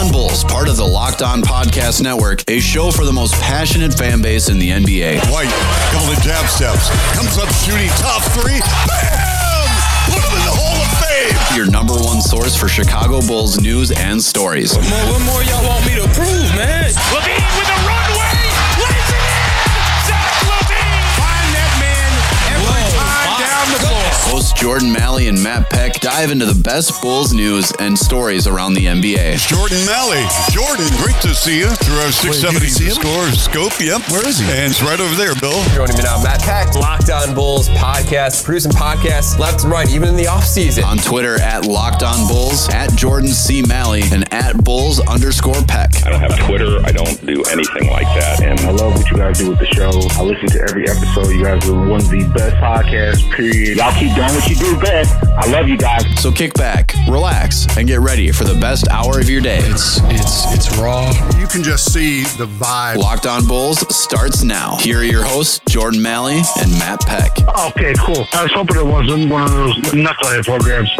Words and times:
On 0.00 0.10
Bulls, 0.10 0.44
part 0.44 0.70
of 0.70 0.78
the 0.78 0.86
Locked 0.86 1.20
On 1.20 1.42
Podcast 1.42 2.00
Network, 2.00 2.42
a 2.48 2.58
show 2.58 2.90
for 2.90 3.04
the 3.04 3.12
most 3.12 3.34
passionate 3.34 3.92
fan 3.92 4.22
base 4.22 4.48
in 4.48 4.58
the 4.58 4.70
NBA. 4.70 5.20
White, 5.28 5.52
couple 5.92 6.08
of 6.08 6.18
jab 6.22 6.48
steps, 6.48 6.88
comes 7.12 7.36
up 7.36 7.52
shooting 7.52 7.92
top 8.00 8.22
three. 8.32 8.64
Bam! 8.88 9.68
Put 10.08 10.24
him 10.24 10.32
in 10.40 10.44
the 10.48 10.56
Hall 10.56 10.80
of 10.80 10.88
Fame. 11.04 11.36
Your 11.52 11.68
number 11.70 11.92
one 11.92 12.22
source 12.22 12.56
for 12.56 12.66
Chicago 12.66 13.20
Bulls 13.20 13.60
news 13.60 13.92
and 13.92 14.16
stories. 14.22 14.72
What 14.72 14.88
more, 14.88 15.04
what 15.12 15.22
more 15.36 15.42
y'all 15.44 15.68
want 15.68 15.84
me 15.84 15.92
to 16.00 16.08
prove, 16.16 16.48
man? 16.56 16.88
LaVine 17.12 17.44
with 17.60 17.68
a 17.68 17.78
runway, 17.84 18.19
Hosts 24.30 24.52
Jordan 24.52 24.94
Maly 24.94 25.28
and 25.28 25.42
Matt 25.42 25.68
Peck 25.70 25.98
dive 25.98 26.30
into 26.30 26.46
the 26.46 26.54
best 26.62 27.02
Bulls 27.02 27.34
news 27.34 27.72
and 27.80 27.98
stories 27.98 28.46
around 28.46 28.74
the 28.74 28.86
NBA. 28.86 29.42
Jordan 29.48 29.82
Maly. 29.82 30.22
Jordan, 30.54 30.86
great 31.02 31.18
to 31.22 31.34
see 31.34 31.58
you 31.58 31.66
through 31.66 31.98
our 31.98 32.12
670 32.12 32.94
score 32.94 33.26
scope. 33.34 33.74
Yep. 33.82 34.06
Where 34.06 34.22
is 34.28 34.38
he? 34.38 34.46
And 34.46 34.70
it's 34.70 34.82
right 34.82 35.00
over 35.00 35.16
there, 35.16 35.34
Bill. 35.34 35.58
Joining 35.74 35.96
me 35.96 36.04
now, 36.04 36.22
Matt 36.22 36.42
Peck, 36.42 36.76
Locked 36.76 37.10
On 37.10 37.34
Bulls 37.34 37.68
podcast, 37.70 38.44
producing 38.44 38.70
podcasts 38.70 39.36
left 39.36 39.64
and 39.64 39.72
right, 39.72 39.90
even 39.90 40.10
in 40.10 40.16
the 40.16 40.28
off 40.28 40.44
season. 40.46 40.84
On 40.84 40.98
Twitter 40.98 41.34
at 41.42 41.66
Locked 41.66 42.04
On 42.04 42.28
Bulls, 42.28 42.68
at 42.70 42.94
Jordan 42.94 43.30
C. 43.30 43.62
Maly, 43.62 44.12
and 44.12 44.32
at 44.32 44.62
Bulls 44.62 45.00
underscore 45.08 45.60
Peck. 45.66 46.06
I 46.06 46.10
don't 46.10 46.20
have 46.20 46.38
Twitter. 46.46 46.78
I 46.86 46.92
don't 46.92 47.18
do 47.26 47.42
anything 47.50 47.90
like 47.90 48.06
that. 48.14 48.42
And 48.44 48.60
I 48.60 48.70
love 48.70 48.94
what 48.94 49.10
you 49.10 49.16
guys 49.16 49.38
do 49.38 49.50
with 49.50 49.58
the 49.58 49.66
show. 49.74 49.90
I 49.90 50.22
listen 50.22 50.48
to 50.50 50.62
every 50.70 50.88
episode. 50.88 51.34
You 51.34 51.42
guys 51.42 51.68
are 51.68 51.74
one 51.74 51.98
of 51.98 52.08
the 52.08 52.30
best 52.32 52.54
podcasts, 52.62 53.28
period. 53.34 53.76
Y'all 53.76 53.92
keep 53.98 54.14
doing 54.20 54.34
what 54.34 54.48
you 54.48 54.56
do 54.56 54.78
best. 54.80 55.14
I 55.24 55.50
love 55.50 55.68
you 55.68 55.76
guys. 55.76 56.04
So 56.20 56.30
kick 56.30 56.54
back, 56.54 56.92
relax, 57.08 57.66
and 57.76 57.88
get 57.88 58.00
ready 58.00 58.30
for 58.32 58.44
the 58.44 58.54
best 58.54 58.88
hour 58.88 59.18
of 59.18 59.30
your 59.30 59.40
day. 59.40 59.60
It's 59.62 60.00
it's 60.04 60.52
it's 60.52 60.78
raw. 60.78 61.10
You 61.38 61.46
can 61.46 61.62
just 61.62 61.92
see 61.92 62.22
the 62.22 62.46
vibe. 62.46 62.96
Locked 62.96 63.26
On 63.26 63.46
Bulls 63.46 63.78
starts 63.94 64.42
now. 64.42 64.76
Here 64.78 64.98
are 64.98 65.04
your 65.04 65.24
hosts, 65.24 65.60
Jordan 65.68 66.00
Maly 66.00 66.42
and 66.60 66.70
Matt 66.72 67.00
Peck. 67.00 67.30
Okay, 67.70 67.94
cool. 67.98 68.26
I 68.32 68.42
was 68.42 68.52
hoping 68.52 68.76
it 68.76 68.86
wasn't 68.86 69.30
one 69.30 69.42
of 69.42 69.50
those 69.50 69.76
knucklehead 69.92 70.44
programs. 70.44 70.90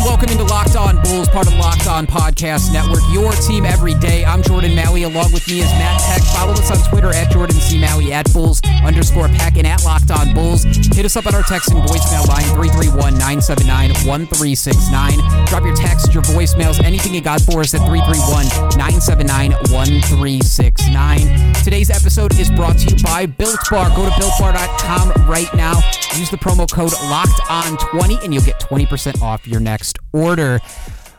And 0.00 0.08
welcome 0.08 0.30
into 0.30 0.44
Locked 0.44 0.76
On 0.76 0.96
Bulls, 1.02 1.28
part 1.28 1.46
of 1.46 1.52
Locked 1.58 1.86
On 1.86 2.06
Podcast 2.06 2.72
Network, 2.72 3.02
your 3.12 3.32
team 3.32 3.66
every 3.66 3.92
day. 3.92 4.24
I'm 4.24 4.42
Jordan 4.42 4.70
Maly. 4.70 5.04
Along 5.04 5.30
with 5.30 5.46
me 5.46 5.60
is 5.60 5.70
Matt 5.72 6.00
Peck. 6.00 6.22
Follow 6.22 6.52
us 6.52 6.70
on 6.70 6.78
Twitter 6.90 7.12
at 7.12 7.30
Jordan 7.30 7.54
C. 7.56 7.78
Maly, 7.78 8.10
at 8.10 8.32
Bulls 8.32 8.62
underscore 8.82 9.28
Peck, 9.28 9.58
and 9.58 9.66
at 9.66 9.84
Locked 9.84 10.10
On 10.10 10.32
Bulls. 10.32 10.64
Hit 10.64 11.04
us 11.04 11.16
up 11.16 11.26
at 11.26 11.34
our 11.34 11.42
text 11.42 11.70
and 11.72 11.82
voicemail 11.82 12.26
line 12.28 12.48
331 12.56 13.12
979 13.12 13.90
1369. 14.08 15.44
Drop 15.44 15.64
your 15.64 15.76
text, 15.76 16.14
your 16.14 16.22
voicemails, 16.22 16.82
anything 16.82 17.12
you 17.12 17.20
got 17.20 17.42
for 17.42 17.60
us 17.60 17.74
at 17.74 17.84
331 17.84 18.48
979 18.78 19.52
1369. 19.68 21.52
Today's 21.62 21.90
episode 21.90 22.40
is 22.40 22.50
brought 22.50 22.78
to 22.78 22.88
you 22.88 22.96
by 23.04 23.26
Built 23.26 23.60
Bar. 23.70 23.90
Go 23.94 24.06
to 24.06 24.12
builtbar.com 24.12 25.28
right 25.28 25.52
now. 25.54 25.74
Use 26.16 26.30
the 26.30 26.38
promo 26.38 26.70
code 26.70 26.92
Locked 27.10 27.40
On 27.50 27.76
20 27.98 28.18
and 28.24 28.32
you'll 28.32 28.42
get 28.42 28.58
20% 28.60 29.20
off 29.20 29.46
your 29.46 29.60
next 29.60 29.89
order. 30.12 30.60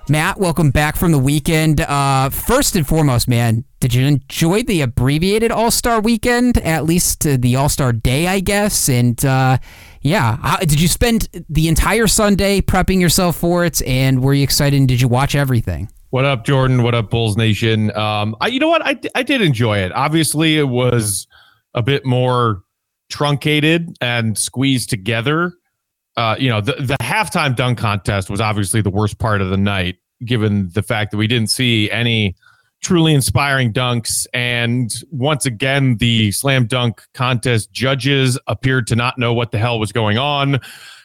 Matt, 0.09 0.39
welcome 0.39 0.71
back 0.71 0.97
from 0.97 1.11
the 1.11 1.19
weekend. 1.19 1.79
Uh, 1.79 2.29
first 2.29 2.75
and 2.75 2.85
foremost, 2.85 3.27
man, 3.27 3.63
did 3.79 3.93
you 3.93 4.05
enjoy 4.05 4.63
the 4.63 4.81
abbreviated 4.81 5.51
All 5.51 5.71
Star 5.71 6.01
weekend? 6.01 6.57
At 6.57 6.85
least 6.85 7.25
uh, 7.25 7.37
the 7.39 7.55
All 7.55 7.69
Star 7.69 7.93
day, 7.93 8.27
I 8.27 8.41
guess. 8.41 8.89
And 8.89 9.23
uh, 9.23 9.57
yeah, 10.01 10.57
did 10.61 10.81
you 10.81 10.87
spend 10.87 11.29
the 11.49 11.67
entire 11.67 12.07
Sunday 12.07 12.61
prepping 12.61 12.99
yourself 12.99 13.37
for 13.37 13.63
it? 13.63 13.81
And 13.87 14.21
were 14.21 14.33
you 14.33 14.43
excited? 14.43 14.77
And 14.77 14.87
did 14.87 15.01
you 15.01 15.07
watch 15.07 15.33
everything? 15.35 15.89
What 16.09 16.25
up, 16.25 16.43
Jordan? 16.43 16.83
What 16.83 16.93
up, 16.93 17.09
Bulls 17.09 17.37
Nation? 17.37 17.95
Um, 17.95 18.35
I, 18.41 18.47
you 18.47 18.59
know 18.59 18.67
what? 18.67 18.85
I, 18.85 18.99
I 19.15 19.23
did 19.23 19.41
enjoy 19.41 19.77
it. 19.77 19.93
Obviously, 19.93 20.57
it 20.57 20.67
was 20.67 21.25
a 21.73 21.81
bit 21.81 22.05
more 22.05 22.63
truncated 23.09 23.95
and 24.01 24.37
squeezed 24.37 24.89
together. 24.89 25.53
Uh, 26.17 26.35
you 26.37 26.49
know, 26.49 26.61
the, 26.61 26.73
the 26.73 26.97
halftime 27.01 27.55
dunk 27.55 27.77
contest 27.77 28.29
was 28.29 28.41
obviously 28.41 28.81
the 28.81 28.89
worst 28.89 29.17
part 29.17 29.41
of 29.41 29.49
the 29.49 29.57
night, 29.57 29.97
given 30.25 30.69
the 30.73 30.83
fact 30.83 31.11
that 31.11 31.17
we 31.17 31.27
didn't 31.27 31.49
see 31.49 31.89
any 31.89 32.35
truly 32.81 33.13
inspiring 33.13 33.71
dunks. 33.71 34.25
And 34.33 34.93
once 35.11 35.45
again, 35.45 35.97
the 35.97 36.31
slam 36.31 36.65
dunk 36.65 37.03
contest 37.13 37.71
judges 37.71 38.37
appeared 38.47 38.87
to 38.87 38.95
not 38.95 39.17
know 39.17 39.33
what 39.33 39.51
the 39.51 39.57
hell 39.57 39.79
was 39.79 39.91
going 39.91 40.17
on. 40.17 40.59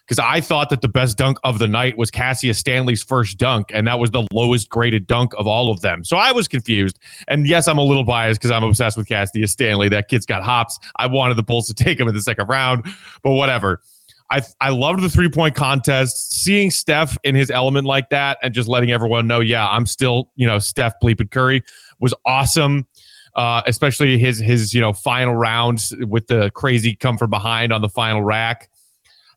Because 0.06 0.20
I 0.20 0.40
thought 0.40 0.70
that 0.70 0.82
the 0.82 0.88
best 0.88 1.18
dunk 1.18 1.36
of 1.42 1.58
the 1.58 1.66
night 1.66 1.98
was 1.98 2.12
Cassius 2.12 2.58
Stanley's 2.58 3.02
first 3.02 3.38
dunk, 3.38 3.72
and 3.74 3.88
that 3.88 3.98
was 3.98 4.12
the 4.12 4.24
lowest 4.30 4.68
graded 4.68 5.08
dunk 5.08 5.32
of 5.36 5.48
all 5.48 5.68
of 5.68 5.80
them. 5.80 6.04
So 6.04 6.16
I 6.16 6.30
was 6.30 6.46
confused. 6.46 7.00
And 7.26 7.44
yes, 7.44 7.66
I'm 7.66 7.76
a 7.76 7.82
little 7.82 8.04
biased 8.04 8.40
because 8.40 8.52
I'm 8.52 8.62
obsessed 8.62 8.96
with 8.96 9.08
Cassius 9.08 9.50
Stanley. 9.50 9.88
That 9.88 10.06
kid's 10.06 10.24
got 10.24 10.44
hops. 10.44 10.78
I 10.94 11.08
wanted 11.08 11.34
the 11.34 11.42
Bulls 11.42 11.66
to 11.66 11.74
take 11.74 11.98
him 11.98 12.06
in 12.06 12.14
the 12.14 12.22
second 12.22 12.48
round, 12.48 12.84
but 13.24 13.32
whatever. 13.32 13.82
I 14.30 14.42
I 14.60 14.70
loved 14.70 15.02
the 15.02 15.08
three 15.08 15.28
point 15.28 15.54
contest. 15.54 16.32
Seeing 16.32 16.70
Steph 16.70 17.16
in 17.24 17.34
his 17.34 17.50
element 17.50 17.86
like 17.86 18.10
that 18.10 18.38
and 18.42 18.52
just 18.52 18.68
letting 18.68 18.90
everyone 18.90 19.26
know, 19.26 19.40
yeah, 19.40 19.68
I'm 19.68 19.86
still 19.86 20.30
you 20.36 20.46
know 20.46 20.58
Steph 20.58 20.94
bleeping 21.02 21.30
Curry 21.30 21.62
was 22.00 22.14
awesome. 22.24 22.86
Uh, 23.34 23.60
especially 23.66 24.18
his 24.18 24.38
his 24.38 24.72
you 24.72 24.80
know 24.80 24.92
final 24.94 25.34
rounds 25.34 25.94
with 26.08 26.26
the 26.26 26.50
crazy 26.54 26.96
come 26.96 27.18
from 27.18 27.28
behind 27.28 27.72
on 27.72 27.82
the 27.82 27.88
final 27.88 28.22
rack, 28.22 28.70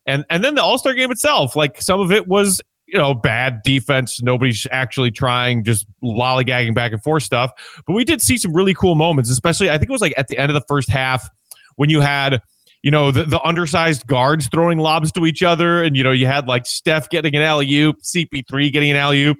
and 0.06 0.24
and 0.30 0.42
then 0.42 0.54
the 0.54 0.62
All 0.62 0.78
Star 0.78 0.94
game 0.94 1.10
itself. 1.10 1.54
Like 1.54 1.80
some 1.82 2.00
of 2.00 2.10
it 2.10 2.26
was 2.26 2.62
you 2.86 2.98
know 2.98 3.14
bad 3.14 3.62
defense. 3.62 4.22
Nobody's 4.22 4.66
actually 4.70 5.10
trying, 5.10 5.64
just 5.64 5.86
lollygagging 6.02 6.74
back 6.74 6.92
and 6.92 7.02
forth 7.02 7.22
stuff. 7.22 7.52
But 7.86 7.92
we 7.92 8.04
did 8.04 8.22
see 8.22 8.38
some 8.38 8.54
really 8.54 8.74
cool 8.74 8.94
moments, 8.94 9.30
especially 9.30 9.70
I 9.70 9.78
think 9.78 9.90
it 9.90 9.92
was 9.92 10.00
like 10.00 10.14
at 10.16 10.28
the 10.28 10.38
end 10.38 10.50
of 10.50 10.54
the 10.54 10.64
first 10.66 10.88
half 10.88 11.28
when 11.76 11.90
you 11.90 12.00
had 12.00 12.42
you 12.82 12.90
know, 12.90 13.10
the, 13.10 13.24
the 13.24 13.40
undersized 13.42 14.06
guards 14.06 14.48
throwing 14.48 14.78
lobs 14.78 15.12
to 15.12 15.26
each 15.26 15.42
other. 15.42 15.82
And, 15.82 15.96
you 15.96 16.02
know, 16.02 16.12
you 16.12 16.26
had 16.26 16.48
like 16.48 16.66
Steph 16.66 17.10
getting 17.10 17.34
an 17.36 17.42
alley 17.42 17.72
oop, 17.76 17.96
CP3 18.02 18.72
getting 18.72 18.90
an 18.90 18.96
alley 18.96 19.24
oop, 19.24 19.38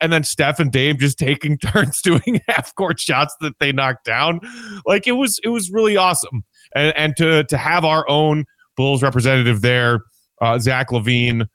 and 0.00 0.12
then 0.12 0.24
Steph 0.24 0.58
and 0.58 0.72
Dame 0.72 0.98
just 0.98 1.18
taking 1.18 1.58
turns 1.72 2.02
doing 2.02 2.40
half 2.48 2.74
court 2.74 2.98
shots 2.98 3.34
that 3.40 3.58
they 3.60 3.72
knocked 3.72 4.04
down. 4.04 4.40
Like 4.86 5.06
it 5.06 5.12
was, 5.12 5.38
it 5.44 5.48
was 5.48 5.70
really 5.70 5.96
awesome. 5.96 6.42
And, 6.74 6.96
and 6.96 7.16
to, 7.16 7.44
to 7.44 7.56
have 7.56 7.84
our 7.84 8.08
own 8.08 8.44
Bulls 8.76 9.02
representative 9.02 9.60
there, 9.60 10.00
uh, 10.40 10.58
Zach 10.58 10.90
LaVine, 10.90 11.46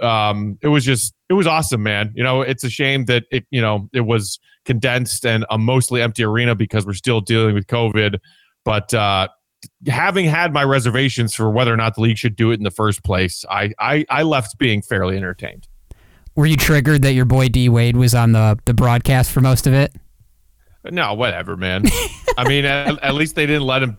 um, 0.00 0.58
it 0.62 0.68
was 0.68 0.84
just, 0.84 1.14
it 1.28 1.34
was 1.34 1.46
awesome, 1.46 1.82
man. 1.82 2.10
You 2.14 2.24
know, 2.24 2.40
it's 2.40 2.64
a 2.64 2.70
shame 2.70 3.04
that 3.04 3.24
it, 3.30 3.44
you 3.50 3.60
know, 3.60 3.88
it 3.92 4.00
was 4.00 4.40
condensed 4.64 5.26
and 5.26 5.44
a 5.50 5.58
mostly 5.58 6.00
empty 6.02 6.24
arena 6.24 6.54
because 6.54 6.86
we're 6.86 6.94
still 6.94 7.20
dealing 7.20 7.54
with 7.54 7.66
COVID. 7.66 8.18
But, 8.64 8.92
uh, 8.94 9.28
having 9.86 10.24
had 10.24 10.52
my 10.52 10.64
reservations 10.64 11.34
for 11.34 11.50
whether 11.50 11.72
or 11.72 11.76
not 11.76 11.94
the 11.94 12.02
league 12.02 12.18
should 12.18 12.36
do 12.36 12.50
it 12.50 12.54
in 12.54 12.64
the 12.64 12.70
first 12.70 13.02
place, 13.02 13.44
I 13.50 13.72
I, 13.78 14.04
I 14.08 14.22
left 14.22 14.58
being 14.58 14.82
fairly 14.82 15.16
entertained. 15.16 15.68
Were 16.34 16.46
you 16.46 16.56
triggered 16.56 17.02
that 17.02 17.12
your 17.12 17.24
boy 17.24 17.48
D 17.48 17.68
Wade 17.68 17.96
was 17.96 18.14
on 18.14 18.32
the 18.32 18.58
the 18.64 18.74
broadcast 18.74 19.30
for 19.30 19.40
most 19.40 19.66
of 19.66 19.72
it? 19.72 19.94
No, 20.84 21.14
whatever, 21.14 21.56
man. 21.56 21.84
I 22.38 22.48
mean, 22.48 22.64
at, 22.64 22.98
at, 23.02 23.14
least 23.14 23.34
they 23.34 23.44
didn't 23.44 23.66
let 23.66 23.82
him 23.82 23.98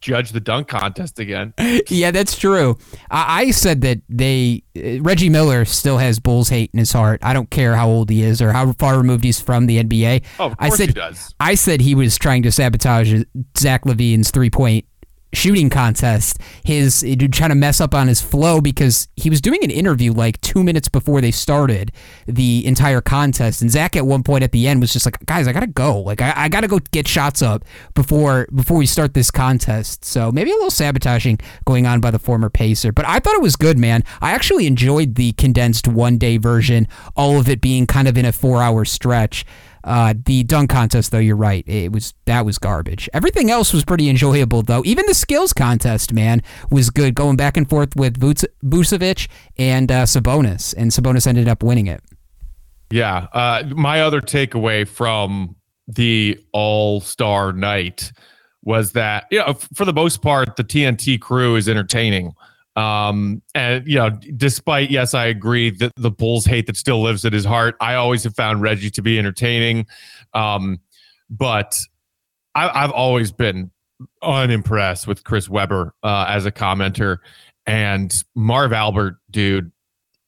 judge 0.00 0.30
the 0.30 0.40
dunk 0.40 0.68
contest 0.68 1.18
again. 1.18 1.54
Yeah, 1.88 2.10
that's 2.10 2.36
true. 2.36 2.76
I, 3.10 3.42
I 3.42 3.50
said 3.50 3.80
that 3.82 4.00
they 4.08 4.62
uh, 4.76 5.00
Reggie 5.02 5.30
Miller 5.30 5.64
still 5.64 5.98
has 5.98 6.18
Bulls 6.18 6.48
hate 6.48 6.70
in 6.72 6.78
his 6.78 6.92
heart. 6.92 7.20
I 7.22 7.32
don't 7.32 7.50
care 7.50 7.74
how 7.76 7.88
old 7.88 8.10
he 8.10 8.22
is 8.22 8.42
or 8.42 8.52
how 8.52 8.72
far 8.72 8.98
removed 8.98 9.24
he's 9.24 9.40
from 9.40 9.66
the 9.66 9.82
NBA. 9.82 10.24
Oh, 10.38 10.46
of 10.46 10.56
course 10.56 10.72
I 10.72 10.76
said, 10.76 10.88
he 10.88 10.92
does. 10.92 11.34
I 11.40 11.54
said 11.54 11.80
he 11.80 11.94
was 11.94 12.18
trying 12.18 12.42
to 12.42 12.52
sabotage 12.52 13.22
Zach 13.56 13.84
LaVine's 13.84 14.30
three 14.30 14.50
point 14.50 14.84
shooting 15.32 15.68
contest 15.68 16.40
his 16.64 17.00
trying 17.32 17.50
to 17.50 17.54
mess 17.54 17.80
up 17.80 17.94
on 17.94 18.08
his 18.08 18.20
flow 18.20 18.60
because 18.60 19.08
he 19.16 19.28
was 19.28 19.40
doing 19.40 19.62
an 19.62 19.70
interview 19.70 20.12
like 20.12 20.40
two 20.40 20.64
minutes 20.64 20.88
before 20.88 21.20
they 21.20 21.30
started 21.30 21.92
the 22.26 22.64
entire 22.66 23.00
contest. 23.00 23.60
And 23.60 23.70
zach 23.70 23.96
at 23.96 24.06
one 24.06 24.22
point 24.22 24.42
at 24.42 24.52
the 24.52 24.66
end 24.66 24.80
was 24.80 24.92
just 24.92 25.06
like 25.06 25.24
guys 25.26 25.46
i 25.46 25.52
gotta 25.52 25.66
go. 25.66 26.00
Like 26.00 26.22
i, 26.22 26.32
I 26.34 26.48
gotta 26.48 26.68
go 26.68 26.78
get 26.92 27.06
shots 27.06 27.42
up 27.42 27.64
before 27.94 28.48
before 28.54 28.76
we 28.76 28.86
start 28.86 29.14
this 29.14 29.30
contest. 29.30 30.04
So 30.04 30.32
maybe 30.32 30.50
a 30.50 30.54
little 30.54 30.70
sabotaging 30.70 31.40
going 31.66 31.86
on 31.86 32.00
by 32.00 32.10
the 32.10 32.18
former 32.18 32.48
pacer. 32.48 32.92
But 32.92 33.06
i 33.06 33.18
thought 33.18 33.34
it 33.34 33.42
was 33.42 33.56
good 33.56 33.78
man. 33.78 34.04
I 34.20 34.32
actually 34.32 34.66
enjoyed 34.66 35.16
the 35.16 35.32
condensed 35.32 35.86
one 35.88 36.18
day 36.18 36.38
version 36.38 36.88
all 37.16 37.38
of 37.38 37.48
it 37.48 37.60
being 37.60 37.86
kind 37.86 38.08
of 38.08 38.16
in 38.16 38.24
a 38.24 38.32
four 38.32 38.62
hour 38.62 38.84
stretch 38.84 39.44
uh, 39.88 40.14
the 40.24 40.44
dunk 40.44 40.70
contest, 40.70 41.10
though, 41.10 41.18
you're 41.18 41.36
right. 41.36 41.64
It 41.66 41.92
was 41.92 42.14
that 42.26 42.44
was 42.44 42.58
garbage. 42.58 43.08
Everything 43.14 43.50
else 43.50 43.72
was 43.72 43.84
pretty 43.84 44.08
enjoyable, 44.08 44.62
though. 44.62 44.82
Even 44.84 45.06
the 45.06 45.14
skills 45.14 45.52
contest, 45.52 46.12
man, 46.12 46.42
was 46.70 46.90
good. 46.90 47.14
Going 47.14 47.36
back 47.36 47.56
and 47.56 47.68
forth 47.68 47.96
with 47.96 48.20
Vucevic 48.20 49.28
and 49.56 49.90
uh, 49.90 50.04
Sabonis, 50.04 50.74
and 50.76 50.90
Sabonis 50.90 51.26
ended 51.26 51.48
up 51.48 51.62
winning 51.62 51.86
it. 51.86 52.02
Yeah. 52.90 53.26
Uh, 53.32 53.64
my 53.70 54.02
other 54.02 54.20
takeaway 54.20 54.86
from 54.86 55.56
the 55.86 56.38
All 56.52 57.00
Star 57.00 57.52
night 57.52 58.12
was 58.62 58.92
that 58.92 59.26
you 59.30 59.38
know, 59.38 59.54
for 59.74 59.84
the 59.84 59.92
most 59.92 60.20
part, 60.20 60.56
the 60.56 60.64
TNT 60.64 61.20
crew 61.20 61.56
is 61.56 61.68
entertaining. 61.68 62.34
Um, 62.78 63.42
and 63.56 63.84
you 63.88 63.96
know, 63.96 64.10
despite 64.36 64.88
yes, 64.88 65.12
I 65.12 65.26
agree 65.26 65.70
that 65.70 65.92
the 65.96 66.12
Bulls 66.12 66.44
hate 66.44 66.68
that 66.68 66.76
still 66.76 67.02
lives 67.02 67.24
at 67.24 67.32
his 67.32 67.44
heart. 67.44 67.74
I 67.80 67.94
always 67.94 68.22
have 68.22 68.36
found 68.36 68.62
Reggie 68.62 68.90
to 68.90 69.02
be 69.02 69.18
entertaining, 69.18 69.86
um, 70.32 70.78
but 71.28 71.76
I, 72.54 72.84
I've 72.84 72.92
always 72.92 73.32
been 73.32 73.72
unimpressed 74.22 75.08
with 75.08 75.24
Chris 75.24 75.48
Webber 75.48 75.92
uh, 76.04 76.26
as 76.28 76.46
a 76.46 76.52
commenter 76.52 77.18
and 77.66 78.22
Marv 78.36 78.72
Albert, 78.72 79.16
dude. 79.28 79.72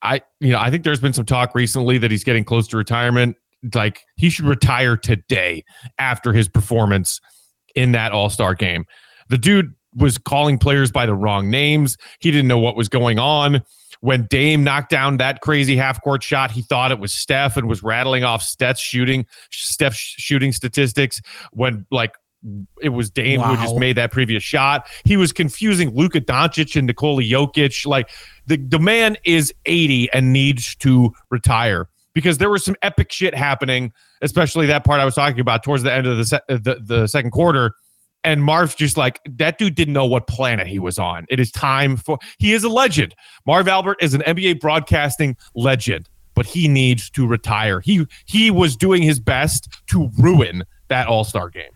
I 0.02 0.20
you 0.40 0.50
know 0.50 0.58
I 0.58 0.72
think 0.72 0.82
there's 0.82 1.00
been 1.00 1.12
some 1.12 1.26
talk 1.26 1.54
recently 1.54 1.98
that 1.98 2.10
he's 2.10 2.24
getting 2.24 2.42
close 2.42 2.66
to 2.68 2.76
retirement. 2.76 3.36
Like 3.74 4.00
he 4.16 4.28
should 4.28 4.46
retire 4.46 4.96
today 4.96 5.62
after 5.98 6.32
his 6.32 6.48
performance 6.48 7.20
in 7.76 7.92
that 7.92 8.10
All 8.10 8.28
Star 8.28 8.56
game. 8.56 8.86
The 9.28 9.38
dude 9.38 9.72
was 9.94 10.18
calling 10.18 10.58
players 10.58 10.90
by 10.90 11.06
the 11.06 11.14
wrong 11.14 11.50
names. 11.50 11.96
He 12.20 12.30
didn't 12.30 12.48
know 12.48 12.58
what 12.58 12.76
was 12.76 12.88
going 12.88 13.18
on. 13.18 13.62
When 14.00 14.26
Dame 14.30 14.64
knocked 14.64 14.90
down 14.90 15.18
that 15.18 15.40
crazy 15.40 15.76
half 15.76 16.02
court 16.02 16.22
shot, 16.22 16.50
he 16.50 16.62
thought 16.62 16.90
it 16.90 16.98
was 16.98 17.12
Steph 17.12 17.56
and 17.56 17.68
was 17.68 17.82
rattling 17.82 18.24
off 18.24 18.42
Steph's 18.42 18.80
shooting, 18.80 19.26
Steph's 19.50 19.98
shooting 19.98 20.52
statistics. 20.52 21.20
When 21.52 21.86
like 21.90 22.14
it 22.80 22.90
was 22.90 23.10
Dame 23.10 23.40
wow. 23.40 23.54
who 23.54 23.62
just 23.62 23.76
made 23.76 23.96
that 23.96 24.10
previous 24.10 24.42
shot, 24.42 24.88
he 25.04 25.18
was 25.18 25.32
confusing 25.32 25.94
Luka 25.94 26.20
Doncic 26.20 26.76
and 26.76 26.86
Nikola 26.86 27.22
Jokic. 27.22 27.86
Like 27.86 28.08
the 28.46 28.56
the 28.56 28.78
man 28.78 29.18
is 29.24 29.52
80 29.66 30.10
and 30.12 30.32
needs 30.32 30.74
to 30.76 31.12
retire 31.30 31.88
because 32.14 32.38
there 32.38 32.50
was 32.50 32.64
some 32.64 32.76
epic 32.82 33.12
shit 33.12 33.34
happening, 33.34 33.92
especially 34.22 34.66
that 34.66 34.84
part 34.84 35.00
I 35.00 35.04
was 35.04 35.14
talking 35.14 35.40
about 35.40 35.62
towards 35.62 35.82
the 35.82 35.92
end 35.92 36.06
of 36.06 36.16
the 36.16 36.24
se- 36.24 36.40
the, 36.48 36.80
the 36.82 37.06
second 37.06 37.32
quarter 37.32 37.74
and 38.24 38.42
Marv's 38.42 38.74
just 38.74 38.96
like, 38.96 39.20
that 39.38 39.58
dude 39.58 39.74
didn't 39.74 39.94
know 39.94 40.06
what 40.06 40.26
planet 40.26 40.66
he 40.66 40.78
was 40.78 40.98
on. 40.98 41.26
It 41.28 41.40
is 41.40 41.50
time 41.50 41.96
for, 41.96 42.18
he 42.38 42.52
is 42.52 42.64
a 42.64 42.68
legend. 42.68 43.14
Marv 43.46 43.68
Albert 43.68 43.98
is 44.00 44.14
an 44.14 44.22
NBA 44.22 44.60
broadcasting 44.60 45.36
legend, 45.54 46.08
but 46.34 46.46
he 46.46 46.68
needs 46.68 47.10
to 47.10 47.26
retire. 47.26 47.80
He, 47.80 48.06
he 48.26 48.50
was 48.50 48.76
doing 48.76 49.02
his 49.02 49.20
best 49.20 49.68
to 49.90 50.10
ruin 50.18 50.64
that 50.88 51.06
All 51.06 51.24
Star 51.24 51.48
game. 51.48 51.70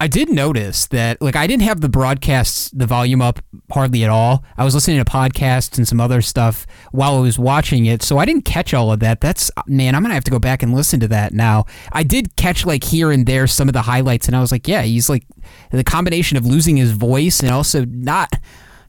I 0.00 0.08
did 0.08 0.28
notice 0.28 0.86
that, 0.88 1.22
like, 1.22 1.36
I 1.36 1.46
didn't 1.46 1.62
have 1.62 1.80
the 1.80 1.88
broadcasts, 1.88 2.68
the 2.70 2.86
volume 2.86 3.22
up 3.22 3.38
hardly 3.70 4.02
at 4.02 4.10
all. 4.10 4.44
I 4.58 4.64
was 4.64 4.74
listening 4.74 4.98
to 4.98 5.04
podcasts 5.04 5.78
and 5.78 5.86
some 5.86 6.00
other 6.00 6.20
stuff 6.20 6.66
while 6.90 7.16
I 7.16 7.20
was 7.20 7.38
watching 7.38 7.86
it, 7.86 8.02
so 8.02 8.18
I 8.18 8.24
didn't 8.24 8.44
catch 8.44 8.74
all 8.74 8.92
of 8.92 9.00
that. 9.00 9.20
That's, 9.20 9.50
man, 9.66 9.94
I'm 9.94 10.02
going 10.02 10.10
to 10.10 10.14
have 10.14 10.24
to 10.24 10.30
go 10.32 10.40
back 10.40 10.62
and 10.62 10.74
listen 10.74 10.98
to 11.00 11.08
that 11.08 11.32
now. 11.32 11.66
I 11.92 12.02
did 12.02 12.34
catch, 12.36 12.66
like, 12.66 12.84
here 12.84 13.12
and 13.12 13.24
there 13.24 13.46
some 13.46 13.68
of 13.68 13.72
the 13.72 13.82
highlights, 13.82 14.26
and 14.26 14.36
I 14.36 14.40
was 14.40 14.50
like, 14.50 14.66
yeah, 14.66 14.82
he's 14.82 15.08
like 15.08 15.24
the 15.70 15.84
combination 15.84 16.36
of 16.36 16.44
losing 16.44 16.76
his 16.76 16.90
voice 16.90 17.40
and 17.40 17.50
also 17.50 17.84
not 17.84 18.34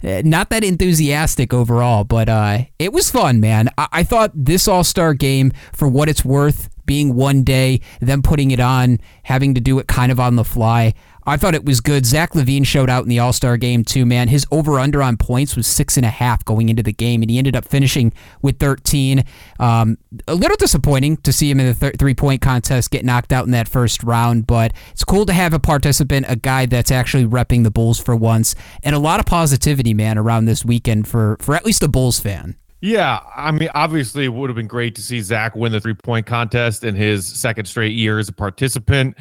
not 0.02 0.50
that 0.50 0.64
enthusiastic 0.64 1.54
overall, 1.54 2.04
but 2.04 2.30
uh, 2.30 2.60
it 2.78 2.94
was 2.94 3.10
fun, 3.10 3.40
man. 3.40 3.70
I, 3.78 3.88
I 3.92 4.04
thought 4.04 4.32
this 4.36 4.68
All 4.68 4.84
Star 4.84 5.14
game, 5.14 5.52
for 5.74 5.88
what 5.88 6.10
it's 6.10 6.24
worth, 6.24 6.70
being 6.86 7.16
one 7.16 7.44
day, 7.44 7.82
them 8.00 8.22
putting 8.22 8.52
it 8.52 8.60
on, 8.60 9.00
having 9.24 9.54
to 9.56 9.62
do 9.62 9.80
it 9.80 9.88
kind 9.88 10.12
of 10.12 10.20
on 10.20 10.36
the 10.36 10.44
fly. 10.44 10.94
I 11.28 11.38
thought 11.38 11.56
it 11.56 11.66
was 11.66 11.82
good. 11.82 12.06
Zach 12.06 12.34
LaVine 12.34 12.68
showed 12.68 12.90
out 12.90 13.04
in 13.04 13.10
the 13.10 13.18
All 13.18 13.34
Star 13.34 13.58
game 13.58 13.84
too, 13.84 14.06
man. 14.06 14.28
His 14.28 14.46
over 14.52 14.80
under 14.80 15.02
on 15.02 15.18
points 15.18 15.56
was 15.56 15.66
six 15.66 15.98
and 15.98 16.06
a 16.06 16.10
half 16.10 16.46
going 16.46 16.70
into 16.70 16.84
the 16.84 16.94
game, 16.94 17.24
and 17.24 17.32
he 17.32 17.40
ended 17.40 17.56
up 17.56 17.66
finishing 17.66 18.14
with 18.44 18.60
13. 18.60 19.24
Um, 19.60 19.98
a 20.28 20.36
little 20.36 20.58
disappointing 20.58 21.18
to 21.18 21.34
see 21.34 21.50
him 21.50 21.60
in 21.60 21.66
the 21.68 21.74
th- 21.74 21.96
three 21.98 22.14
point 22.14 22.42
contest 22.42 22.92
get 22.92 23.04
knocked 23.04 23.34
out 23.34 23.46
in 23.46 23.52
that 23.52 23.68
first 23.68 24.04
round, 24.04 24.46
but 24.46 24.74
it's 24.92 25.04
cool 25.04 25.26
to 25.26 25.34
have 25.34 25.54
a 25.54 25.60
participant, 25.60 26.28
a 26.30 26.36
guy 26.36 26.68
that's 26.68 26.92
actually 26.92 27.26
repping 27.26 27.64
the 27.64 27.72
Bulls 27.72 28.00
for 28.00 28.16
once, 28.16 28.54
and 28.84 28.96
a 28.96 29.00
lot 29.00 29.20
of 29.20 29.26
positivity, 29.26 29.96
man, 29.96 30.20
around 30.20 30.46
this 30.46 30.64
weekend 30.64 31.08
for, 31.08 31.38
for 31.40 31.56
at 31.56 31.66
least 31.66 31.82
a 31.82 31.88
Bulls 31.88 32.20
fan. 32.20 32.56
Yeah, 32.82 33.22
I 33.36 33.52
mean, 33.52 33.70
obviously, 33.74 34.26
it 34.26 34.34
would 34.34 34.50
have 34.50 34.56
been 34.56 34.68
great 34.68 34.96
to 34.96 35.02
see 35.02 35.22
Zach 35.22 35.56
win 35.56 35.72
the 35.72 35.80
three 35.80 35.94
point 35.94 36.26
contest 36.26 36.84
in 36.84 36.96
his 36.96 37.26
second 37.26 37.66
straight 37.66 37.94
year 37.94 38.20
as 38.20 38.30
a 38.30 38.34
participant. 38.34 39.18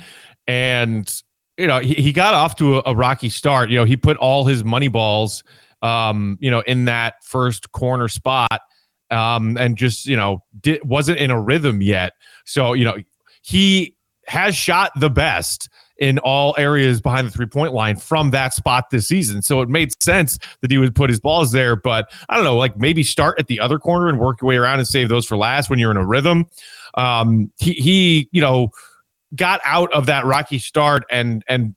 And, 0.47 1.11
you 1.56 1.67
know, 1.67 1.79
he, 1.81 1.95
he 1.95 2.12
got 2.12 2.35
off 2.35 2.56
to 2.56 2.79
a, 2.79 2.83
a 2.87 2.95
rocky 2.95 3.31
start. 3.31 3.71
You 3.71 3.79
know, 3.79 3.85
he 3.85 3.97
put 3.97 4.17
all 4.19 4.45
his 4.45 4.65
money 4.65 4.89
balls, 4.89 5.45
um, 5.83 6.37
you 6.41 6.51
know, 6.51 6.61
in 6.67 6.85
that 6.87 7.25
first 7.25 7.73
corner 7.73 8.09
spot 8.09 8.61
um, 9.11 9.56
and 9.56 9.77
just, 9.77 10.06
you 10.06 10.17
know, 10.17 10.43
wasn't 10.83 11.19
in 11.19 11.31
a 11.31 11.41
rhythm 11.41 11.81
yet. 11.81 12.12
So, 12.45 12.73
you 12.75 12.85
know, 12.85 12.99
he 13.43 13.97
has 14.26 14.55
shot 14.55 14.93
the 14.99 15.11
best 15.11 15.69
in 15.99 16.19
all 16.19 16.55
areas 16.59 17.00
behind 17.00 17.26
the 17.26 17.31
three 17.31 17.47
point 17.47 17.73
line 17.73 17.97
from 17.97 18.31
that 18.31 18.53
spot 18.53 18.91
this 18.91 19.06
season. 19.06 19.43
So 19.43 19.61
it 19.62 19.69
made 19.69 20.03
sense 20.03 20.38
that 20.61 20.71
he 20.71 20.79
would 20.79 20.94
put 20.94 21.09
his 21.09 21.21
balls 21.21 21.53
there. 21.53 21.76
But 21.76 22.11
I 22.29 22.35
don't 22.35 22.44
know, 22.44 22.56
like 22.56 22.76
maybe 22.76 23.03
start 23.03 23.38
at 23.38 23.47
the 23.47 23.61
other 23.61 23.79
corner 23.79 24.09
and 24.09 24.19
work 24.19 24.41
your 24.41 24.49
way 24.49 24.56
around 24.56 24.81
and 24.81 24.88
save 24.88 25.09
those 25.09 25.26
for 25.26 25.37
last 25.37 25.71
when 25.71 25.79
you're 25.79 25.91
in 25.91 25.97
a 25.97 26.06
rhythm. 26.06 26.47
Um, 26.94 27.53
he, 27.59 27.73
he, 27.75 28.29
you 28.32 28.41
know, 28.41 28.71
got 29.35 29.61
out 29.65 29.93
of 29.93 30.06
that 30.06 30.25
rocky 30.25 30.59
start 30.59 31.05
and 31.11 31.43
and 31.49 31.75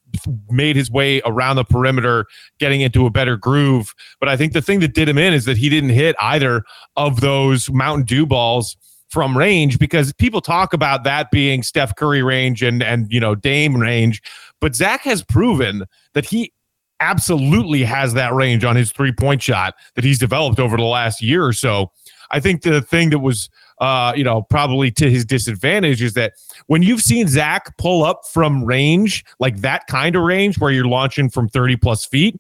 made 0.49 0.75
his 0.75 0.91
way 0.91 1.21
around 1.25 1.55
the 1.55 1.63
perimeter 1.63 2.25
getting 2.59 2.81
into 2.81 3.05
a 3.05 3.09
better 3.09 3.35
groove 3.35 3.93
but 4.19 4.29
i 4.29 4.37
think 4.37 4.53
the 4.53 4.61
thing 4.61 4.79
that 4.79 4.93
did 4.93 5.09
him 5.09 5.17
in 5.17 5.33
is 5.33 5.45
that 5.45 5.57
he 5.57 5.69
didn't 5.69 5.89
hit 5.89 6.15
either 6.19 6.63
of 6.97 7.21
those 7.21 7.69
mountain 7.71 8.05
dew 8.05 8.25
balls 8.25 8.77
from 9.09 9.37
range 9.37 9.79
because 9.79 10.13
people 10.13 10.41
talk 10.41 10.73
about 10.73 11.03
that 11.03 11.31
being 11.31 11.63
Steph 11.63 11.95
Curry 11.95 12.23
range 12.23 12.61
and 12.61 12.83
and 12.83 13.11
you 13.11 13.19
know 13.19 13.35
Dame 13.35 13.75
range, 13.75 14.21
but 14.59 14.75
Zach 14.75 15.01
has 15.01 15.23
proven 15.23 15.83
that 16.13 16.25
he 16.25 16.51
absolutely 16.99 17.83
has 17.83 18.13
that 18.15 18.33
range 18.33 18.63
on 18.63 18.75
his 18.75 18.91
three 18.91 19.11
point 19.11 19.41
shot 19.41 19.75
that 19.95 20.03
he's 20.03 20.19
developed 20.19 20.59
over 20.59 20.77
the 20.77 20.83
last 20.83 21.21
year 21.21 21.45
or 21.45 21.53
so. 21.53 21.91
I 22.31 22.39
think 22.39 22.63
the 22.63 22.81
thing 22.81 23.11
that 23.11 23.19
was 23.19 23.49
uh, 23.79 24.13
you 24.15 24.23
know, 24.23 24.41
probably 24.41 24.89
to 24.91 25.09
his 25.09 25.23
disadvantage 25.25 26.01
is 26.01 26.13
that 26.13 26.33
when 26.67 26.81
you've 26.81 27.01
seen 27.01 27.27
Zach 27.27 27.77
pull 27.77 28.03
up 28.03 28.21
from 28.25 28.63
range, 28.63 29.23
like 29.39 29.57
that 29.57 29.85
kind 29.87 30.15
of 30.15 30.23
range 30.23 30.57
where 30.57 30.71
you're 30.71 30.87
launching 30.87 31.29
from 31.29 31.47
30 31.47 31.77
plus 31.77 32.05
feet, 32.05 32.39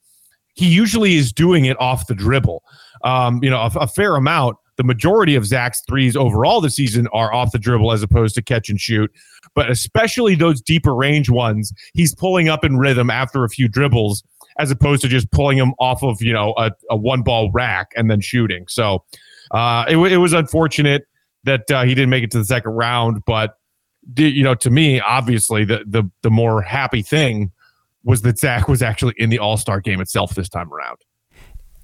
he 0.55 0.65
usually 0.67 1.15
is 1.15 1.31
doing 1.31 1.65
it 1.65 1.79
off 1.79 2.07
the 2.07 2.15
dribble. 2.15 2.63
Um, 3.03 3.43
you 3.43 3.49
know, 3.49 3.59
a, 3.59 3.71
a 3.81 3.87
fair 3.87 4.15
amount 4.15 4.57
the 4.77 4.83
majority 4.83 5.35
of 5.35 5.45
Zach's 5.45 5.81
threes 5.87 6.15
overall 6.15 6.61
this 6.61 6.75
season 6.75 7.07
are 7.07 7.33
off 7.33 7.51
the 7.51 7.59
dribble 7.59 7.91
as 7.91 8.03
opposed 8.03 8.35
to 8.35 8.41
catch 8.41 8.69
and 8.69 8.79
shoot. 8.79 9.11
But 9.55 9.69
especially 9.69 10.35
those 10.35 10.61
deeper 10.61 10.95
range 10.95 11.29
ones, 11.29 11.73
he's 11.93 12.13
pulling 12.13 12.47
up 12.47 12.63
in 12.63 12.77
rhythm 12.77 13.09
after 13.09 13.43
a 13.43 13.49
few 13.49 13.67
dribbles 13.67 14.23
as 14.59 14.71
opposed 14.71 15.01
to 15.01 15.07
just 15.07 15.29
pulling 15.31 15.57
them 15.57 15.73
off 15.79 16.03
of, 16.03 16.21
you 16.21 16.33
know, 16.33 16.53
a, 16.57 16.71
a 16.89 16.95
one 16.95 17.21
ball 17.21 17.51
rack 17.51 17.91
and 17.95 18.09
then 18.09 18.21
shooting. 18.21 18.65
So 18.67 19.03
uh, 19.51 19.85
it, 19.87 19.97
it 19.97 20.17
was 20.17 20.33
unfortunate 20.33 21.07
that 21.43 21.69
uh, 21.71 21.83
he 21.83 21.95
didn't 21.95 22.09
make 22.09 22.23
it 22.23 22.31
to 22.31 22.39
the 22.39 22.45
second 22.45 22.71
round. 22.71 23.23
But, 23.25 23.57
you 24.15 24.43
know, 24.43 24.55
to 24.55 24.69
me, 24.69 24.99
obviously, 24.99 25.65
the, 25.65 25.83
the, 25.85 26.09
the 26.21 26.29
more 26.29 26.61
happy 26.61 27.01
thing 27.01 27.51
was 28.03 28.21
that 28.21 28.39
Zach 28.39 28.67
was 28.67 28.81
actually 28.81 29.13
in 29.17 29.29
the 29.29 29.39
All 29.39 29.57
Star 29.57 29.79
game 29.79 30.01
itself 30.01 30.35
this 30.35 30.49
time 30.49 30.71
around. 30.71 30.97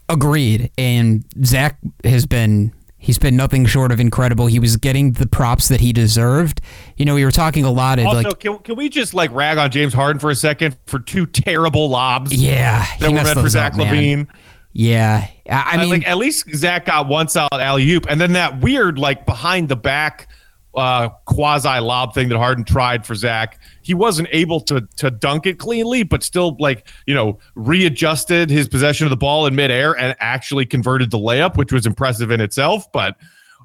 Agreed. 0.09 0.71
And 0.77 1.25
Zach 1.43 1.77
has 2.03 2.25
been 2.25 2.73
He's 3.03 3.19
been 3.19 3.35
nothing 3.35 3.65
short 3.65 3.91
of 3.91 3.99
incredible. 3.99 4.45
He 4.47 4.59
was 4.59 4.77
getting 4.77 5.11
the 5.11 5.27
props 5.27 5.67
that 5.67 5.81
he 5.81 5.91
deserved. 5.91 6.61
You 6.95 7.03
know, 7.03 7.15
we 7.15 7.25
were 7.25 7.31
talking 7.31 7.65
a 7.65 7.69
lot 7.69 7.99
of 7.99 8.05
also, 8.05 8.29
like. 8.29 8.39
Can, 8.39 8.59
can 8.59 8.77
we 8.77 8.87
just 8.87 9.13
like 9.13 9.29
rag 9.33 9.57
on 9.57 9.69
James 9.71 9.93
Harden 9.93 10.21
for 10.21 10.29
a 10.29 10.35
second 10.35 10.77
for 10.85 10.99
two 10.99 11.25
terrible 11.25 11.89
lobs? 11.89 12.33
Yeah, 12.33 12.85
that 13.01 13.11
were 13.11 13.21
meant 13.21 13.37
for 13.37 13.49
Zach 13.49 13.73
up, 13.73 13.79
LaVine. 13.79 14.29
Yeah, 14.71 15.27
I, 15.49 15.71
I 15.73 15.77
mean, 15.77 15.89
like 15.89 16.07
at 16.07 16.17
least 16.17 16.49
Zach 16.55 16.85
got 16.85 17.09
one 17.09 17.27
solid 17.27 17.49
alley 17.51 17.91
oop, 17.91 18.05
and 18.09 18.21
then 18.21 18.31
that 18.33 18.61
weird 18.61 18.97
like 18.97 19.25
behind 19.25 19.67
the 19.67 19.75
back 19.75 20.29
uh, 20.75 21.09
quasi 21.25 21.79
lob 21.79 22.13
thing 22.13 22.29
that 22.29 22.37
Harden 22.37 22.63
tried 22.63 23.05
for 23.05 23.15
Zach. 23.15 23.59
He 23.81 23.93
wasn't 23.93 24.27
able 24.31 24.59
to 24.61 24.81
to 24.97 25.11
dunk 25.11 25.45
it 25.45 25.59
cleanly, 25.59 26.03
but 26.03 26.23
still 26.23 26.55
like 26.59 26.87
you 27.05 27.13
know 27.13 27.39
readjusted 27.55 28.49
his 28.49 28.67
possession 28.67 29.05
of 29.05 29.11
the 29.11 29.17
ball 29.17 29.45
in 29.45 29.55
midair 29.55 29.97
and 29.97 30.15
actually 30.19 30.65
converted 30.65 31.11
the 31.11 31.19
layup, 31.19 31.57
which 31.57 31.71
was 31.71 31.85
impressive 31.85 32.31
in 32.31 32.41
itself. 32.41 32.91
But 32.91 33.17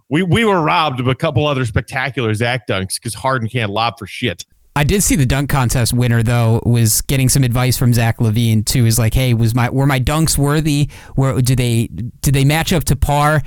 we 0.09 0.23
we 0.23 0.45
were 0.45 0.61
robbed 0.61 1.01
of 1.01 1.09
a 1.09 1.15
couple 1.15 1.47
other 1.47 1.65
spectacular 1.65 2.35
Zach 2.35 2.67
dunks 2.67 2.95
because 2.97 3.15
Harden 3.15 3.49
can't 3.49 3.71
lob 3.71 3.99
for 3.99 4.07
shit. 4.07 4.45
I 4.79 4.85
did 4.85 5.03
see 5.03 5.17
the 5.17 5.27
dunk 5.27 5.51
contest 5.51 5.93
winner 5.93 6.23
though 6.23 6.63
was 6.65 7.01
getting 7.03 7.29
some 7.29 7.43
advice 7.43 7.77
from 7.77 7.93
Zach 7.93 8.19
LaVine 8.19 8.65
too. 8.65 8.87
Is 8.87 8.97
like, 8.97 9.13
hey, 9.13 9.35
was 9.35 9.53
my 9.53 9.69
were 9.71 9.87
my 9.87 9.99
dunks 9.99 10.39
worthy? 10.39 10.89
Were 11.17 11.43
do 11.43 11.57
they 11.57 11.89
did 12.21 12.33
they 12.33 12.45
match 12.45 12.73
up 12.73 12.85
to 12.85 12.95
par? 12.95 13.43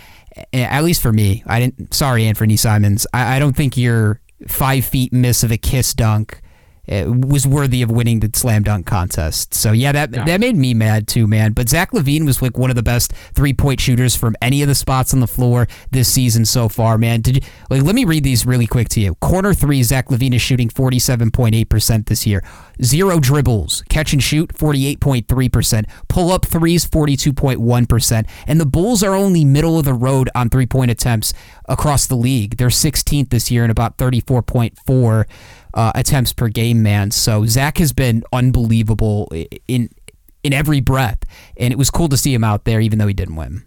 At 0.53 0.83
least 0.83 1.01
for 1.01 1.11
me, 1.11 1.43
I 1.45 1.59
didn't. 1.59 1.93
Sorry, 1.93 2.23
Anfernee 2.23 2.57
Simons. 2.59 3.05
I, 3.13 3.35
I 3.35 3.39
don't 3.39 3.55
think 3.55 3.77
your 3.77 4.21
five 4.47 4.85
feet 4.85 5.13
miss 5.13 5.43
of 5.43 5.51
a 5.51 5.57
kiss 5.57 5.93
dunk 5.93 6.40
Uh, 6.91 7.05
was 7.09 7.47
worthy 7.47 7.81
of 7.81 7.89
winning 7.89 8.19
the 8.19 8.29
slam 8.33 8.63
dunk 8.63 8.85
contest. 8.85 9.53
So 9.53 9.71
yeah, 9.71 9.93
that 9.93 10.13
yeah. 10.13 10.25
that 10.25 10.41
made 10.41 10.57
me 10.57 10.73
mad 10.73 11.07
too, 11.07 11.25
man. 11.25 11.53
But 11.53 11.69
Zach 11.69 11.91
LaVine 11.91 12.25
was 12.25 12.41
like 12.41 12.57
one 12.57 12.69
of 12.69 12.75
the 12.75 12.83
best 12.83 13.13
three 13.33 13.53
point 13.53 13.79
shooters 13.79 14.15
from 14.15 14.35
any 14.41 14.61
of 14.61 14.67
the 14.67 14.75
spots 14.75 15.13
on 15.13 15.21
the 15.21 15.27
floor 15.27 15.67
this 15.91 16.09
season 16.09 16.43
so 16.43 16.67
far, 16.67 16.97
man. 16.97 17.21
Did 17.21 17.37
you, 17.37 17.41
like 17.69 17.83
let 17.83 17.95
me 17.95 18.03
read 18.03 18.25
these 18.25 18.45
really 18.45 18.67
quick 18.67 18.89
to 18.89 18.99
you. 18.99 19.15
Corner 19.15 19.53
three, 19.53 19.81
Zach 19.83 20.09
LaVine 20.09 20.33
is 20.33 20.41
shooting 20.41 20.67
forty 20.67 20.99
seven 20.99 21.31
point 21.31 21.55
eight 21.55 21.69
percent 21.69 22.07
this 22.07 22.27
year. 22.27 22.43
Zero 22.83 23.19
dribbles, 23.19 23.83
catch 23.89 24.11
and 24.11 24.21
shoot 24.21 24.55
forty 24.57 24.85
eight 24.85 24.99
point 24.99 25.29
three 25.29 25.47
percent. 25.47 25.87
Pull 26.09 26.29
up 26.29 26.45
threes 26.45 26.83
forty 26.83 27.15
two 27.15 27.31
point 27.31 27.61
one 27.61 27.85
percent. 27.85 28.27
And 28.47 28.59
the 28.59 28.65
Bulls 28.65 29.01
are 29.01 29.15
only 29.15 29.45
middle 29.45 29.79
of 29.79 29.85
the 29.85 29.93
road 29.93 30.29
on 30.35 30.49
three 30.49 30.65
point 30.65 30.91
attempts 30.91 31.33
across 31.71 32.05
the 32.05 32.15
league. 32.15 32.57
They're 32.57 32.67
16th 32.67 33.29
this 33.29 33.49
year 33.49 33.63
and 33.63 33.71
about 33.71 33.97
34.4 33.97 35.25
uh, 35.73 35.91
attempts 35.95 36.33
per 36.33 36.47
game, 36.47 36.83
man. 36.83 37.11
So 37.11 37.45
Zach 37.45 37.77
has 37.77 37.93
been 37.93 38.23
unbelievable 38.31 39.31
in 39.67 39.89
in 40.43 40.53
every 40.53 40.81
breath, 40.81 41.19
and 41.57 41.71
it 41.71 41.77
was 41.77 41.91
cool 41.91 42.09
to 42.09 42.17
see 42.17 42.33
him 42.33 42.43
out 42.43 42.65
there, 42.65 42.81
even 42.81 42.99
though 42.99 43.07
he 43.07 43.13
didn't 43.13 43.35
win. 43.35 43.63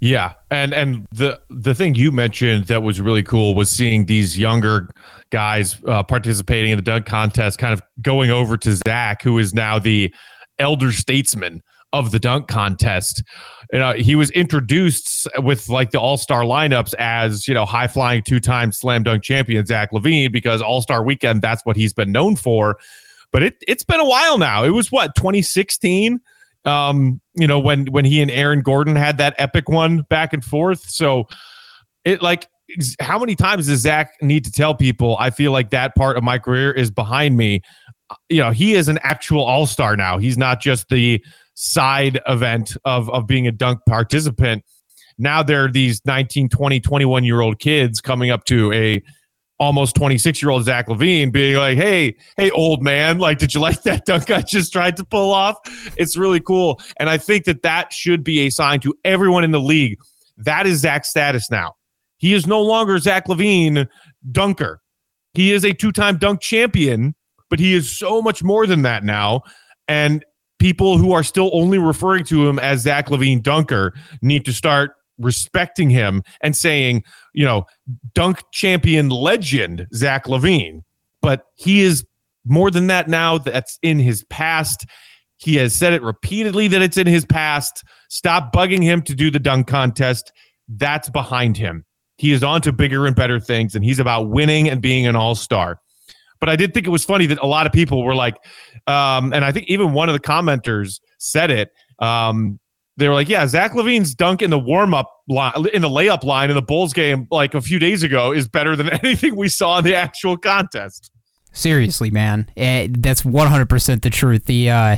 Yeah, 0.00 0.32
and 0.50 0.74
and 0.74 1.06
the 1.12 1.40
the 1.48 1.74
thing 1.74 1.94
you 1.94 2.10
mentioned 2.10 2.64
that 2.64 2.82
was 2.82 3.00
really 3.00 3.22
cool 3.22 3.54
was 3.54 3.70
seeing 3.70 4.06
these 4.06 4.36
younger 4.36 4.88
guys 5.30 5.78
uh, 5.86 6.02
participating 6.02 6.72
in 6.72 6.76
the 6.76 6.82
dunk 6.82 7.06
contest, 7.06 7.58
kind 7.58 7.72
of 7.72 7.80
going 8.00 8.30
over 8.30 8.56
to 8.56 8.76
Zach, 8.88 9.22
who 9.22 9.38
is 9.38 9.54
now 9.54 9.78
the 9.78 10.12
elder 10.58 10.90
statesman 10.90 11.62
of 11.92 12.10
the 12.10 12.18
dunk 12.18 12.48
contest. 12.48 13.22
You 13.72 13.78
know, 13.78 13.94
he 13.94 14.16
was 14.16 14.30
introduced 14.32 15.26
with 15.38 15.70
like 15.70 15.92
the 15.92 16.00
All 16.00 16.18
Star 16.18 16.42
lineups 16.42 16.94
as 16.98 17.48
you 17.48 17.54
know 17.54 17.64
high 17.64 17.88
flying 17.88 18.22
two 18.22 18.38
time 18.38 18.70
slam 18.70 19.02
dunk 19.02 19.22
champion 19.22 19.64
Zach 19.64 19.92
LaVine 19.92 20.30
because 20.30 20.60
All 20.60 20.82
Star 20.82 21.02
Weekend 21.02 21.40
that's 21.40 21.64
what 21.64 21.74
he's 21.74 21.94
been 21.94 22.12
known 22.12 22.36
for. 22.36 22.78
But 23.32 23.42
it 23.42 23.64
it's 23.66 23.82
been 23.82 24.00
a 24.00 24.04
while 24.04 24.36
now. 24.36 24.62
It 24.62 24.70
was 24.70 24.92
what 24.92 25.14
2016. 25.14 26.20
Um, 26.64 27.20
you 27.34 27.46
know 27.46 27.58
when 27.58 27.86
when 27.86 28.04
he 28.04 28.20
and 28.20 28.30
Aaron 28.30 28.60
Gordon 28.60 28.94
had 28.94 29.16
that 29.18 29.34
epic 29.38 29.70
one 29.70 30.02
back 30.02 30.34
and 30.34 30.44
forth. 30.44 30.88
So 30.90 31.26
it 32.04 32.20
like 32.20 32.48
how 33.00 33.18
many 33.18 33.34
times 33.34 33.68
does 33.68 33.80
Zach 33.80 34.12
need 34.20 34.44
to 34.44 34.52
tell 34.52 34.74
people 34.74 35.16
I 35.18 35.30
feel 35.30 35.50
like 35.50 35.70
that 35.70 35.94
part 35.94 36.18
of 36.18 36.22
my 36.22 36.38
career 36.38 36.72
is 36.72 36.90
behind 36.90 37.38
me? 37.38 37.62
You 38.28 38.42
know, 38.42 38.50
he 38.50 38.74
is 38.74 38.88
an 38.88 38.98
actual 39.02 39.42
all 39.42 39.66
star 39.66 39.96
now. 39.96 40.18
He's 40.18 40.36
not 40.36 40.60
just 40.60 40.90
the 40.90 41.24
side 41.54 42.20
event 42.26 42.76
of 42.84 43.08
of 43.10 43.26
being 43.26 43.46
a 43.46 43.52
dunk 43.52 43.80
participant. 43.88 44.64
Now 45.18 45.42
there 45.42 45.64
are 45.64 45.70
these 45.70 46.00
19, 46.06 46.48
20, 46.48 46.80
21 46.80 47.24
year 47.24 47.40
old 47.40 47.58
kids 47.58 48.00
coming 48.00 48.30
up 48.30 48.44
to 48.44 48.72
a 48.72 49.02
almost 49.62 49.94
26 49.94 50.42
year 50.42 50.50
old 50.50 50.64
Zach 50.64 50.88
LaVine 50.88 51.30
being 51.30 51.56
like, 51.56 51.76
Hey, 51.76 52.16
hey, 52.36 52.50
old 52.50 52.82
man, 52.82 53.18
like, 53.18 53.38
did 53.38 53.54
you 53.54 53.60
like 53.60 53.82
that 53.82 54.04
dunk 54.04 54.30
I 54.30 54.42
just 54.42 54.72
tried 54.72 54.96
to 54.96 55.04
pull 55.04 55.32
off? 55.32 55.56
It's 55.96 56.16
really 56.16 56.40
cool. 56.40 56.80
And 56.98 57.08
I 57.08 57.16
think 57.18 57.44
that 57.44 57.62
that 57.62 57.92
should 57.92 58.24
be 58.24 58.40
a 58.40 58.50
sign 58.50 58.80
to 58.80 58.94
everyone 59.04 59.44
in 59.44 59.52
the 59.52 59.60
league. 59.60 59.98
That 60.36 60.66
is 60.66 60.80
Zach's 60.80 61.10
status 61.10 61.50
now. 61.50 61.74
He 62.18 62.34
is 62.34 62.46
no 62.46 62.60
longer 62.60 62.98
Zach 62.98 63.26
LaVine 63.28 63.86
dunker. 64.30 64.80
He 65.34 65.52
is 65.52 65.64
a 65.64 65.72
two 65.72 65.92
time 65.92 66.18
dunk 66.18 66.40
champion, 66.40 67.14
but 67.48 67.60
he 67.60 67.74
is 67.74 67.96
so 67.96 68.20
much 68.20 68.42
more 68.42 68.66
than 68.66 68.82
that 68.82 69.04
now. 69.04 69.42
And 69.86 70.24
people 70.62 70.96
who 70.96 71.10
are 71.10 71.24
still 71.24 71.50
only 71.52 71.76
referring 71.76 72.22
to 72.22 72.48
him 72.48 72.56
as 72.60 72.82
Zach 72.82 73.08
LaVine 73.08 73.42
Dunker 73.42 73.92
need 74.22 74.44
to 74.44 74.52
start 74.52 74.92
respecting 75.18 75.90
him 75.90 76.22
and 76.40 76.56
saying, 76.56 77.02
you 77.34 77.44
know, 77.44 77.66
dunk 78.14 78.38
champion 78.52 79.08
legend 79.08 79.88
Zach 79.92 80.26
LaVine. 80.26 80.84
But 81.20 81.46
he 81.56 81.80
is 81.80 82.06
more 82.44 82.70
than 82.70 82.86
that 82.86 83.08
now. 83.08 83.38
That's 83.38 83.76
in 83.82 83.98
his 83.98 84.22
past. 84.30 84.86
He 85.38 85.56
has 85.56 85.74
said 85.74 85.94
it 85.94 86.02
repeatedly 86.02 86.68
that 86.68 86.80
it's 86.80 86.96
in 86.96 87.08
his 87.08 87.24
past. 87.24 87.82
Stop 88.08 88.52
bugging 88.52 88.84
him 88.84 89.02
to 89.02 89.16
do 89.16 89.32
the 89.32 89.40
dunk 89.40 89.66
contest. 89.66 90.30
That's 90.68 91.10
behind 91.10 91.56
him. 91.56 91.84
He 92.18 92.30
is 92.30 92.44
on 92.44 92.60
to 92.60 92.72
bigger 92.72 93.04
and 93.04 93.16
better 93.16 93.40
things, 93.40 93.74
and 93.74 93.84
he's 93.84 93.98
about 93.98 94.30
winning 94.30 94.68
and 94.68 94.80
being 94.80 95.08
an 95.08 95.16
all 95.16 95.34
star. 95.34 95.80
But 96.42 96.48
I 96.48 96.56
did 96.56 96.74
think 96.74 96.88
it 96.88 96.90
was 96.90 97.04
funny 97.04 97.26
that 97.26 97.38
a 97.38 97.46
lot 97.46 97.68
of 97.68 97.72
people 97.72 98.02
were 98.02 98.16
like, 98.16 98.34
um, 98.88 99.32
and 99.32 99.44
I 99.44 99.52
think 99.52 99.66
even 99.68 99.92
one 99.92 100.08
of 100.08 100.12
the 100.12 100.18
commenters 100.18 100.98
said 101.18 101.52
it. 101.52 101.70
Um, 102.00 102.58
they 102.96 103.06
were 103.06 103.14
like, 103.14 103.28
"Yeah, 103.28 103.46
Zach 103.46 103.74
LaVine's 103.74 104.12
dunk 104.12 104.42
in 104.42 104.50
the 104.50 104.58
warm 104.58 104.92
up 104.92 105.08
line, 105.28 105.52
in 105.72 105.82
the 105.82 105.88
layup 105.88 106.24
line 106.24 106.50
in 106.50 106.56
the 106.56 106.62
Bulls 106.62 106.92
game, 106.92 107.28
like 107.30 107.54
a 107.54 107.60
few 107.60 107.78
days 107.78 108.02
ago, 108.02 108.32
is 108.32 108.48
better 108.48 108.74
than 108.74 108.90
anything 109.04 109.36
we 109.36 109.48
saw 109.48 109.78
in 109.78 109.84
the 109.84 109.94
actual 109.94 110.36
contest." 110.36 111.12
Seriously, 111.52 112.10
man, 112.10 112.50
uh, 112.56 112.88
that's 112.90 113.24
one 113.24 113.46
hundred 113.46 113.68
percent 113.68 114.02
the 114.02 114.10
truth. 114.10 114.46
The 114.46 114.68
uh, 114.68 114.96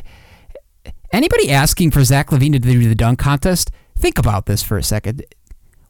anybody 1.12 1.50
asking 1.50 1.90
for 1.90 2.02
Zach 2.04 2.30
LaVine 2.30 2.52
to 2.52 2.58
do 2.58 2.88
the 2.88 2.94
dunk 2.94 3.18
contest, 3.18 3.70
think 3.98 4.18
about 4.18 4.46
this 4.46 4.62
for 4.62 4.78
a 4.78 4.82
second. 4.82 5.22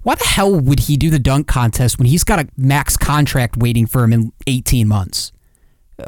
Why 0.02 0.16
the 0.16 0.25
hell 0.25 0.58
would 0.58 0.80
he 0.80 0.96
do 0.96 1.11
the 1.11 1.20
dunk 1.20 1.46
contest 1.46 1.96
when 1.96 2.08
he's 2.08 2.25
got 2.25 2.40
a 2.40 2.49
max 2.56 2.96
contract 2.96 3.56
waiting 3.56 3.87
for 3.87 4.02
him 4.02 4.12
in 4.12 4.32
eighteen 4.49 4.88
months? 4.88 5.30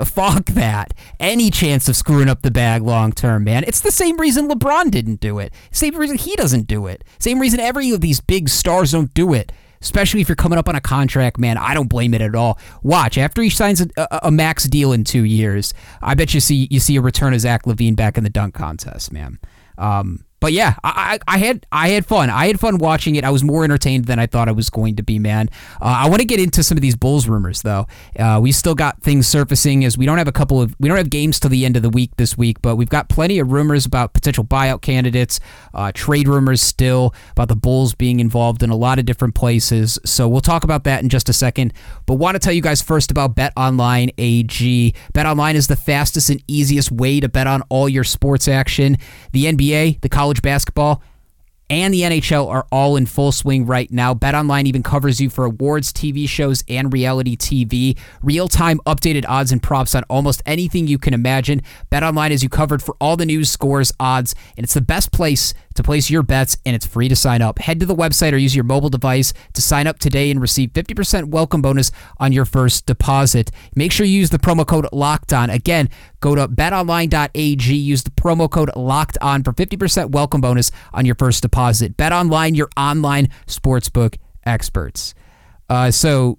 Fuck 0.04 0.46
that. 0.46 0.94
Any 1.20 1.50
chance 1.50 1.88
of 1.88 1.96
screwing 1.96 2.28
up 2.28 2.42
the 2.42 2.50
bag 2.50 2.82
long 2.82 3.12
term, 3.12 3.44
man. 3.44 3.64
It's 3.66 3.80
the 3.80 3.92
same 3.92 4.20
reason 4.20 4.48
LeBron 4.48 4.90
didn't 4.90 5.20
do 5.20 5.38
it. 5.38 5.52
Same 5.70 5.96
reason 5.96 6.18
he 6.18 6.34
doesn't 6.36 6.66
do 6.66 6.86
it. 6.86 7.04
Same 7.18 7.38
reason 7.38 7.60
every 7.60 7.90
of 7.92 8.00
these 8.00 8.20
big 8.20 8.48
stars 8.48 8.92
don't 8.92 9.14
do 9.14 9.32
it. 9.32 9.52
Especially 9.80 10.20
if 10.20 10.28
you're 10.28 10.36
coming 10.36 10.58
up 10.58 10.68
on 10.68 10.74
a 10.74 10.80
contract, 10.80 11.38
man. 11.38 11.56
I 11.56 11.74
don't 11.74 11.88
blame 11.88 12.14
it 12.14 12.20
at 12.20 12.34
all. 12.34 12.58
Watch 12.82 13.16
after 13.18 13.42
he 13.42 13.50
signs 13.50 13.80
a, 13.80 13.88
a, 13.96 14.20
a 14.24 14.30
max 14.30 14.64
deal 14.64 14.92
in 14.92 15.04
two 15.04 15.22
years. 15.22 15.72
I 16.02 16.14
bet 16.14 16.34
you 16.34 16.40
see 16.40 16.66
you 16.70 16.80
see 16.80 16.96
a 16.96 17.00
return 17.00 17.34
of 17.34 17.40
Zach 17.40 17.64
LaVine 17.64 17.94
back 17.94 18.18
in 18.18 18.24
the 18.24 18.30
dunk 18.30 18.54
contest, 18.54 19.12
man. 19.12 19.38
Um, 19.78 20.24
but 20.40 20.52
yeah, 20.52 20.74
I, 20.84 21.18
I, 21.28 21.34
I, 21.34 21.38
had 21.38 21.66
I 21.72 21.88
had 21.88 22.06
fun. 22.06 22.30
I 22.30 22.46
had 22.46 22.60
fun 22.60 22.78
watching 22.78 23.16
it. 23.16 23.24
I 23.24 23.30
was 23.30 23.42
more 23.42 23.64
entertained 23.64 24.04
than 24.04 24.18
I 24.18 24.26
thought 24.26 24.48
I 24.48 24.52
was 24.52 24.70
going 24.70 24.96
to 24.96 25.02
be, 25.02 25.18
man. 25.18 25.48
Uh, 25.80 26.02
I 26.04 26.08
want 26.08 26.20
to 26.20 26.26
get 26.26 26.40
into 26.40 26.62
some 26.62 26.76
of 26.76 26.82
these 26.82 26.96
Bulls 26.96 27.26
rumors 27.26 27.62
though. 27.62 27.86
Uh, 28.18 28.38
we 28.42 28.52
still 28.52 28.74
got 28.74 29.02
things 29.02 29.26
surfacing 29.26 29.84
as 29.84 29.96
we 29.96 30.06
don't 30.06 30.18
have 30.18 30.28
a 30.28 30.32
couple 30.32 30.60
of 30.60 30.74
we 30.78 30.88
don't 30.88 30.98
have 30.98 31.10
games 31.10 31.40
till 31.40 31.50
the 31.50 31.64
end 31.64 31.76
of 31.76 31.82
the 31.82 31.90
week 31.90 32.10
this 32.16 32.36
week, 32.36 32.60
but 32.62 32.76
we've 32.76 32.88
got 32.88 33.08
plenty 33.08 33.38
of 33.38 33.50
rumors 33.50 33.86
about 33.86 34.12
potential 34.12 34.44
buyout 34.44 34.82
candidates, 34.82 35.40
uh, 35.74 35.90
trade 35.94 36.28
rumors 36.28 36.60
still 36.60 37.14
about 37.32 37.48
the 37.48 37.56
Bulls 37.56 37.94
being 37.94 38.20
involved 38.20 38.62
in 38.62 38.70
a 38.70 38.76
lot 38.76 38.98
of 38.98 39.06
different 39.06 39.34
places. 39.34 39.98
So 40.04 40.28
we'll 40.28 40.40
talk 40.40 40.64
about 40.64 40.84
that 40.84 41.02
in 41.02 41.08
just 41.08 41.28
a 41.28 41.32
second. 41.32 41.72
But 42.04 42.14
want 42.14 42.34
to 42.34 42.38
tell 42.38 42.52
you 42.52 42.62
guys 42.62 42.82
first 42.82 43.10
about 43.10 43.34
Bet 43.34 43.52
Online 43.56 44.10
AG. 44.18 44.94
Bet 45.12 45.26
Online 45.26 45.56
is 45.56 45.66
the 45.66 45.76
fastest 45.76 46.30
and 46.30 46.42
easiest 46.46 46.92
way 46.92 47.20
to 47.20 47.28
bet 47.28 47.46
on 47.46 47.62
all 47.68 47.88
your 47.88 48.04
sports 48.04 48.48
action. 48.48 48.98
The 49.32 49.46
NBA, 49.46 50.02
the 50.02 50.08
college 50.08 50.25
college 50.26 50.42
basketball 50.42 51.00
and 51.70 51.94
the 51.94 52.00
NHL 52.02 52.48
are 52.48 52.66
all 52.72 52.96
in 52.96 53.06
full 53.06 53.30
swing 53.32 53.64
right 53.64 53.90
now. 53.90 54.12
BetOnline 54.12 54.66
even 54.66 54.82
covers 54.82 55.20
you 55.20 55.30
for 55.30 55.44
awards, 55.44 55.92
TV 55.92 56.28
shows, 56.28 56.64
and 56.68 56.92
reality 56.92 57.36
TV. 57.36 57.96
Real 58.22 58.48
time 58.48 58.80
updated 58.86 59.24
odds 59.28 59.52
and 59.52 59.62
props 59.62 59.94
on 59.94 60.02
almost 60.04 60.42
anything 60.46 60.86
you 60.86 60.98
can 60.98 61.14
imagine. 61.14 61.62
BetOnline 61.90 62.30
is 62.30 62.42
you 62.42 62.48
covered 62.48 62.82
for 62.82 62.96
all 63.00 63.16
the 63.16 63.26
news, 63.26 63.50
scores, 63.50 63.92
odds, 63.98 64.34
and 64.56 64.64
it's 64.64 64.74
the 64.74 64.80
best 64.80 65.12
place 65.12 65.54
to 65.76 65.82
place 65.82 66.10
your 66.10 66.22
bets, 66.22 66.56
and 66.66 66.74
it's 66.74 66.86
free 66.86 67.08
to 67.08 67.16
sign 67.16 67.42
up. 67.42 67.58
Head 67.58 67.80
to 67.80 67.86
the 67.86 67.94
website 67.94 68.32
or 68.32 68.36
use 68.36 68.54
your 68.54 68.64
mobile 68.64 68.88
device 68.88 69.32
to 69.54 69.62
sign 69.62 69.86
up 69.86 69.98
today 69.98 70.30
and 70.30 70.40
receive 70.40 70.72
50% 70.72 71.26
welcome 71.26 71.62
bonus 71.62 71.90
on 72.18 72.32
your 72.32 72.44
first 72.44 72.86
deposit. 72.86 73.50
Make 73.74 73.92
sure 73.92 74.06
you 74.06 74.18
use 74.18 74.30
the 74.30 74.38
promo 74.38 74.66
code 74.66 74.86
Locked 74.92 75.32
On. 75.32 75.50
Again, 75.50 75.88
go 76.20 76.34
to 76.34 76.48
betonline.ag, 76.48 77.74
use 77.74 78.02
the 78.02 78.10
promo 78.10 78.50
code 78.50 78.70
Locked 78.74 79.18
On 79.20 79.42
for 79.42 79.52
50% 79.52 80.10
welcome 80.10 80.40
bonus 80.40 80.70
on 80.92 81.06
your 81.06 81.14
first 81.14 81.42
deposit. 81.42 81.96
Bet 81.96 82.12
Online, 82.12 82.54
your 82.54 82.68
online 82.76 83.28
sportsbook 83.46 84.16
experts. 84.44 85.14
Uh, 85.68 85.90
so 85.90 86.38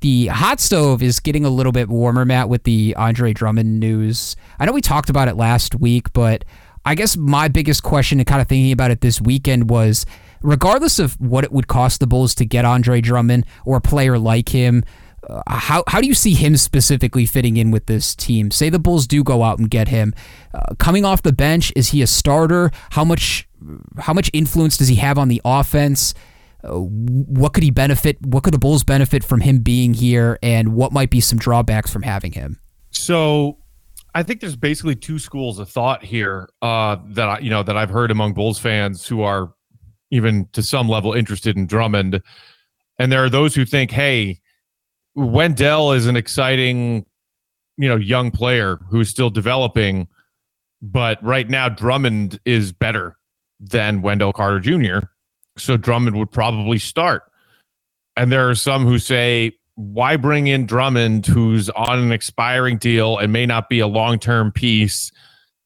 the 0.00 0.26
hot 0.28 0.60
stove 0.60 1.02
is 1.02 1.20
getting 1.20 1.44
a 1.44 1.50
little 1.50 1.72
bit 1.72 1.88
warmer, 1.88 2.24
Matt, 2.24 2.48
with 2.48 2.64
the 2.64 2.94
Andre 2.96 3.32
Drummond 3.32 3.78
news. 3.80 4.36
I 4.58 4.66
know 4.66 4.72
we 4.72 4.80
talked 4.80 5.10
about 5.10 5.28
it 5.28 5.36
last 5.36 5.74
week, 5.74 6.12
but 6.12 6.44
I 6.84 6.94
guess 6.94 7.16
my 7.16 7.48
biggest 7.48 7.82
question 7.82 8.20
and 8.20 8.26
kind 8.26 8.40
of 8.40 8.48
thinking 8.48 8.72
about 8.72 8.90
it 8.90 9.00
this 9.00 9.20
weekend 9.20 9.70
was 9.70 10.04
regardless 10.42 10.98
of 10.98 11.14
what 11.20 11.44
it 11.44 11.52
would 11.52 11.66
cost 11.66 12.00
the 12.00 12.06
Bulls 12.06 12.34
to 12.36 12.44
get 12.44 12.64
Andre 12.64 13.00
Drummond 13.00 13.46
or 13.64 13.78
a 13.78 13.80
player 13.80 14.18
like 14.18 14.50
him, 14.50 14.84
uh, 15.28 15.42
how, 15.46 15.84
how 15.88 16.00
do 16.00 16.06
you 16.06 16.14
see 16.14 16.34
him 16.34 16.56
specifically 16.56 17.26
fitting 17.26 17.56
in 17.56 17.70
with 17.70 17.86
this 17.86 18.14
team? 18.14 18.50
Say 18.50 18.68
the 18.68 18.78
Bulls 18.78 19.06
do 19.06 19.24
go 19.24 19.42
out 19.42 19.58
and 19.58 19.70
get 19.70 19.88
him. 19.88 20.14
Uh, 20.52 20.74
coming 20.78 21.04
off 21.04 21.22
the 21.22 21.32
bench, 21.32 21.72
is 21.74 21.88
he 21.88 22.02
a 22.02 22.06
starter? 22.06 22.70
How 22.90 23.04
much 23.04 23.48
how 23.98 24.12
much 24.12 24.30
influence 24.34 24.76
does 24.76 24.88
he 24.88 24.96
have 24.96 25.16
on 25.16 25.28
the 25.28 25.40
offense? 25.42 26.12
Uh, 26.62 26.78
what 26.80 27.54
could 27.54 27.62
he 27.62 27.70
benefit? 27.70 28.20
What 28.24 28.42
could 28.44 28.52
the 28.52 28.58
Bulls 28.58 28.84
benefit 28.84 29.24
from 29.24 29.40
him 29.40 29.60
being 29.60 29.94
here? 29.94 30.38
And 30.42 30.74
what 30.74 30.92
might 30.92 31.10
be 31.10 31.20
some 31.20 31.38
drawbacks 31.38 31.90
from 31.90 32.02
having 32.02 32.32
him? 32.32 32.60
So 32.90 33.58
I 34.14 34.22
think 34.22 34.40
there's 34.40 34.56
basically 34.56 34.94
two 34.94 35.18
schools 35.18 35.58
of 35.58 35.68
thought 35.68 36.04
here 36.04 36.48
uh, 36.62 36.96
that 37.08 37.28
I, 37.28 37.38
you 37.40 37.50
know 37.50 37.62
that 37.62 37.76
I've 37.76 37.90
heard 37.90 38.10
among 38.10 38.34
Bulls 38.34 38.58
fans 38.58 39.06
who 39.06 39.22
are 39.22 39.52
even 40.10 40.48
to 40.52 40.62
some 40.62 40.88
level 40.88 41.12
interested 41.12 41.56
in 41.56 41.66
Drummond, 41.66 42.22
and 42.98 43.10
there 43.10 43.24
are 43.24 43.30
those 43.30 43.54
who 43.54 43.64
think, 43.64 43.90
hey, 43.90 44.40
Wendell 45.16 45.92
is 45.92 46.06
an 46.06 46.16
exciting 46.16 47.06
you 47.76 47.88
know, 47.88 47.96
young 47.96 48.30
player 48.30 48.78
who's 48.88 49.08
still 49.08 49.30
developing. 49.30 50.08
But 50.82 51.22
right 51.22 51.48
now, 51.48 51.68
Drummond 51.68 52.38
is 52.44 52.72
better 52.72 53.16
than 53.58 54.02
Wendell 54.02 54.32
Carter 54.32 54.60
Jr. 54.60 55.06
So 55.56 55.76
Drummond 55.76 56.16
would 56.16 56.30
probably 56.30 56.78
start. 56.78 57.22
And 58.16 58.30
there 58.30 58.48
are 58.48 58.54
some 58.54 58.84
who 58.84 58.98
say, 58.98 59.52
why 59.76 60.16
bring 60.16 60.46
in 60.46 60.66
Drummond, 60.66 61.26
who's 61.26 61.68
on 61.70 61.98
an 61.98 62.12
expiring 62.12 62.78
deal 62.78 63.18
and 63.18 63.32
may 63.32 63.46
not 63.46 63.68
be 63.68 63.80
a 63.80 63.86
long 63.86 64.18
term 64.18 64.52
piece, 64.52 65.10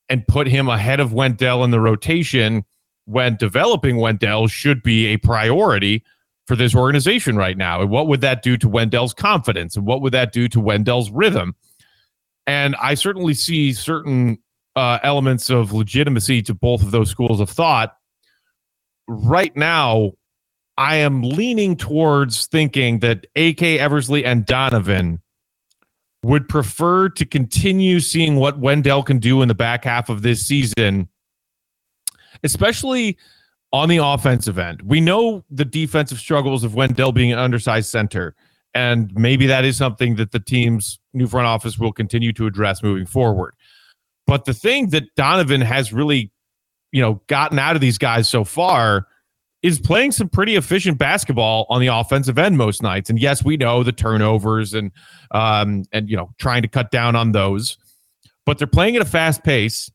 and 0.08 0.26
put 0.26 0.46
him 0.46 0.68
ahead 0.68 1.00
of 1.00 1.12
Wendell 1.12 1.64
in 1.64 1.70
the 1.70 1.80
rotation 1.80 2.64
when 3.04 3.36
developing 3.36 3.96
Wendell 3.96 4.48
should 4.48 4.82
be 4.82 5.06
a 5.06 5.16
priority 5.18 6.04
for 6.46 6.56
this 6.56 6.74
organization 6.74 7.36
right 7.36 7.56
now? 7.56 7.82
And 7.82 7.90
what 7.90 8.08
would 8.08 8.22
that 8.22 8.42
do 8.42 8.56
to 8.56 8.68
Wendell's 8.68 9.14
confidence? 9.14 9.76
And 9.76 9.86
what 9.86 10.00
would 10.00 10.14
that 10.14 10.32
do 10.32 10.48
to 10.48 10.60
Wendell's 10.60 11.10
rhythm? 11.10 11.54
And 12.46 12.74
I 12.76 12.94
certainly 12.94 13.34
see 13.34 13.74
certain 13.74 14.38
uh, 14.74 14.98
elements 15.02 15.50
of 15.50 15.72
legitimacy 15.72 16.40
to 16.42 16.54
both 16.54 16.82
of 16.82 16.90
those 16.90 17.10
schools 17.10 17.40
of 17.40 17.50
thought. 17.50 17.96
Right 19.06 19.54
now, 19.54 20.12
I 20.78 20.94
am 20.96 21.22
leaning 21.22 21.76
towards 21.76 22.46
thinking 22.46 23.00
that 23.00 23.26
AK 23.34 23.62
Eversley 23.62 24.24
and 24.24 24.46
Donovan 24.46 25.20
would 26.22 26.48
prefer 26.48 27.08
to 27.08 27.26
continue 27.26 27.98
seeing 27.98 28.36
what 28.36 28.60
Wendell 28.60 29.02
can 29.02 29.18
do 29.18 29.42
in 29.42 29.48
the 29.48 29.56
back 29.56 29.84
half 29.84 30.08
of 30.08 30.22
this 30.22 30.46
season, 30.46 31.08
especially 32.44 33.18
on 33.72 33.88
the 33.88 33.96
offensive 33.96 34.56
end. 34.56 34.82
We 34.82 35.00
know 35.00 35.44
the 35.50 35.64
defensive 35.64 36.18
struggles 36.18 36.62
of 36.62 36.76
Wendell 36.76 37.10
being 37.10 37.32
an 37.32 37.40
undersized 37.40 37.90
center, 37.90 38.36
and 38.72 39.12
maybe 39.14 39.46
that 39.48 39.64
is 39.64 39.76
something 39.76 40.14
that 40.14 40.30
the 40.30 40.40
team's 40.40 41.00
new 41.12 41.26
front 41.26 41.48
office 41.48 41.76
will 41.76 41.92
continue 41.92 42.32
to 42.34 42.46
address 42.46 42.84
moving 42.84 43.06
forward. 43.06 43.54
But 44.28 44.44
the 44.44 44.54
thing 44.54 44.90
that 44.90 45.12
Donovan 45.16 45.60
has 45.60 45.92
really, 45.92 46.30
you 46.92 47.02
know, 47.02 47.20
gotten 47.26 47.58
out 47.58 47.74
of 47.74 47.80
these 47.80 47.98
guys 47.98 48.28
so 48.28 48.44
far 48.44 49.08
is 49.62 49.80
playing 49.80 50.12
some 50.12 50.28
pretty 50.28 50.56
efficient 50.56 50.98
basketball 50.98 51.66
on 51.68 51.80
the 51.80 51.88
offensive 51.88 52.38
end 52.38 52.56
most 52.56 52.82
nights. 52.82 53.10
And 53.10 53.18
yes, 53.18 53.44
we 53.44 53.56
know 53.56 53.82
the 53.82 53.92
turnovers 53.92 54.74
and 54.74 54.92
um 55.32 55.84
and 55.92 56.08
you 56.08 56.16
know 56.16 56.30
trying 56.38 56.62
to 56.62 56.68
cut 56.68 56.90
down 56.90 57.16
on 57.16 57.32
those, 57.32 57.76
but 58.46 58.58
they're 58.58 58.66
playing 58.66 58.96
at 58.96 59.02
a 59.02 59.06
fast 59.06 59.42
pace. 59.42 59.90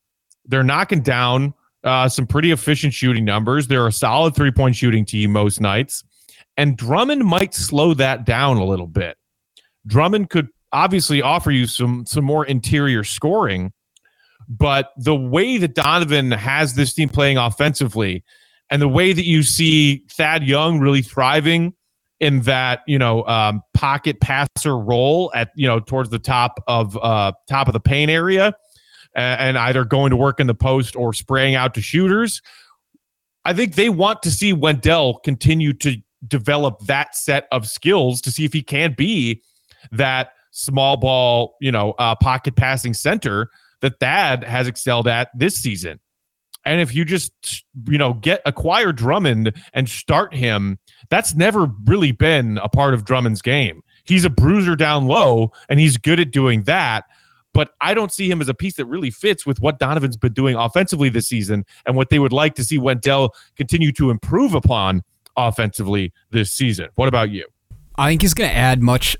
They're 0.45 0.63
knocking 0.63 1.01
down 1.01 1.53
uh, 1.83 2.07
some 2.07 2.27
pretty 2.27 2.51
efficient 2.51 2.93
shooting 2.93 3.25
numbers. 3.25 3.67
They're 3.67 3.87
a 3.87 3.91
solid 3.91 4.35
three 4.35 4.51
point 4.51 4.75
shooting 4.75 5.05
team 5.05 5.31
most 5.31 5.61
nights, 5.61 6.03
and 6.57 6.77
Drummond 6.77 7.23
might 7.23 7.53
slow 7.53 7.93
that 7.95 8.25
down 8.25 8.57
a 8.57 8.65
little 8.65 8.87
bit. 8.87 9.17
Drummond 9.87 10.29
could 10.29 10.49
obviously 10.71 11.21
offer 11.21 11.51
you 11.51 11.67
some 11.67 12.05
some 12.05 12.25
more 12.25 12.45
interior 12.45 13.03
scoring, 13.03 13.71
but 14.49 14.91
the 14.97 15.15
way 15.15 15.57
that 15.57 15.75
Donovan 15.75 16.31
has 16.31 16.75
this 16.75 16.93
team 16.93 17.09
playing 17.09 17.37
offensively 17.37 18.23
and 18.69 18.81
the 18.81 18.87
way 18.87 19.13
that 19.13 19.25
you 19.25 19.43
see 19.43 20.03
Thad 20.11 20.43
Young 20.43 20.79
really 20.79 21.01
thriving 21.01 21.73
in 22.19 22.41
that 22.41 22.81
you 22.87 22.97
know 22.97 23.25
um, 23.25 23.61
pocket 23.73 24.19
passer 24.21 24.77
role 24.77 25.31
at 25.35 25.51
you 25.55 25.67
know 25.67 25.79
towards 25.79 26.09
the 26.09 26.19
top 26.19 26.63
of 26.67 26.97
uh, 26.97 27.33
top 27.47 27.67
of 27.67 27.73
the 27.73 27.79
paint 27.79 28.09
area, 28.09 28.53
and, 29.15 29.41
and 29.41 29.57
either 29.57 29.83
going 29.85 30.09
to 30.09 30.15
work 30.15 30.39
in 30.39 30.47
the 30.47 30.55
post 30.55 30.95
or 30.95 31.13
spraying 31.13 31.55
out 31.55 31.73
to 31.73 31.81
shooters. 31.81 32.41
I 33.45 33.53
think 33.53 33.75
they 33.75 33.89
want 33.89 34.23
to 34.23 34.31
see 34.31 34.53
Wendell 34.53 35.19
continue 35.19 35.73
to 35.73 35.97
develop 36.27 36.79
that 36.85 37.15
set 37.15 37.47
of 37.51 37.67
skills 37.67 38.21
to 38.21 38.31
see 38.31 38.45
if 38.45 38.53
he 38.53 38.61
can 38.61 38.93
be 38.93 39.41
that 39.91 40.31
small 40.51 40.95
ball, 40.97 41.55
you 41.59 41.71
know, 41.71 41.91
uh, 41.99 42.15
pocket 42.15 42.55
passing 42.55 42.93
center 42.93 43.49
that 43.81 43.99
Thad 43.99 44.43
has 44.45 44.67
excelled 44.67 45.07
at 45.07 45.29
this 45.35 45.57
season. 45.57 45.99
And 46.65 46.79
if 46.79 46.95
you 46.95 47.05
just, 47.05 47.31
you 47.87 47.97
know, 47.97 48.13
get 48.13 48.41
acquire 48.45 48.91
Drummond 48.91 49.53
and 49.73 49.89
start 49.89 50.33
him, 50.33 50.79
that's 51.09 51.35
never 51.35 51.69
really 51.85 52.11
been 52.11 52.57
a 52.59 52.69
part 52.69 52.93
of 52.93 53.05
Drummond's 53.05 53.41
game. 53.41 53.83
He's 54.05 54.25
a 54.25 54.29
bruiser 54.29 54.75
down 54.75 55.07
low 55.07 55.51
and 55.69 55.79
he's 55.79 55.97
good 55.97 56.19
at 56.19 56.31
doing 56.31 56.63
that. 56.63 57.05
But 57.53 57.71
I 57.81 57.93
don't 57.93 58.11
see 58.11 58.29
him 58.29 58.41
as 58.41 58.49
a 58.49 58.53
piece 58.53 58.75
that 58.75 58.85
really 58.85 59.11
fits 59.11 59.45
with 59.45 59.59
what 59.59 59.77
Donovan's 59.77 60.17
been 60.17 60.33
doing 60.33 60.55
offensively 60.55 61.09
this 61.09 61.27
season 61.27 61.65
and 61.85 61.95
what 61.95 62.09
they 62.09 62.17
would 62.17 62.33
like 62.33 62.55
to 62.55 62.63
see 62.63 62.79
Wendell 62.79 63.35
continue 63.55 63.91
to 63.93 64.09
improve 64.09 64.55
upon 64.55 65.03
offensively 65.37 66.11
this 66.31 66.51
season. 66.51 66.89
What 66.95 67.07
about 67.07 67.29
you? 67.29 67.45
I 67.95 68.09
think 68.09 68.23
he's 68.23 68.33
going 68.33 68.49
to 68.49 68.55
add 68.55 68.81
much 68.81 69.15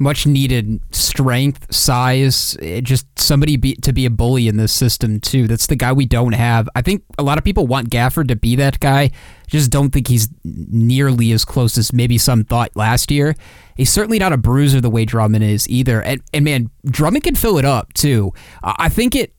much 0.00 0.26
needed 0.26 0.80
strength, 0.90 1.72
size, 1.74 2.56
eh, 2.60 2.80
just 2.80 3.06
somebody 3.18 3.56
be, 3.56 3.74
to 3.76 3.92
be 3.92 4.06
a 4.06 4.10
bully 4.10 4.48
in 4.48 4.56
this 4.56 4.72
system 4.72 5.20
too. 5.20 5.46
That's 5.46 5.66
the 5.66 5.76
guy 5.76 5.92
we 5.92 6.06
don't 6.06 6.32
have. 6.32 6.68
I 6.74 6.82
think 6.82 7.04
a 7.18 7.22
lot 7.22 7.38
of 7.38 7.44
people 7.44 7.66
want 7.66 7.90
Gafford 7.90 8.28
to 8.28 8.36
be 8.36 8.56
that 8.56 8.80
guy. 8.80 9.10
Just 9.46 9.70
don't 9.70 9.90
think 9.90 10.08
he's 10.08 10.28
nearly 10.44 11.32
as 11.32 11.44
close 11.44 11.78
as 11.78 11.92
maybe 11.92 12.18
some 12.18 12.44
thought 12.44 12.76
last 12.76 13.10
year. 13.10 13.34
He's 13.76 13.90
certainly 13.90 14.18
not 14.18 14.32
a 14.32 14.36
bruiser 14.36 14.80
the 14.80 14.90
way 14.90 15.04
Drummond 15.04 15.44
is 15.44 15.68
either. 15.68 16.02
And, 16.02 16.22
and 16.34 16.44
man, 16.44 16.70
Drummond 16.84 17.24
can 17.24 17.34
fill 17.34 17.58
it 17.58 17.64
up 17.64 17.92
too. 17.94 18.32
I 18.62 18.88
think 18.88 19.14
it 19.14 19.32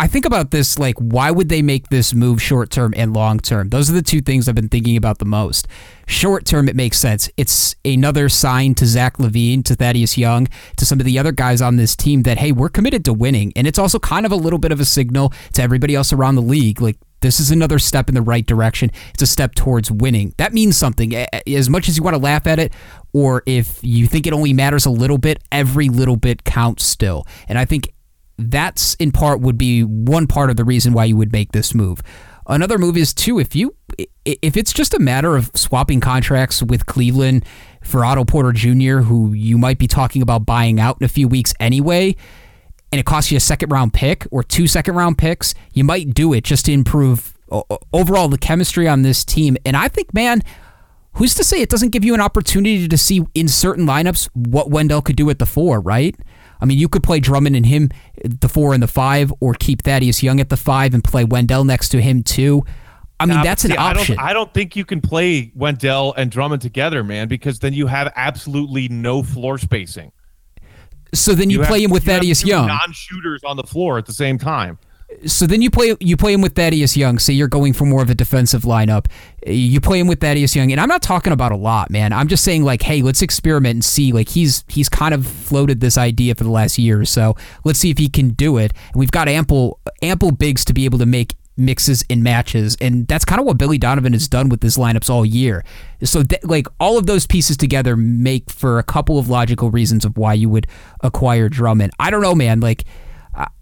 I 0.00 0.06
think 0.06 0.24
about 0.24 0.52
this 0.52 0.78
like, 0.78 0.94
why 0.98 1.32
would 1.32 1.48
they 1.48 1.60
make 1.60 1.88
this 1.88 2.14
move 2.14 2.40
short 2.40 2.70
term 2.70 2.94
and 2.96 3.12
long 3.12 3.40
term? 3.40 3.70
Those 3.70 3.90
are 3.90 3.94
the 3.94 4.02
two 4.02 4.20
things 4.20 4.48
I've 4.48 4.54
been 4.54 4.68
thinking 4.68 4.96
about 4.96 5.18
the 5.18 5.24
most. 5.24 5.66
Short 6.06 6.44
term, 6.44 6.68
it 6.68 6.76
makes 6.76 6.98
sense. 6.98 7.28
It's 7.36 7.74
another 7.84 8.28
sign 8.28 8.76
to 8.76 8.86
Zach 8.86 9.18
LaVine, 9.18 9.64
to 9.64 9.74
Thaddeus 9.74 10.16
Young, 10.16 10.46
to 10.76 10.86
some 10.86 11.00
of 11.00 11.04
the 11.04 11.18
other 11.18 11.32
guys 11.32 11.60
on 11.60 11.76
this 11.76 11.96
team 11.96 12.22
that, 12.22 12.38
hey, 12.38 12.52
we're 12.52 12.68
committed 12.68 13.04
to 13.06 13.12
winning. 13.12 13.52
And 13.56 13.66
it's 13.66 13.78
also 13.78 13.98
kind 13.98 14.24
of 14.24 14.30
a 14.30 14.36
little 14.36 14.60
bit 14.60 14.70
of 14.70 14.78
a 14.78 14.84
signal 14.84 15.32
to 15.54 15.62
everybody 15.62 15.96
else 15.96 16.12
around 16.12 16.36
the 16.36 16.42
league. 16.42 16.80
Like, 16.80 16.96
this 17.20 17.40
is 17.40 17.50
another 17.50 17.80
step 17.80 18.08
in 18.08 18.14
the 18.14 18.22
right 18.22 18.46
direction. 18.46 18.92
It's 19.14 19.22
a 19.22 19.26
step 19.26 19.56
towards 19.56 19.90
winning. 19.90 20.32
That 20.36 20.52
means 20.52 20.76
something. 20.76 21.12
As 21.16 21.68
much 21.68 21.88
as 21.88 21.96
you 21.96 22.04
want 22.04 22.14
to 22.14 22.22
laugh 22.22 22.46
at 22.46 22.60
it, 22.60 22.72
or 23.12 23.42
if 23.46 23.80
you 23.82 24.06
think 24.06 24.28
it 24.28 24.32
only 24.32 24.52
matters 24.52 24.86
a 24.86 24.90
little 24.90 25.18
bit, 25.18 25.42
every 25.50 25.88
little 25.88 26.16
bit 26.16 26.44
counts 26.44 26.84
still. 26.84 27.26
And 27.48 27.58
I 27.58 27.64
think 27.64 27.92
that's 28.38 28.94
in 28.94 29.10
part 29.10 29.40
would 29.40 29.58
be 29.58 29.82
one 29.82 30.26
part 30.26 30.50
of 30.50 30.56
the 30.56 30.64
reason 30.64 30.92
why 30.92 31.04
you 31.04 31.16
would 31.16 31.32
make 31.32 31.52
this 31.52 31.74
move. 31.74 32.02
Another 32.46 32.78
move 32.78 32.96
is 32.96 33.12
too 33.12 33.38
if 33.38 33.54
you 33.54 33.74
if 34.24 34.56
it's 34.56 34.72
just 34.72 34.94
a 34.94 34.98
matter 34.98 35.36
of 35.36 35.50
swapping 35.54 36.00
contracts 36.00 36.62
with 36.62 36.86
Cleveland 36.86 37.44
for 37.82 38.04
Otto 38.04 38.24
Porter 38.24 38.52
Jr., 38.52 39.00
who 39.00 39.32
you 39.32 39.58
might 39.58 39.78
be 39.78 39.86
talking 39.86 40.22
about 40.22 40.46
buying 40.46 40.80
out 40.80 40.96
in 41.00 41.04
a 41.04 41.08
few 41.08 41.28
weeks 41.28 41.52
anyway, 41.60 42.16
and 42.90 42.98
it 42.98 43.04
costs 43.04 43.30
you 43.30 43.36
a 43.36 43.40
second 43.40 43.70
round 43.70 43.92
pick 43.92 44.26
or 44.30 44.42
two 44.42 44.66
second 44.66 44.94
round 44.94 45.18
picks, 45.18 45.54
you 45.72 45.84
might 45.84 46.14
do 46.14 46.32
it 46.32 46.44
just 46.44 46.66
to 46.66 46.72
improve 46.72 47.34
overall 47.92 48.28
the 48.28 48.38
chemistry 48.38 48.88
on 48.88 49.02
this 49.02 49.24
team. 49.24 49.56
And 49.66 49.76
I 49.76 49.88
think, 49.88 50.14
man, 50.14 50.42
who's 51.18 51.34
to 51.34 51.44
say 51.44 51.60
it 51.60 51.68
doesn't 51.68 51.90
give 51.90 52.04
you 52.04 52.14
an 52.14 52.20
opportunity 52.20 52.88
to 52.88 52.96
see 52.96 53.24
in 53.34 53.48
certain 53.48 53.86
lineups 53.86 54.28
what 54.34 54.70
Wendell 54.70 55.02
could 55.02 55.16
do 55.16 55.28
at 55.30 55.38
the 55.38 55.46
four, 55.46 55.80
right? 55.80 56.16
I 56.60 56.64
mean, 56.64 56.78
you 56.78 56.88
could 56.88 57.02
play 57.02 57.20
Drummond 57.20 57.56
and 57.56 57.66
him 57.66 57.90
the 58.24 58.48
four 58.48 58.72
and 58.72 58.82
the 58.82 58.88
five, 58.88 59.32
or 59.40 59.54
keep 59.54 59.82
Thaddeus 59.82 60.22
Young 60.22 60.40
at 60.40 60.48
the 60.48 60.56
five 60.56 60.94
and 60.94 61.04
play 61.04 61.24
Wendell 61.24 61.64
next 61.64 61.90
to 61.90 62.00
him 62.00 62.22
too. 62.22 62.64
I 63.20 63.26
mean, 63.26 63.42
that's 63.42 63.62
see, 63.62 63.72
an 63.72 63.78
option. 63.78 64.14
I 64.14 64.22
don't, 64.22 64.30
I 64.30 64.32
don't 64.32 64.54
think 64.54 64.76
you 64.76 64.84
can 64.84 65.00
play 65.00 65.50
Wendell 65.56 66.14
and 66.16 66.30
Drummond 66.30 66.62
together, 66.62 67.02
man, 67.02 67.26
because 67.26 67.58
then 67.58 67.72
you 67.72 67.88
have 67.88 68.12
absolutely 68.14 68.88
no 68.88 69.24
floor 69.24 69.58
spacing. 69.58 70.12
So 71.14 71.34
then 71.34 71.50
you, 71.50 71.60
you 71.60 71.66
play 71.66 71.80
have, 71.80 71.86
him 71.86 71.92
with 71.92 72.04
Thaddeus 72.04 72.44
Young, 72.44 72.68
non-shooters 72.68 73.42
on 73.42 73.56
the 73.56 73.64
floor 73.64 73.98
at 73.98 74.06
the 74.06 74.12
same 74.12 74.38
time. 74.38 74.78
So 75.26 75.46
then 75.46 75.62
you 75.62 75.70
play 75.70 75.96
you 76.00 76.16
play 76.16 76.32
him 76.32 76.40
with 76.40 76.54
Thaddeus 76.54 76.96
Young. 76.96 77.18
Say 77.18 77.32
you're 77.32 77.48
going 77.48 77.72
for 77.72 77.84
more 77.84 78.02
of 78.02 78.10
a 78.10 78.14
defensive 78.14 78.62
lineup. 78.62 79.06
You 79.46 79.80
play 79.80 79.98
him 79.98 80.06
with 80.06 80.20
Thaddeus 80.20 80.54
Young, 80.54 80.70
and 80.70 80.80
I'm 80.80 80.88
not 80.88 81.02
talking 81.02 81.32
about 81.32 81.50
a 81.50 81.56
lot, 81.56 81.90
man. 81.90 82.12
I'm 82.12 82.28
just 82.28 82.44
saying 82.44 82.64
like, 82.64 82.82
hey, 82.82 83.02
let's 83.02 83.22
experiment 83.22 83.74
and 83.74 83.84
see. 83.84 84.12
Like 84.12 84.28
he's 84.28 84.64
he's 84.68 84.88
kind 84.88 85.14
of 85.14 85.26
floated 85.26 85.80
this 85.80 85.98
idea 85.98 86.34
for 86.34 86.44
the 86.44 86.50
last 86.50 86.78
year 86.78 87.00
or 87.00 87.04
so. 87.04 87.36
Let's 87.64 87.78
see 87.78 87.90
if 87.90 87.98
he 87.98 88.08
can 88.08 88.30
do 88.30 88.58
it. 88.58 88.72
And 88.92 89.00
we've 89.00 89.10
got 89.10 89.28
ample 89.28 89.80
ample 90.02 90.30
bigs 90.30 90.64
to 90.66 90.72
be 90.72 90.84
able 90.84 90.98
to 90.98 91.06
make 91.06 91.34
mixes 91.56 92.04
and 92.08 92.22
matches, 92.22 92.76
and 92.80 93.08
that's 93.08 93.24
kind 93.24 93.40
of 93.40 93.46
what 93.46 93.58
Billy 93.58 93.78
Donovan 93.78 94.12
has 94.12 94.28
done 94.28 94.48
with 94.48 94.62
his 94.62 94.76
lineups 94.76 95.10
all 95.10 95.26
year. 95.26 95.64
So 96.04 96.22
th- 96.22 96.44
like 96.44 96.68
all 96.78 96.96
of 96.96 97.06
those 97.06 97.26
pieces 97.26 97.56
together 97.56 97.96
make 97.96 98.50
for 98.50 98.78
a 98.78 98.84
couple 98.84 99.18
of 99.18 99.28
logical 99.28 99.70
reasons 99.70 100.04
of 100.04 100.16
why 100.16 100.34
you 100.34 100.48
would 100.48 100.68
acquire 101.02 101.48
Drummond. 101.48 101.92
I 101.98 102.10
don't 102.10 102.22
know, 102.22 102.36
man. 102.36 102.60
Like 102.60 102.84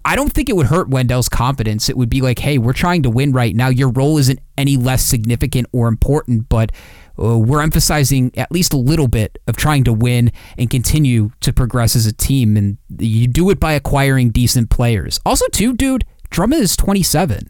I 0.04 0.16
don't 0.16 0.32
think 0.32 0.48
it 0.48 0.56
would 0.56 0.66
hurt 0.66 0.88
Wendell's 0.88 1.28
confidence. 1.28 1.88
It 1.88 1.96
would 1.96 2.08
be 2.08 2.20
like, 2.20 2.38
hey, 2.38 2.58
we're 2.58 2.72
trying 2.72 3.02
to 3.02 3.10
win 3.10 3.32
right 3.32 3.54
now. 3.54 3.68
Your 3.68 3.90
role 3.90 4.16
isn't 4.18 4.38
any 4.56 4.76
less 4.76 5.04
significant 5.04 5.66
or 5.72 5.88
important, 5.88 6.48
but 6.48 6.72
uh, 7.18 7.38
we're 7.38 7.60
emphasizing 7.60 8.30
at 8.36 8.50
least 8.50 8.72
a 8.72 8.78
little 8.78 9.08
bit 9.08 9.38
of 9.46 9.56
trying 9.56 9.84
to 9.84 9.92
win 9.92 10.32
and 10.56 10.70
continue 10.70 11.30
to 11.40 11.52
progress 11.52 11.94
as 11.96 12.06
a 12.06 12.12
team. 12.12 12.56
And 12.56 12.78
you 12.98 13.26
do 13.26 13.50
it 13.50 13.60
by 13.60 13.72
acquiring 13.72 14.30
decent 14.30 14.70
players. 14.70 15.20
Also, 15.26 15.46
too, 15.48 15.74
dude, 15.74 16.04
Drummond 16.30 16.62
is 16.62 16.76
27. 16.76 17.48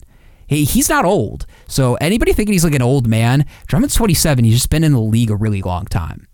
He, 0.48 0.64
he's 0.64 0.88
not 0.88 1.04
old. 1.04 1.46
So 1.66 1.94
anybody 1.96 2.32
thinking 2.32 2.52
he's 2.52 2.64
like 2.64 2.74
an 2.74 2.82
old 2.82 3.06
man, 3.06 3.44
Drummond's 3.66 3.94
27. 3.94 4.44
He's 4.44 4.54
just 4.54 4.70
been 4.70 4.84
in 4.84 4.92
the 4.92 5.00
league 5.00 5.30
a 5.30 5.36
really 5.36 5.62
long 5.62 5.84
time. 5.84 6.26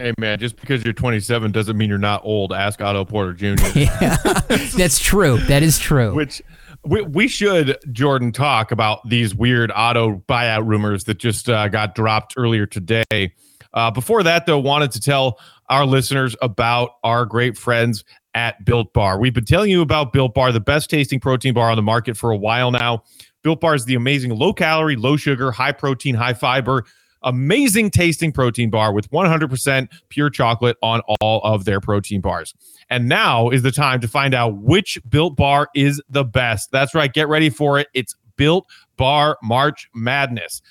Hey 0.00 0.14
man, 0.16 0.38
just 0.38 0.56
because 0.56 0.82
you're 0.82 0.94
27 0.94 1.52
doesn't 1.52 1.76
mean 1.76 1.90
you're 1.90 1.98
not 1.98 2.22
old. 2.24 2.54
Ask 2.54 2.80
Otto 2.80 3.04
Porter 3.04 3.34
Jr. 3.34 3.62
yeah, 3.78 4.16
that's 4.74 4.98
true. 4.98 5.36
That 5.40 5.62
is 5.62 5.78
true. 5.78 6.14
Which 6.14 6.40
we, 6.86 7.02
we 7.02 7.28
should 7.28 7.76
Jordan 7.92 8.32
talk 8.32 8.72
about 8.72 9.06
these 9.06 9.34
weird 9.34 9.70
Otto 9.72 10.22
buyout 10.26 10.66
rumors 10.66 11.04
that 11.04 11.18
just 11.18 11.50
uh, 11.50 11.68
got 11.68 11.94
dropped 11.94 12.32
earlier 12.38 12.64
today. 12.64 13.34
Uh, 13.74 13.90
before 13.90 14.22
that, 14.22 14.46
though, 14.46 14.58
wanted 14.58 14.90
to 14.92 15.00
tell 15.00 15.38
our 15.68 15.84
listeners 15.84 16.34
about 16.40 16.92
our 17.04 17.26
great 17.26 17.58
friends 17.58 18.02
at 18.32 18.64
Built 18.64 18.94
Bar. 18.94 19.20
We've 19.20 19.34
been 19.34 19.44
telling 19.44 19.70
you 19.70 19.82
about 19.82 20.14
Built 20.14 20.32
Bar, 20.32 20.50
the 20.52 20.60
best 20.60 20.88
tasting 20.88 21.20
protein 21.20 21.52
bar 21.52 21.68
on 21.68 21.76
the 21.76 21.82
market 21.82 22.16
for 22.16 22.30
a 22.30 22.38
while 22.38 22.70
now. 22.70 23.02
Built 23.42 23.60
Bar 23.60 23.74
is 23.74 23.84
the 23.84 23.96
amazing 23.96 24.30
low 24.30 24.54
calorie, 24.54 24.96
low 24.96 25.18
sugar, 25.18 25.50
high 25.50 25.72
protein, 25.72 26.14
high 26.14 26.32
fiber 26.32 26.86
amazing 27.22 27.90
tasting 27.90 28.32
protein 28.32 28.70
bar 28.70 28.92
with 28.92 29.10
100% 29.10 29.88
pure 30.08 30.30
chocolate 30.30 30.76
on 30.82 31.00
all 31.20 31.40
of 31.42 31.64
their 31.64 31.80
protein 31.80 32.20
bars. 32.20 32.54
And 32.88 33.08
now 33.08 33.50
is 33.50 33.62
the 33.62 33.72
time 33.72 34.00
to 34.00 34.08
find 34.08 34.34
out 34.34 34.56
which 34.58 34.98
Built 35.08 35.36
Bar 35.36 35.68
is 35.74 36.02
the 36.08 36.24
best. 36.24 36.70
That's 36.72 36.94
right, 36.94 37.12
get 37.12 37.28
ready 37.28 37.50
for 37.50 37.78
it. 37.78 37.88
It's 37.94 38.14
Built 38.36 38.66
Bar 38.96 39.38
March 39.42 39.88
Madness. 39.94 40.62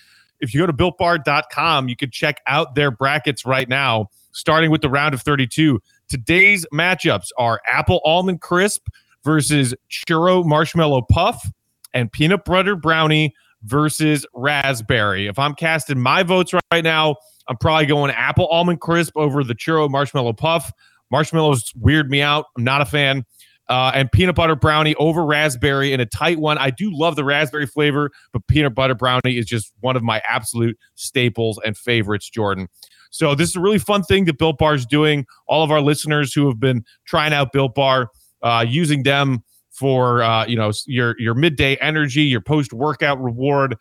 If 0.42 0.54
you 0.54 0.62
go 0.62 0.68
to 0.68 0.74
builtbar.com, 0.74 1.90
you 1.90 1.96
can 1.96 2.12
check 2.12 2.42
out 2.48 2.76
their 2.76 2.92
brackets 2.92 3.46
right 3.46 3.68
now, 3.68 4.10
starting 4.32 4.72
with 4.72 4.82
the 4.82 4.90
round 4.90 5.14
of 5.14 5.22
32. 5.22 5.82
Today's 6.08 6.66
matchups 6.74 7.28
are 7.38 7.62
Apple 7.68 8.02
Almond 8.04 8.42
Crisp 8.42 8.88
versus 9.24 9.76
Churro 9.90 10.46
Marshmallow 10.46 11.04
Puff 11.04 11.52
and 11.94 12.12
Peanut 12.12 12.46
Butter 12.46 12.76
Brownie 12.76 13.34
versus 13.64 14.26
raspberry. 14.34 15.28
If 15.28 15.38
I'm 15.40 15.54
casting 15.54 16.00
my 16.00 16.24
votes 16.24 16.54
right 16.72 16.84
now, 16.84 17.16
I'm 17.48 17.58
probably 17.58 17.86
going 17.86 18.12
apple 18.12 18.48
almond 18.48 18.80
crisp 18.80 19.14
over 19.16 19.44
the 19.44 19.56
churro 19.56 19.90
marshmallow 19.90 20.34
puff. 20.34 20.72
Marshmallows 21.12 21.72
weird 21.76 22.10
me 22.10 22.22
out. 22.22 22.46
I'm 22.58 22.64
not 22.64 22.82
a 22.82 22.86
fan. 22.86 23.26
Uh, 23.68 23.92
and 23.94 24.12
peanut 24.12 24.36
butter 24.36 24.56
brownie 24.56 24.96
over 24.96 25.24
raspberry 25.24 25.94
in 25.94 26.00
a 26.00 26.06
tight 26.06 26.40
one. 26.40 26.58
I 26.58 26.72
do 26.72 26.90
love 26.92 27.16
the 27.16 27.24
raspberry 27.24 27.68
flavor, 27.68 28.10
but 28.34 28.46
peanut 28.48 28.74
butter 28.74 28.96
brownie 28.96 29.38
is 29.38 29.46
just 29.46 29.72
one 29.82 29.96
of 29.96 30.02
my 30.02 30.22
absolute 30.28 30.78
staples 30.96 31.60
and 31.64 31.78
favorites, 31.78 32.28
Jordan. 32.30 32.68
So 33.12 33.36
this 33.36 33.50
is 33.50 33.56
a 33.56 33.60
really 33.60 33.78
fun 33.78 34.04
thing 34.04 34.26
that 34.26 34.40
Built 34.40 34.58
Bar 34.58 34.74
is 34.74 34.86
doing. 34.86 35.26
All 35.48 35.64
of 35.64 35.70
our 35.70 35.82
listeners 35.82 36.34
who 36.34 36.48
have 36.48 36.60
been 36.60 36.84
trying 37.06 37.34
out 37.34 37.52
Built 37.52 37.76
Bar, 37.76 38.10
uh, 38.42 38.66
using 38.68 39.04
them 39.04 39.44
for 39.80 40.22
uh, 40.22 40.46
you 40.46 40.58
know 40.58 40.72
your 40.86 41.16
your 41.20 41.34
midday 41.34 41.78
energy, 41.78 42.24
your 42.24 42.42
post 42.42 42.74
workout 42.74 43.22
reward. 43.24 43.78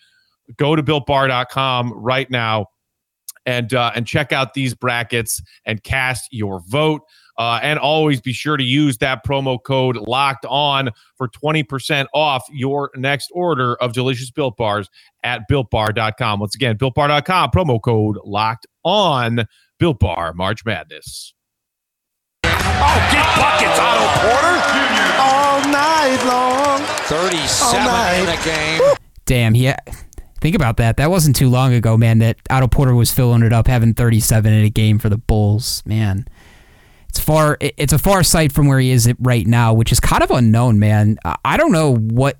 Go 0.56 0.74
to 0.76 0.82
builtbar.com 0.82 1.92
right 1.92 2.30
now 2.30 2.66
and 3.44 3.74
uh, 3.74 3.90
and 3.94 4.06
check 4.06 4.32
out 4.32 4.54
these 4.54 4.74
brackets 4.74 5.42
and 5.66 5.82
cast 5.82 6.28
your 6.30 6.60
vote. 6.68 7.02
Uh, 7.36 7.60
and 7.62 7.78
always 7.78 8.20
be 8.20 8.32
sure 8.32 8.56
to 8.56 8.64
use 8.64 8.98
that 8.98 9.24
promo 9.24 9.62
code 9.62 9.96
locked 9.96 10.44
on 10.46 10.90
for 11.16 11.28
20% 11.28 12.06
off 12.12 12.44
your 12.50 12.90
next 12.96 13.30
order 13.32 13.76
of 13.76 13.92
delicious 13.92 14.28
built 14.28 14.56
bars 14.56 14.88
at 15.22 15.42
builtbar.com. 15.48 16.40
Once 16.40 16.56
again, 16.56 16.76
builtbar.com, 16.76 17.50
promo 17.52 17.80
code 17.80 18.18
locked 18.24 18.66
on 18.82 19.46
built 19.78 20.00
bar 20.00 20.34
March 20.34 20.64
Madness. 20.64 21.32
Oh, 22.80 22.98
get 23.12 23.26
buckets, 23.38 23.78
Otto 23.78 24.06
Porter 24.22 24.56
all 25.20 25.60
night 25.70 26.22
long. 26.26 26.80
37 27.06 27.84
night. 27.84 28.18
in 28.22 28.28
a 28.28 28.44
game. 28.44 28.94
Damn, 29.24 29.54
yeah. 29.54 29.76
Think 30.40 30.54
about 30.54 30.76
that. 30.76 30.96
That 30.98 31.10
wasn't 31.10 31.36
too 31.36 31.48
long 31.48 31.74
ago, 31.74 31.96
man, 31.96 32.18
that 32.18 32.36
Otto 32.48 32.68
Porter 32.68 32.94
was 32.94 33.12
filling 33.12 33.42
it 33.42 33.52
up, 33.52 33.66
having 33.66 33.94
37 33.94 34.52
in 34.52 34.64
a 34.64 34.70
game 34.70 34.98
for 34.98 35.08
the 35.08 35.18
Bulls. 35.18 35.82
Man, 35.84 36.26
it's 37.08 37.18
far. 37.18 37.58
It's 37.60 37.92
a 37.92 37.98
far 37.98 38.22
sight 38.22 38.52
from 38.52 38.66
where 38.68 38.78
he 38.78 38.90
is 38.90 39.12
right 39.18 39.46
now, 39.46 39.74
which 39.74 39.90
is 39.90 39.98
kind 39.98 40.22
of 40.22 40.30
unknown, 40.30 40.78
man. 40.78 41.18
I 41.44 41.56
don't 41.56 41.72
know 41.72 41.96
what. 41.96 42.38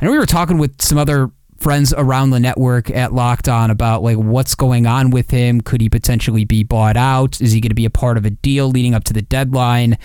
I 0.00 0.04
know 0.04 0.10
we 0.10 0.18
were 0.18 0.26
talking 0.26 0.58
with 0.58 0.82
some 0.82 0.98
other 0.98 1.30
friends 1.58 1.94
around 1.96 2.30
the 2.30 2.40
network 2.40 2.90
at 2.90 3.12
Locked 3.12 3.48
On 3.48 3.70
about 3.70 4.02
like 4.02 4.16
what's 4.16 4.54
going 4.54 4.86
on 4.86 5.10
with 5.10 5.30
him. 5.30 5.60
Could 5.60 5.80
he 5.80 5.88
potentially 5.88 6.44
be 6.44 6.62
bought 6.62 6.96
out? 6.96 7.40
Is 7.40 7.52
he 7.52 7.60
going 7.60 7.70
to 7.70 7.74
be 7.74 7.84
a 7.84 7.90
part 7.90 8.16
of 8.16 8.24
a 8.24 8.30
deal 8.30 8.68
leading 8.68 8.94
up 8.94 9.04
to 9.04 9.12
the 9.12 9.22
deadline? 9.22 9.98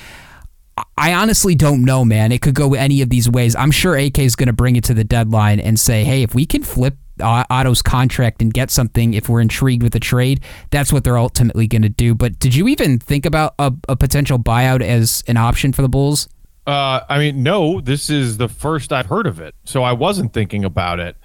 I 0.98 1.14
honestly 1.14 1.56
don't 1.56 1.84
know, 1.84 2.06
man. 2.06 2.32
It 2.32 2.42
could 2.42 2.56
go 2.56 2.74
any 2.74 3.02
of 3.02 3.10
these 3.10 3.30
ways. 3.30 3.56
I'm 3.56 3.72
sure 3.72 3.96
AK 3.96 4.20
is 4.20 4.36
going 4.36 4.48
to 4.48 4.54
bring 4.54 4.76
it 4.76 4.84
to 4.86 4.94
the 4.94 5.04
deadline 5.04 5.60
and 5.60 5.80
say, 5.80 6.04
hey, 6.04 6.24
if 6.24 6.34
we 6.34 6.46
can 6.46 6.64
flip 6.64 6.96
Otto's 7.20 7.82
contract 7.82 8.42
and 8.42 8.54
get 8.54 8.72
something, 8.72 9.14
if 9.14 9.30
we're 9.30 9.42
intrigued 9.42 9.84
with 9.84 9.94
the 9.94 10.00
trade, 10.00 10.42
that's 10.70 10.92
what 10.92 11.04
they're 11.04 11.18
ultimately 11.18 11.68
going 11.68 11.82
to 11.82 11.90
do. 11.90 12.16
But 12.16 12.40
did 12.40 12.56
you 12.56 12.68
even 12.68 13.00
think 13.00 13.26
about 13.26 13.54
a, 13.60 13.74
a, 13.90 13.96
potential 13.96 14.40
buyout 14.40 14.82
as 14.82 15.24
an 15.28 15.38
option 15.38 15.74
for 15.74 15.82
the 15.82 15.90
Bulls? 15.90 16.28
Uh, 16.66 17.02
I 17.10 17.20
mean, 17.20 17.44
no, 17.44 17.82
this 17.82 18.10
is 18.10 18.38
the 18.38 18.48
first 18.48 18.94
I've 18.94 19.08
heard 19.08 19.28
of 19.28 19.40
it. 19.40 19.56
So 19.66 19.84
I 19.84 19.94
wasn't 19.94 20.34
thinking 20.34 20.64
about 20.64 21.00
it. 21.00 21.16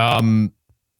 Um, 0.00 0.52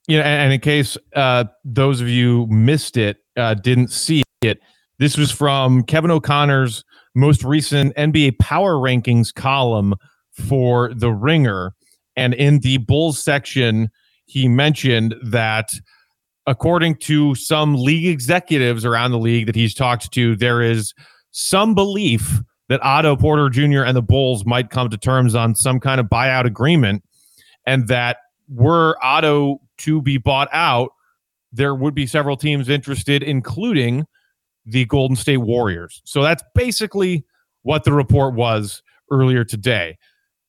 you 0.06 0.18
know, 0.18 0.24
and, 0.24 0.52
in 0.52 0.60
case 0.60 0.96
uh, 1.14 1.44
those 1.64 2.00
of 2.00 2.08
you 2.08 2.46
missed 2.48 2.96
it, 2.96 3.18
uh, 3.36 3.54
didn't 3.54 3.88
see 3.88 4.22
it, 4.42 4.60
this 4.98 5.16
was 5.16 5.30
from 5.30 5.82
Kevin 5.84 6.10
O'Connor's 6.10 6.84
most 7.14 7.44
recent 7.44 7.94
NBA 7.96 8.38
power 8.38 8.74
rankings 8.74 9.32
column 9.32 9.94
for 10.32 10.92
The 10.94 11.10
Ringer. 11.10 11.74
And 12.16 12.34
in 12.34 12.60
the 12.60 12.78
Bulls 12.78 13.22
section, 13.22 13.90
he 14.26 14.48
mentioned 14.48 15.14
that 15.22 15.70
according 16.46 16.96
to 16.96 17.34
some 17.34 17.74
league 17.74 18.06
executives 18.06 18.84
around 18.84 19.12
the 19.12 19.18
league 19.18 19.46
that 19.46 19.54
he's 19.54 19.74
talked 19.74 20.12
to, 20.12 20.36
there 20.36 20.62
is 20.62 20.92
some 21.30 21.74
belief 21.74 22.40
that 22.68 22.82
Otto 22.82 23.16
Porter 23.16 23.48
Jr. 23.48 23.82
and 23.82 23.96
the 23.96 24.02
Bulls 24.02 24.44
might 24.44 24.70
come 24.70 24.88
to 24.90 24.98
terms 24.98 25.34
on 25.34 25.54
some 25.54 25.80
kind 25.80 26.00
of 26.00 26.06
buyout 26.06 26.44
agreement, 26.44 27.02
and 27.66 27.88
that 27.88 28.18
were 28.50 28.96
Otto 29.02 29.60
to 29.78 30.02
be 30.02 30.18
bought 30.18 30.48
out, 30.52 30.90
there 31.52 31.74
would 31.74 31.94
be 31.94 32.06
several 32.06 32.36
teams 32.36 32.68
interested, 32.68 33.22
including 33.22 34.06
the 34.66 34.84
Golden 34.86 35.16
State 35.16 35.38
Warriors. 35.38 36.02
So 36.04 36.22
that's 36.22 36.42
basically 36.54 37.24
what 37.62 37.84
the 37.84 37.92
report 37.92 38.34
was 38.34 38.82
earlier 39.10 39.44
today. 39.44 39.98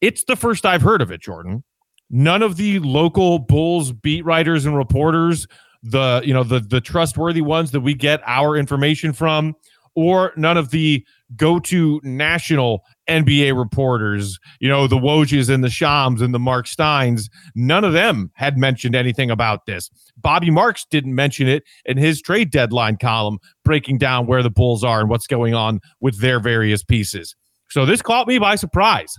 It's 0.01 0.23
the 0.23 0.35
first 0.35 0.65
I've 0.65 0.81
heard 0.81 1.01
of 1.01 1.11
it, 1.11 1.21
Jordan. 1.21 1.63
None 2.09 2.41
of 2.41 2.57
the 2.57 2.79
local 2.79 3.39
Bulls 3.39 3.93
beat 3.93 4.25
writers 4.25 4.65
and 4.65 4.75
reporters, 4.75 5.47
the 5.83 6.21
you 6.23 6.33
know 6.33 6.43
the 6.43 6.59
the 6.59 6.81
trustworthy 6.81 7.41
ones 7.41 7.71
that 7.71 7.79
we 7.79 7.93
get 7.93 8.21
our 8.25 8.55
information 8.55 9.13
from, 9.13 9.55
or 9.95 10.33
none 10.37 10.57
of 10.57 10.71
the 10.71 11.05
go-to 11.35 11.99
national 12.03 12.81
NBA 13.09 13.57
reporters, 13.57 14.39
you 14.59 14.69
know, 14.69 14.87
the 14.87 14.97
Wojs 14.97 15.49
and 15.49 15.63
the 15.63 15.69
Shams 15.69 16.21
and 16.21 16.33
the 16.33 16.39
Mark 16.39 16.67
Steins, 16.67 17.29
none 17.55 17.83
of 17.83 17.93
them 17.93 18.31
had 18.35 18.57
mentioned 18.57 18.95
anything 18.95 19.29
about 19.29 19.65
this. 19.65 19.89
Bobby 20.17 20.49
Marks 20.49 20.85
didn't 20.89 21.15
mention 21.15 21.47
it 21.47 21.63
in 21.85 21.97
his 21.97 22.21
trade 22.21 22.51
deadline 22.51 22.97
column, 22.97 23.39
breaking 23.63 23.97
down 23.97 24.27
where 24.27 24.43
the 24.43 24.49
Bulls 24.49 24.83
are 24.83 25.01
and 25.01 25.09
what's 25.09 25.27
going 25.27 25.53
on 25.53 25.79
with 25.99 26.19
their 26.21 26.39
various 26.39 26.83
pieces. 26.83 27.35
So 27.69 27.85
this 27.85 28.01
caught 28.01 28.27
me 28.27 28.37
by 28.39 28.55
surprise. 28.55 29.15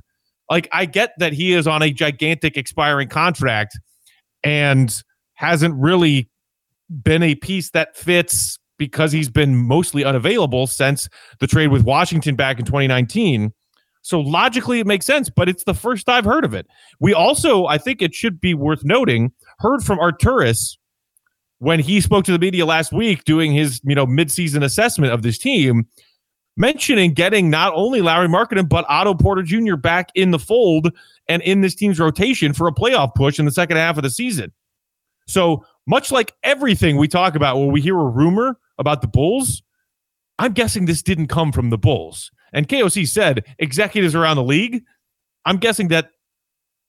Like, 0.50 0.68
I 0.72 0.85
get 0.85 1.12
that 1.18 1.32
he 1.32 1.54
is 1.54 1.66
on 1.66 1.82
a 1.82 1.90
gigantic 1.90 2.56
expiring 2.56 3.08
contract 3.08 3.78
and 4.42 4.94
hasn't 5.35 5.74
really 5.74 6.28
been 7.02 7.22
a 7.22 7.35
piece 7.35 7.70
that 7.70 7.96
fits 7.96 8.58
because 8.83 9.12
he's 9.12 9.31
been 9.31 9.55
mostly 9.55 10.05
unavailable 10.05 10.66
since 10.66 11.09
the 11.38 11.47
trade 11.47 11.68
with 11.68 11.85
Washington 11.85 12.35
back 12.35 12.59
in 12.59 12.64
2019. 12.64 13.53
So 14.03 14.18
logically, 14.18 14.81
it 14.81 14.88
makes 14.88 15.07
sense, 15.07 15.31
but 15.31 15.49
it's 15.49 15.62
the 15.62 15.73
first 15.73 16.09
I've 16.09 16.25
heard 16.25 16.45
of 16.45 16.53
it. 16.53 16.66
We 16.99 17.14
also, 17.14 17.66
I 17.66 17.79
think 17.79 18.03
it 18.03 18.12
should 18.12 18.40
be 18.40 18.55
worth 18.55 18.83
noting, 18.83 19.31
heard 19.61 19.85
from 19.85 20.01
Arturas 20.01 20.77
when 21.59 21.79
he 21.79 22.01
spoke 22.01 22.25
to 22.25 22.33
the 22.33 22.40
media 22.40 22.66
last 22.66 22.92
week 22.92 23.23
doing 23.23 23.53
his, 23.53 23.81
you 23.85 23.95
know, 23.95 24.05
midseason 24.05 24.64
assessment 24.64 25.12
of 25.12 25.23
this 25.23 25.38
team, 25.38 25.87
mentioning 26.57 27.14
getting 27.14 27.51
not 27.51 27.73
only 27.77 28.03
Lauri 28.03 28.27
Markkanen, 28.27 28.68
but 28.68 28.85
Otto 28.88 29.14
Porter 29.14 29.45
Jr. 29.45 29.77
back 29.77 30.09
in 30.16 30.33
the 30.33 30.40
fold 30.40 30.90
and 31.29 31.40
in 31.42 31.61
this 31.61 31.77
team's 31.77 32.01
rotation 32.01 32.53
for 32.53 32.66
a 32.66 32.73
playoff 32.73 33.14
push 33.14 33.38
in 33.38 33.45
the 33.45 33.53
second 33.53 33.77
half 33.77 33.97
of 33.97 34.03
the 34.03 34.11
season. 34.11 34.51
So 35.29 35.64
much 35.87 36.12
like 36.12 36.33
everything 36.42 36.97
we 36.97 37.09
talk 37.09 37.35
about 37.35 37.57
when 37.59 37.73
we 37.73 37.81
hear 37.81 37.99
a 37.99 38.05
rumor 38.05 38.59
about 38.83 39.01
the 39.01 39.09
Bulls, 39.09 39.62
I'm 40.38 40.53
guessing 40.53 40.85
this 40.85 41.03
didn't 41.03 41.29
come 41.29 41.53
from 41.53 41.71
the 41.71 41.79
Bulls. 41.79 42.31
And 42.53 42.68
KOC 42.68 43.09
said 43.09 43.47
executives 43.59 44.14
around 44.14 44.37
the 44.37 44.42
league. 44.42 44.83
I'm 45.47 45.57
guessing 45.57 45.88
that 45.88 46.11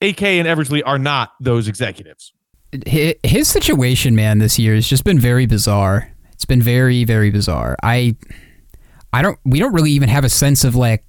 AK 0.02 0.22
and 0.24 0.48
Eversley 0.48 0.84
are 0.84 1.00
not 1.00 1.32
those 1.40 1.68
executives. 1.68 2.34
His 2.86 3.48
situation, 3.48 4.16
man, 4.16 4.40
this 4.40 4.60
year 4.60 4.76
has 4.76 4.88
just 4.88 5.04
been 5.04 5.20
very 5.20 5.46
bizarre. 5.46 6.12
It's 6.34 6.46
been 6.46 6.62
very, 6.62 7.06
very 7.06 7.30
bizarre. 7.30 7.78
I, 7.84 8.18
I 9.14 9.22
don't. 9.22 9.40
We 9.46 9.60
don't 9.60 9.74
really 9.74 9.92
even 9.92 10.10
have 10.10 10.26
a 10.26 10.30
sense 10.30 10.64
of 10.64 10.76
like 10.76 11.06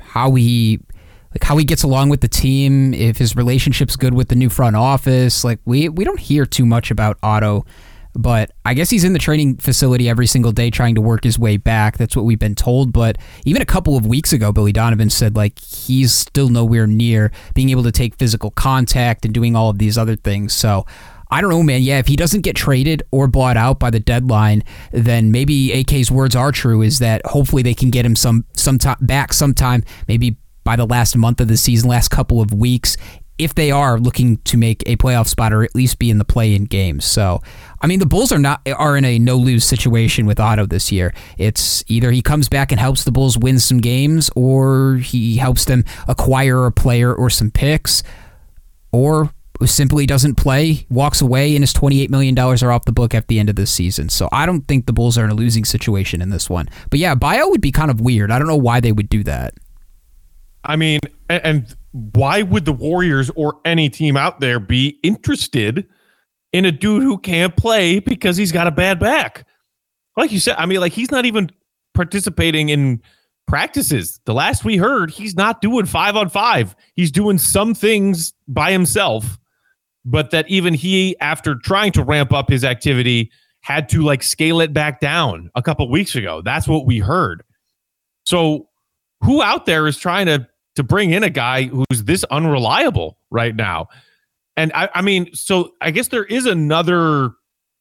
how 0.00 0.34
he, 0.34 0.80
like 1.30 1.44
how 1.44 1.58
he 1.58 1.64
gets 1.64 1.82
along 1.82 2.08
with 2.08 2.22
the 2.22 2.28
team. 2.28 2.94
If 2.94 3.18
his 3.18 3.36
relationship's 3.36 3.94
good 3.94 4.14
with 4.14 4.28
the 4.28 4.34
new 4.34 4.48
front 4.48 4.74
office, 4.74 5.44
like 5.44 5.60
we 5.66 5.90
we 5.90 6.04
don't 6.04 6.18
hear 6.18 6.46
too 6.46 6.64
much 6.64 6.90
about 6.90 7.18
Otto 7.22 7.66
but 8.14 8.52
I 8.64 8.74
guess 8.74 8.90
he's 8.90 9.04
in 9.04 9.12
the 9.12 9.18
training 9.18 9.56
facility 9.56 10.08
every 10.08 10.26
single 10.26 10.52
day 10.52 10.70
trying 10.70 10.94
to 10.94 11.00
work 11.00 11.24
his 11.24 11.38
way 11.38 11.56
back. 11.56 11.98
That's 11.98 12.16
what 12.16 12.24
we've 12.24 12.38
been 12.38 12.54
told. 12.54 12.92
But 12.92 13.18
even 13.44 13.60
a 13.60 13.66
couple 13.66 13.96
of 13.96 14.06
weeks 14.06 14.32
ago, 14.32 14.52
Billy 14.52 14.72
Donovan 14.72 15.10
said 15.10 15.36
like 15.36 15.58
he's 15.58 16.12
still 16.12 16.48
nowhere 16.48 16.86
near 16.86 17.32
being 17.54 17.70
able 17.70 17.82
to 17.82 17.92
take 17.92 18.16
physical 18.16 18.50
contact 18.50 19.24
and 19.24 19.34
doing 19.34 19.56
all 19.56 19.70
of 19.70 19.78
these 19.78 19.98
other 19.98 20.16
things. 20.16 20.54
So 20.54 20.86
I 21.30 21.40
don't 21.40 21.50
know, 21.50 21.62
man. 21.62 21.82
Yeah, 21.82 21.98
if 21.98 22.06
he 22.06 22.16
doesn't 22.16 22.42
get 22.42 22.54
traded 22.54 23.02
or 23.10 23.26
bought 23.26 23.56
out 23.56 23.80
by 23.80 23.90
the 23.90 23.98
deadline, 23.98 24.62
then 24.92 25.32
maybe 25.32 25.72
AK's 25.72 26.10
words 26.10 26.36
are 26.36 26.52
true. 26.52 26.82
Is 26.82 27.00
that 27.00 27.26
hopefully 27.26 27.62
they 27.62 27.74
can 27.74 27.90
get 27.90 28.06
him 28.06 28.14
some 28.14 28.44
some 28.52 28.78
time 28.78 28.98
back 29.00 29.32
sometime, 29.32 29.82
maybe 30.06 30.36
by 30.62 30.76
the 30.76 30.86
last 30.86 31.16
month 31.16 31.40
of 31.40 31.48
the 31.48 31.56
season, 31.56 31.90
last 31.90 32.08
couple 32.08 32.40
of 32.40 32.52
weeks, 32.52 32.96
if 33.36 33.54
they 33.54 33.70
are 33.70 33.98
looking 33.98 34.36
to 34.38 34.56
make 34.56 34.82
a 34.86 34.96
playoff 34.96 35.26
spot 35.26 35.52
or 35.52 35.62
at 35.62 35.74
least 35.74 35.98
be 35.98 36.08
in 36.10 36.18
the 36.18 36.24
play-in 36.24 36.64
games. 36.64 37.04
So, 37.04 37.42
I 37.84 37.86
mean, 37.86 37.98
the 37.98 38.06
Bulls 38.06 38.32
are 38.32 38.38
not 38.38 38.66
are 38.66 38.96
in 38.96 39.04
a 39.04 39.18
no-lose 39.18 39.62
situation 39.62 40.24
with 40.24 40.40
Otto 40.40 40.64
this 40.64 40.90
year. 40.90 41.12
It's 41.36 41.84
either 41.86 42.10
he 42.12 42.22
comes 42.22 42.48
back 42.48 42.72
and 42.72 42.80
helps 42.80 43.04
the 43.04 43.12
Bulls 43.12 43.36
win 43.36 43.58
some 43.58 43.76
games, 43.76 44.30
or 44.34 44.94
he 44.96 45.36
helps 45.36 45.66
them 45.66 45.84
acquire 46.08 46.64
a 46.64 46.72
player 46.72 47.14
or 47.14 47.28
some 47.28 47.50
picks, 47.50 48.02
or 48.90 49.34
simply 49.66 50.06
doesn't 50.06 50.36
play, 50.36 50.86
walks 50.88 51.20
away, 51.20 51.54
and 51.54 51.62
his 51.62 51.74
$28 51.74 52.08
million 52.08 52.38
are 52.38 52.72
off 52.72 52.86
the 52.86 52.92
book 52.92 53.14
at 53.14 53.28
the 53.28 53.38
end 53.38 53.50
of 53.50 53.56
this 53.56 53.70
season. 53.70 54.08
So 54.08 54.30
I 54.32 54.46
don't 54.46 54.62
think 54.62 54.86
the 54.86 54.94
Bulls 54.94 55.18
are 55.18 55.24
in 55.24 55.30
a 55.30 55.34
losing 55.34 55.66
situation 55.66 56.22
in 56.22 56.30
this 56.30 56.48
one. 56.48 56.70
But 56.88 57.00
yeah, 57.00 57.14
bio 57.14 57.50
would 57.50 57.60
be 57.60 57.70
kind 57.70 57.90
of 57.90 58.00
weird. 58.00 58.30
I 58.30 58.38
don't 58.38 58.48
know 58.48 58.56
why 58.56 58.80
they 58.80 58.92
would 58.92 59.10
do 59.10 59.22
that. 59.24 59.52
I 60.64 60.76
mean, 60.76 61.00
and 61.28 61.66
why 61.92 62.40
would 62.40 62.64
the 62.64 62.72
Warriors 62.72 63.30
or 63.36 63.60
any 63.66 63.90
team 63.90 64.16
out 64.16 64.40
there 64.40 64.58
be 64.58 64.98
interested 65.02 65.86
in 66.54 66.64
a 66.64 66.72
dude 66.72 67.02
who 67.02 67.18
can't 67.18 67.56
play 67.56 67.98
because 67.98 68.36
he's 68.36 68.52
got 68.52 68.68
a 68.68 68.70
bad 68.70 69.00
back? 69.00 69.44
Like 70.16 70.30
you 70.30 70.38
said, 70.38 70.54
I 70.56 70.66
mean, 70.66 70.78
like 70.80 70.92
he's 70.92 71.10
not 71.10 71.26
even 71.26 71.50
participating 71.94 72.68
in 72.68 73.02
practices. 73.48 74.20
The 74.24 74.34
last 74.34 74.64
we 74.64 74.76
heard, 74.76 75.10
he's 75.10 75.34
not 75.34 75.60
doing 75.60 75.84
five 75.84 76.14
on 76.14 76.28
five. 76.28 76.76
He's 76.94 77.10
doing 77.10 77.38
some 77.38 77.74
things 77.74 78.32
by 78.46 78.70
himself, 78.70 79.36
but 80.04 80.30
that 80.30 80.48
even 80.48 80.74
he, 80.74 81.18
after 81.20 81.56
trying 81.56 81.90
to 81.92 82.04
ramp 82.04 82.32
up 82.32 82.48
his 82.48 82.62
activity, 82.62 83.32
had 83.62 83.88
to 83.88 84.02
like 84.02 84.22
scale 84.22 84.60
it 84.60 84.72
back 84.72 85.00
down 85.00 85.50
a 85.56 85.62
couple 85.62 85.90
weeks 85.90 86.14
ago. 86.14 86.40
That's 86.40 86.68
what 86.68 86.86
we 86.86 87.00
heard. 87.00 87.42
So, 88.24 88.68
who 89.22 89.42
out 89.42 89.66
there 89.66 89.88
is 89.88 89.98
trying 89.98 90.26
to 90.26 90.46
to 90.76 90.82
bring 90.84 91.10
in 91.10 91.24
a 91.24 91.30
guy 91.30 91.64
who's 91.64 92.04
this 92.04 92.24
unreliable 92.30 93.18
right 93.30 93.54
now. 93.54 93.88
And 94.56 94.72
I, 94.74 94.88
I 94.94 95.02
mean, 95.02 95.32
so 95.34 95.72
I 95.80 95.90
guess 95.90 96.08
there 96.08 96.24
is 96.24 96.46
another 96.46 97.30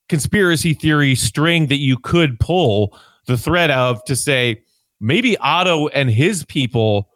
conspiracy 0.10 0.74
theory 0.74 1.16
string 1.16 1.68
that 1.68 1.78
you 1.78 1.98
could 1.98 2.40
pull 2.40 2.98
the 3.28 3.38
thread 3.38 3.72
of 3.72 4.04
to 4.06 4.16
say 4.16 4.62
maybe 5.00 5.38
Otto 5.38 5.88
and 5.90 6.10
his 6.10 6.44
people 6.46 7.10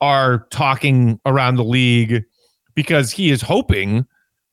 are 0.00 0.46
talking 0.50 1.18
around 1.26 1.56
the 1.56 1.64
league 1.64 2.24
because 2.74 3.10
he 3.10 3.30
is 3.30 3.42
hoping 3.42 4.06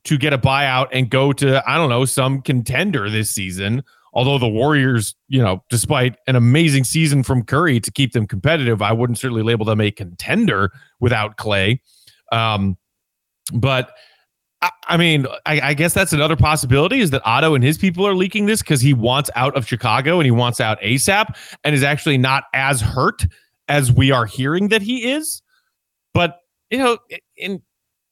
to 0.06 0.18
get 0.18 0.34
a 0.34 0.38
buyout 0.38 0.88
and 0.92 1.10
go 1.10 1.34
to, 1.34 1.64
I 1.70 1.78
don't 1.78 1.90
know, 1.90 2.06
some 2.06 2.42
contender 2.42 3.10
this 3.10 3.30
season 3.30 3.84
although 4.16 4.38
the 4.38 4.48
Warriors, 4.48 5.14
you 5.28 5.42
know, 5.42 5.64
despite 5.70 6.16
an 6.26 6.36
amazing 6.36 6.86
season 6.86 7.22
from 7.22 7.44
Curry 7.44 7.80
to 7.82 7.92
keep 7.92 8.14
them 8.14 8.26
competitive, 8.26 8.82
I 8.82 8.94
wouldn't 8.94 9.20
certainly 9.20 9.44
label 9.44 9.66
them 9.66 9.82
a 9.82 9.92
contender 9.92 10.72
without 11.02 11.36
Clay. 11.38 11.82
Um, 12.32 12.78
but 13.54 13.92
I, 14.88 14.98
mean, 14.98 15.26
I, 15.46 15.62
I, 15.62 15.74
guess 15.74 15.94
that's 15.94 16.14
another 16.14 16.36
possibility 16.36 17.00
is 17.00 17.10
that 17.12 17.22
Otto 17.26 17.56
and 17.56 17.64
his 17.64 17.78
people 17.78 18.08
are 18.08 18.14
leaking 18.14 18.46
this 18.46 18.62
because 18.62 18.82
he 18.82 18.94
wants 18.94 19.30
out 19.36 19.56
of 19.56 19.68
Chicago 19.68 20.20
and 20.20 20.26
he 20.26 20.32
wants 20.32 20.62
out 20.62 20.80
ASAP 20.82 21.36
and 21.64 21.76
is 21.76 21.84
actually 21.84 22.18
not 22.18 22.46
as 22.54 22.82
hurt 22.82 23.26
as 23.68 23.92
we 23.92 24.12
are 24.12 24.26
hearing 24.26 24.70
that 24.70 24.82
he 24.82 25.12
is. 25.12 25.42
But 26.14 26.40
you 26.70 26.78
know, 26.78 26.98
in 27.38 27.62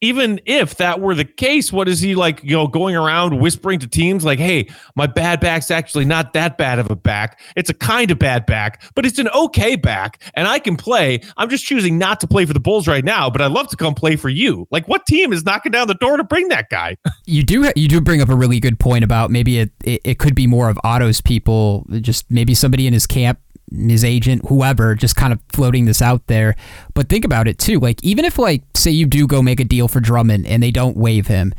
even 0.04 0.38
if 0.46 0.76
that 0.76 1.00
were 1.00 1.16
the 1.16 1.24
case, 1.24 1.72
what 1.72 1.88
is 1.88 2.02
he 2.02 2.14
like, 2.14 2.44
you 2.44 2.52
know, 2.52 2.68
going 2.68 2.94
around 2.94 3.40
whispering 3.40 3.80
to 3.80 3.88
teams 3.88 4.26
like, 4.26 4.38
hey, 4.38 4.68
my 4.98 5.08
bad 5.08 5.40
back's 5.40 5.72
actually 5.72 6.04
not 6.04 6.34
that 6.34 6.58
bad 6.58 6.78
of 6.78 6.92
a 6.92 6.96
back. 6.96 7.40
It's 7.56 7.70
a 7.70 7.74
kind 7.74 8.12
of 8.12 8.20
bad 8.20 8.46
back, 8.46 8.84
but 8.96 9.06
it's 9.06 9.18
an 9.18 9.30
okay 9.30 9.78
back, 9.78 10.22
and 10.34 10.46
I 10.46 10.60
can 10.60 10.76
play. 10.76 11.22
I'm 11.38 11.50
just 11.50 11.64
choosing 11.64 11.98
not 11.98 12.20
to 12.20 12.28
play 12.28 12.46
for 12.46 12.52
the 12.52 12.60
Bulls 12.60 12.86
right 12.86 13.06
now, 13.06 13.30
but 13.30 13.42
I'd 13.42 13.52
love 13.52 13.70
to 13.70 13.78
come 13.78 13.96
play 13.96 14.18
for 14.18 14.28
you. 14.28 14.68
Like, 14.72 14.90
what 14.90 15.06
team 15.06 15.32
is 15.32 15.46
knocking 15.46 15.72
down 15.72 15.88
the 15.88 15.96
door 15.96 16.18
to 16.18 16.24
bring 16.26 16.50
that 16.50 16.70
guy? 16.70 16.98
You 17.26 17.42
do 17.42 17.72
you 17.76 17.88
do 17.88 18.02
bring 18.02 18.22
up 18.22 18.28
a 18.28 18.36
really 18.36 18.60
good 18.60 18.80
point 18.80 19.04
about 19.04 19.32
maybe 19.32 19.60
it, 19.60 19.72
it, 19.84 20.02
it 20.04 20.20
could 20.20 20.36
be 20.36 20.46
more 20.46 20.70
of 20.70 20.78
Otto's 20.84 21.22
people, 21.22 21.86
just 22.02 22.30
maybe 22.30 22.54
somebody 22.54 22.86
in 22.86 22.92
his 22.92 23.08
camp 23.08 23.40
his 23.76 24.04
agent, 24.04 24.46
whoever, 24.48 24.96
just 24.96 25.16
kind 25.16 25.34
of 25.34 25.40
floating 25.52 25.86
this 25.86 26.02
out 26.02 26.28
there. 26.28 26.56
But 26.94 27.10
think 27.10 27.26
about 27.26 27.48
it 27.48 27.58
too. 27.58 27.80
Like, 27.80 28.04
even 28.04 28.26
if, 28.26 28.38
like, 28.38 28.64
say 28.76 28.92
you 28.92 29.06
do 29.06 29.28
go 29.28 29.42
make 29.42 29.60
a 29.60 29.66
deal 29.66 29.88
for 29.88 30.00
Drummond 30.00 30.48
and 30.48 30.62
they 30.62 30.72
don't 30.72 30.96
waive 30.96 31.28
him, 31.28 31.54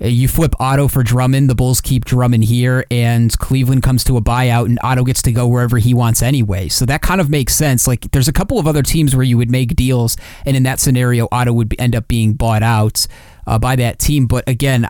uh, 0.00 0.06
you 0.06 0.28
flip 0.28 0.54
Otto 0.60 0.86
for 0.86 1.02
Drummond, 1.02 1.50
the 1.50 1.54
Bulls 1.54 1.80
keep 1.80 2.04
Drummond 2.04 2.44
here, 2.44 2.84
and 2.90 3.36
Cleveland 3.38 3.82
comes 3.82 4.04
to 4.04 4.16
a 4.16 4.22
buyout, 4.22 4.66
and 4.66 4.78
Otto 4.82 5.02
gets 5.02 5.22
to 5.22 5.32
go 5.32 5.48
wherever 5.48 5.78
he 5.78 5.92
wants 5.92 6.22
anyway. 6.22 6.68
So 6.68 6.86
that 6.86 7.02
kind 7.02 7.20
of 7.20 7.28
makes 7.28 7.54
sense. 7.54 7.88
Like, 7.88 8.10
there's 8.12 8.28
a 8.28 8.32
couple 8.32 8.58
of 8.58 8.66
other 8.66 8.82
teams 8.82 9.16
where 9.16 9.24
you 9.24 9.36
would 9.36 9.50
make 9.50 9.74
deals, 9.74 10.16
and 10.46 10.56
in 10.56 10.62
that 10.62 10.78
scenario, 10.78 11.26
Otto 11.32 11.52
would 11.52 11.74
end 11.78 11.96
up 11.96 12.06
being 12.06 12.34
bought 12.34 12.62
out 12.62 13.06
uh, 13.46 13.58
by 13.58 13.74
that 13.76 13.98
team. 13.98 14.26
But 14.26 14.48
again, 14.48 14.88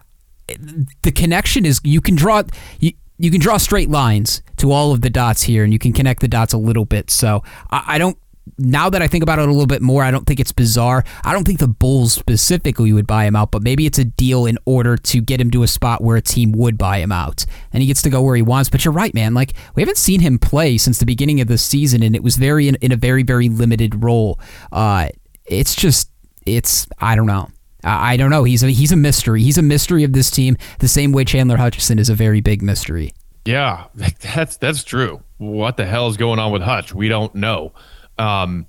the 1.03 1.13
connection 1.13 1.65
is 1.65 1.81
you 1.85 2.01
can 2.01 2.15
draw. 2.15 2.43
You, 2.81 2.93
you 3.19 3.31
can 3.31 3.41
draw 3.41 3.57
straight 3.57 3.91
lines 3.91 4.43
to 4.59 4.73
all 4.73 4.93
of 4.93 5.01
the 5.01 5.11
dots 5.11 5.43
here, 5.43 5.65
and 5.65 5.73
you 5.73 5.79
can 5.79 5.93
connect 5.93 6.21
the 6.21 6.29
dots 6.29 6.53
a 6.53 6.59
little 6.59 6.85
bit. 6.85 7.11
So 7.11 7.43
I, 7.71 7.85
I 7.87 7.99
don't. 7.99 8.17
Now 8.57 8.89
that 8.89 9.03
I 9.03 9.09
think 9.09 9.23
about 9.23 9.39
it 9.39 9.47
a 9.47 9.53
little 9.53 9.67
bit 9.67 9.83
more, 9.83 10.03
I 10.03 10.11
don't 10.11 10.27
think 10.27 10.41
it's 10.41 10.53
bizarre. 10.53 11.05
I 11.23 11.35
don't 11.35 11.45
think 11.45 11.59
the 11.59 11.69
Bulls 11.69 12.15
specifically 12.15 12.95
would 12.95 13.07
buy 13.07 13.27
him 13.27 13.37
out, 13.37 13.51
but 13.51 13.63
maybe 13.63 13.85
it's 13.85 13.99
a 13.99 14.07
deal 14.07 14.47
in 14.47 14.57
order 14.65 14.97
to 14.97 15.21
get 15.21 15.39
him 15.39 15.51
to 15.51 15.63
a 15.63 15.67
spot 15.67 16.03
where 16.03 16.17
a 16.17 16.23
team 16.23 16.53
would 16.53 16.79
buy 16.79 16.99
him 16.99 17.13
out, 17.13 17.45
and 17.73 17.83
he 17.83 17.87
gets 17.89 18.01
to 18.03 18.11
go 18.11 18.23
where 18.23 18.37
he 18.37 18.43
wants. 18.43 18.71
But 18.71 18.85
you're 18.85 18.95
right, 18.95 19.13
man. 19.13 19.35
Like 19.35 19.53
we 19.75 19.83
haven't 19.83 19.99
seen 19.99 20.21
him 20.21 20.39
play 20.39 20.79
since 20.79 20.99
the 20.99 21.07
beginning 21.07 21.41
of 21.41 21.49
the 21.49 21.59
season, 21.59 22.03
and 22.03 22.17
it 22.17 22.23
was 22.23 22.37
very 22.37 22.69
in, 22.69 22.77
in 22.77 22.91
a 22.91 22.97
very 22.97 23.23
very 23.23 23.49
limited 23.49 24.03
role. 24.03 24.41
Uh, 24.73 25.09
it's 25.45 25.75
just 25.75 26.11
it's 26.47 26.87
I 26.99 27.17
don't 27.17 27.27
know. 27.27 27.51
I 27.85 28.17
don't 28.17 28.31
know. 28.31 28.45
He's 28.45 28.63
a 28.63 28.71
he's 28.71 28.93
a 28.93 28.97
mystery. 28.97 29.43
He's 29.43 29.59
a 29.59 29.63
mystery 29.63 30.05
of 30.05 30.13
this 30.13 30.31
team, 30.31 30.57
the 30.81 30.89
same 30.89 31.13
way 31.13 31.25
Chandler 31.25 31.57
Hutchison 31.57 31.99
is 31.99 32.09
a 32.09 32.15
very 32.15 32.41
big 32.41 32.63
mystery. 32.63 33.13
Yeah, 33.45 33.87
that's 33.95 34.57
that's 34.57 34.85
true. 34.85 35.23
What 35.39 35.77
the 35.77 35.87
hell 35.87 36.09
is 36.09 36.17
going 36.17 36.39
on 36.39 36.53
with 36.53 36.63
Hutch? 36.63 36.93
We 36.93 37.09
don't 37.09 37.35
know. 37.35 37.73
Um, 38.19 38.67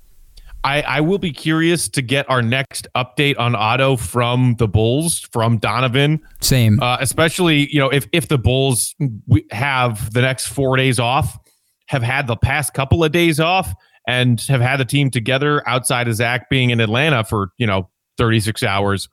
I 0.63 0.81
I 0.81 1.01
will 1.01 1.17
be 1.17 1.31
curious 1.31 1.89
to 1.89 2.01
get 2.01 2.29
our 2.29 2.41
next 2.41 2.87
update 2.95 3.39
on 3.39 3.55
Otto 3.55 3.95
from 3.95 4.55
the 4.57 4.67
Bulls 4.67 5.21
from 5.31 5.57
Donovan. 5.57 6.21
Same, 6.41 6.79
uh, 6.81 6.97
especially 6.99 7.67
you 7.71 7.79
know 7.79 7.89
if 7.89 8.07
if 8.11 8.27
the 8.27 8.37
Bulls 8.37 8.95
have 9.51 10.13
the 10.13 10.21
next 10.21 10.47
four 10.47 10.77
days 10.77 10.99
off, 10.99 11.37
have 11.87 12.03
had 12.03 12.27
the 12.27 12.37
past 12.37 12.73
couple 12.73 13.03
of 13.03 13.11
days 13.11 13.39
off, 13.39 13.73
and 14.07 14.39
have 14.41 14.61
had 14.61 14.77
the 14.77 14.85
team 14.85 15.09
together 15.09 15.67
outside 15.67 16.07
of 16.07 16.15
Zach 16.15 16.49
being 16.49 16.69
in 16.69 16.79
Atlanta 16.79 17.23
for 17.23 17.51
you 17.57 17.65
know 17.65 17.89
36 18.19 18.61
hours. 18.61 19.09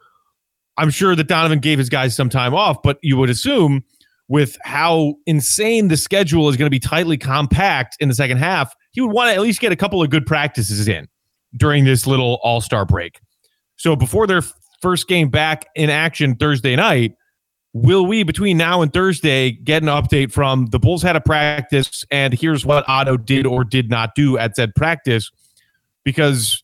I'm 0.76 0.90
sure 0.90 1.16
that 1.16 1.28
Donovan 1.28 1.60
gave 1.60 1.78
his 1.78 1.88
guys 1.88 2.14
some 2.14 2.28
time 2.28 2.54
off, 2.54 2.82
but 2.82 2.98
you 3.02 3.16
would 3.16 3.30
assume 3.30 3.82
with 4.28 4.58
how 4.62 5.14
insane 5.26 5.88
the 5.88 5.96
schedule 5.96 6.48
is 6.48 6.56
going 6.56 6.66
to 6.66 6.70
be 6.70 6.80
tightly 6.80 7.16
compact 7.16 7.96
in 8.00 8.08
the 8.08 8.14
second 8.14 8.38
half, 8.38 8.74
he 8.90 9.00
would 9.00 9.12
want 9.12 9.28
to 9.28 9.34
at 9.34 9.40
least 9.40 9.60
get 9.60 9.72
a 9.72 9.76
couple 9.76 10.02
of 10.02 10.10
good 10.10 10.26
practices 10.26 10.86
in 10.88 11.08
during 11.56 11.84
this 11.84 12.06
little 12.06 12.38
all 12.42 12.60
star 12.60 12.84
break. 12.84 13.20
So 13.76 13.94
before 13.94 14.26
their 14.26 14.42
first 14.82 15.08
game 15.08 15.30
back 15.30 15.66
in 15.74 15.88
action 15.88 16.34
Thursday 16.36 16.76
night, 16.76 17.14
will 17.72 18.04
we 18.04 18.22
between 18.22 18.56
now 18.56 18.82
and 18.82 18.92
Thursday 18.92 19.52
get 19.52 19.82
an 19.82 19.88
update 19.88 20.32
from 20.32 20.66
the 20.66 20.78
Bulls 20.78 21.02
had 21.02 21.14
a 21.14 21.20
practice 21.20 22.04
and 22.10 22.34
here's 22.34 22.66
what 22.66 22.84
Otto 22.88 23.16
did 23.16 23.46
or 23.46 23.64
did 23.64 23.90
not 23.90 24.14
do 24.14 24.36
at 24.38 24.56
said 24.56 24.74
practice? 24.74 25.30
Because 26.04 26.62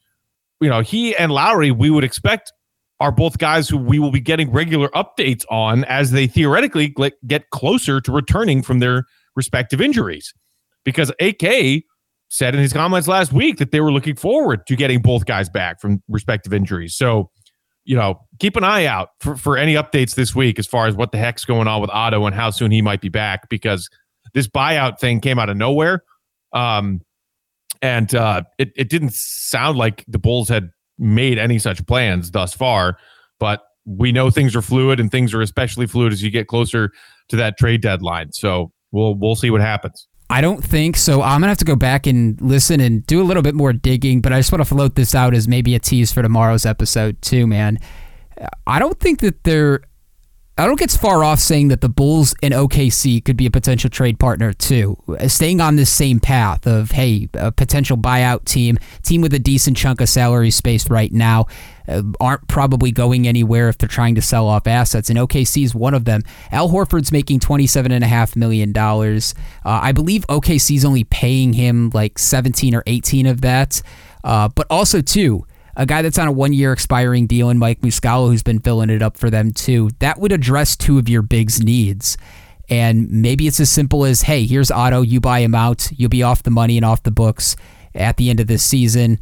you 0.63 0.71
know, 0.71 0.81
he 0.81 1.15
and 1.17 1.33
Lauri, 1.33 1.71
we 1.71 1.91
would 1.91 2.05
expect 2.05 2.53
are 3.01 3.11
both 3.11 3.39
guys 3.39 3.69
who 3.69 3.77
we 3.77 3.99
will 3.99 4.13
be 4.13 4.21
getting 4.21 4.51
regular 4.53 4.89
updates 4.91 5.45
on 5.51 5.85
as 5.87 6.13
they 6.13 6.29
theoretically 6.29 6.95
get 7.27 7.51
closer 7.51 8.01
to 8.01 8.13
returning 8.13 8.63
from 8.63 8.79
their 8.79 9.05
respective 9.35 9.81
injuries. 9.81 10.33
Because 10.85 11.11
AK 11.21 11.83
said 12.29 12.55
in 12.55 12.61
his 12.61 12.73
comments 12.73 13.09
last 13.09 13.33
week 13.33 13.59
that 13.59 13.73
they 13.73 13.81
were 13.81 13.93
looking 13.93 14.15
forward 14.15 14.65
to 14.69 14.77
getting 14.77 15.03
both 15.03 15.27
guys 15.27 15.49
back 15.49 15.81
from 15.81 16.01
respective 16.09 16.55
injuries. 16.55 16.95
So, 16.95 17.29
you 17.85 17.97
know, 17.97 18.21
keep 18.39 18.55
an 18.57 18.63
eye 18.63 18.87
out 18.87 19.09
for, 19.21 19.37
for 19.37 19.59
any 19.59 19.75
updates 19.75 20.15
this 20.15 20.35
week 20.35 20.61
as 20.61 20.67
far 20.69 20.87
as 20.87 20.95
what 20.95 21.11
the 21.11 21.19
heck's 21.19 21.45
going 21.45 21.67
on 21.67 21.81
with 21.81 21.91
Otto 21.91 22.25
and 22.25 22.35
how 22.35 22.51
soon 22.51 22.71
he 22.71 22.83
might 22.83 23.01
be 23.01 23.09
back 23.09 23.49
because 23.49 23.89
this 24.33 24.47
buyout 24.47 25.01
thing 25.01 25.21
came 25.21 25.41
out 25.41 25.51
of 25.51 25.57
nowhere. 25.57 26.05
Um, 26.53 27.01
and 27.83 28.15
uh, 28.15 28.43
it 28.59 28.73
it 28.77 28.89
didn't 28.89 29.13
sound 29.13 29.77
like 29.77 30.05
the 30.09 30.19
Bulls 30.19 30.49
had 30.49 30.71
made 30.99 31.39
any 31.39 31.59
such 31.59 31.85
plans 31.87 32.31
thus 32.31 32.55
far. 32.55 32.97
But 33.39 33.61
we 33.85 34.13
know 34.13 34.31
things 34.31 34.55
are 34.55 34.63
fluid 34.63 35.01
and 35.01 35.11
things 35.11 35.35
are 35.35 35.43
especially 35.43 35.87
fluid 35.87 36.13
as 36.13 36.23
you 36.23 36.31
get 36.31 36.47
closer 36.47 36.93
to 37.29 37.37
that 37.37 37.59
trade 37.59 37.83
deadline. 37.83 38.33
So 38.33 38.73
we'll 38.93 39.15
we'll 39.15 39.35
see 39.35 39.51
what 39.51 39.61
happens. 39.61 40.07
I 40.31 40.41
don't 40.41 40.65
think 40.65 40.97
so. 40.97 41.21
I'm 41.21 41.41
gonna 41.41 41.49
have 41.49 41.59
to 41.59 41.65
go 41.65 41.77
back 41.77 42.07
and 42.07 42.41
listen 42.41 42.81
and 42.81 43.05
do 43.07 43.21
a 43.21 43.25
little 43.25 43.43
bit 43.43 43.55
more 43.55 43.73
digging, 43.73 44.21
but 44.21 44.33
I 44.33 44.39
just 44.39 44.53
want 44.53 44.61
to 44.61 44.65
float 44.65 44.95
this 44.95 45.15
out 45.15 45.35
as 45.35 45.47
maybe 45.49 45.75
a 45.75 45.79
tease 45.79 46.13
for 46.13 46.23
tomorrow's 46.23 46.65
episode 46.65 47.21
too, 47.21 47.47
man. 47.47 47.79
I 48.67 48.79
don't 48.79 48.99
think 48.99 49.21
that 49.21 49.45
they're 49.45 49.83
I 50.59 50.67
don't 50.67 50.79
get 50.79 50.91
far 50.91 51.25
off 51.25 51.41
saying 51.41 51.69
that 51.69 51.81
the 51.81 51.89
Bulls 51.89 52.35
and 52.43 52.53
OKC 52.53 53.25
could 53.25 53.39
be 53.39 53.47
a 53.47 53.51
potential 53.51 53.89
trade 53.89 54.19
partner 54.19 54.53
too. 54.53 54.99
Staying 55.27 55.63
on 55.63 55.77
this 55.77 55.89
same 55.89 56.21
path 56.21 56.67
of 56.67 56.91
hey, 56.91 57.31
a 57.33 57.51
potential 57.51 57.97
buyout 57.97 58.45
team, 58.45 58.79
team 59.03 59.23
with 59.23 59.33
a 59.33 59.39
decent 59.39 59.79
chunk 59.79 60.03
of 60.03 60.11
salary 60.11 60.51
space 60.51 60.91
right 60.91 61.11
now, 61.11 61.47
uh, 61.89 62.03
aren't 62.21 62.47
probably 62.49 62.93
going 62.93 63.27
anywhere 63.27 63.71
if 63.71 63.79
they're 63.79 63.89
trying 63.89 64.15
to 64.15 64.21
sell 64.21 64.47
off 64.47 64.67
assets. 64.67 65.09
And 65.09 65.19
OKC 65.19 65.65
is 65.65 65.75
one 65.75 65.95
of 65.95 66.05
them. 66.05 66.21
Al 66.51 66.69
Horford's 66.69 67.13
making 67.13 67.41
twenty 67.41 67.67
seven 67.67 67.91
and 67.91 68.05
a 68.05 68.09
half 68.09 68.37
million 68.37 68.73
dollars. 68.73 69.35
Uh, 69.65 69.81
I 69.83 69.93
believe 69.93 70.27
OKC's 70.27 70.85
only 70.85 71.05
paying 71.05 71.55
him 71.55 71.91
like 71.95 72.19
seventeen 72.19 72.75
or 72.75 72.83
eighteen 72.87 73.27
of 73.27 73.41
that. 73.41 73.81
Uh, 74.23 74.49
but 74.49 74.67
also 74.69 75.01
too 75.01 75.47
a 75.77 75.87
guy 75.87 76.03
that's 76.03 76.19
on 76.19 76.29
a 76.29 76.33
one 76.33 76.53
year 76.53 76.73
expiring 76.73 77.27
deal 77.27 77.49
and 77.49 77.59
Mike 77.59 77.81
Muscala 77.81 78.29
who's 78.29 78.43
been 78.43 78.61
filling 78.61 78.91
it 78.91 79.03
up 79.03 79.17
for 79.17 79.31
them 79.31 79.53
too. 79.53 79.91
That 79.99 80.19
would 80.19 80.33
address 80.33 80.77
two 80.77 80.99
of 80.99 81.09
your 81.09 81.23
bigs 81.23 81.63
needs. 81.63 82.17
And 82.69 83.11
maybe 83.11 83.47
it's 83.47 83.61
as 83.61 83.71
simple 83.71 84.05
as, 84.05 84.23
hey, 84.23 84.47
here's 84.47 84.71
Otto, 84.71 85.03
you 85.03 85.21
buy 85.21 85.41
him 85.41 85.55
out, 85.55 85.91
you'll 85.93 86.09
be 86.09 86.23
off 86.23 86.43
the 86.43 86.51
money 86.51 86.77
and 86.77 86.87
off 86.87 87.03
the 87.03 87.11
books 87.11 87.57
at 87.95 88.17
the 88.17 88.31
end 88.31 88.41
of 88.41 88.47
this 88.47 88.63
season. 88.63 89.19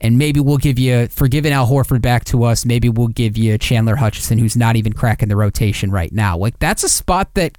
And 0.00 0.18
maybe 0.18 0.40
we'll 0.40 0.58
give 0.58 0.78
you, 0.78 1.06
for 1.08 1.28
giving 1.28 1.52
Al 1.52 1.68
Horford 1.68 2.02
back 2.02 2.24
to 2.26 2.42
us, 2.42 2.64
maybe 2.64 2.88
we'll 2.88 3.08
give 3.08 3.36
you 3.36 3.56
Chandler 3.56 3.96
Hutchison, 3.96 4.38
who's 4.38 4.56
not 4.56 4.74
even 4.76 4.92
cracking 4.92 5.28
the 5.28 5.36
rotation 5.36 5.92
right 5.92 6.12
now. 6.12 6.36
Like, 6.36 6.58
that's 6.58 6.82
a 6.82 6.88
spot 6.88 7.34
that 7.34 7.56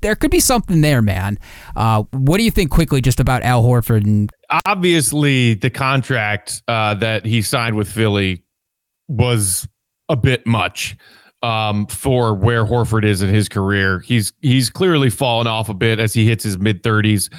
there 0.00 0.14
could 0.14 0.30
be 0.30 0.40
something 0.40 0.80
there, 0.80 1.02
man. 1.02 1.38
Uh, 1.74 2.04
what 2.12 2.38
do 2.38 2.44
you 2.44 2.50
think 2.50 2.70
quickly 2.70 3.00
just 3.00 3.20
about 3.20 3.42
Al 3.42 3.62
Horford? 3.62 4.04
And 4.04 4.30
obviously, 4.66 5.54
the 5.54 5.70
contract 5.70 6.62
uh, 6.68 6.94
that 6.94 7.24
he 7.24 7.42
signed 7.42 7.76
with 7.76 7.90
Philly 7.90 8.42
was 9.08 9.68
a 10.08 10.16
bit 10.16 10.46
much 10.46 10.96
um, 11.42 11.86
for 11.86 12.34
where 12.34 12.64
Horford 12.64 13.04
is 13.04 13.22
in 13.22 13.32
his 13.32 13.48
career. 13.48 14.00
He's 14.00 14.32
he's 14.40 14.70
clearly 14.70 15.10
fallen 15.10 15.46
off 15.46 15.68
a 15.68 15.74
bit 15.74 15.98
as 15.98 16.12
he 16.12 16.26
hits 16.26 16.44
his 16.44 16.58
mid 16.58 16.82
30s. 16.82 17.32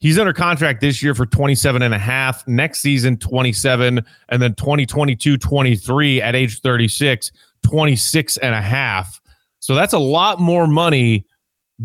He's 0.00 0.18
under 0.18 0.32
contract 0.32 0.80
this 0.80 1.02
year 1.02 1.14
for 1.14 1.24
27 1.24 1.80
and 1.80 1.94
a 1.94 1.98
half, 1.98 2.46
next 2.46 2.80
season 2.80 3.16
27 3.16 4.04
and 4.28 4.42
then 4.42 4.54
2022 4.54 5.38
23 5.38 6.20
at 6.20 6.36
age 6.36 6.60
36, 6.60 7.32
26 7.62 8.36
and 8.38 8.54
a 8.54 8.60
half. 8.60 9.20
So 9.60 9.74
that's 9.74 9.94
a 9.94 9.98
lot 9.98 10.40
more 10.40 10.66
money 10.66 11.24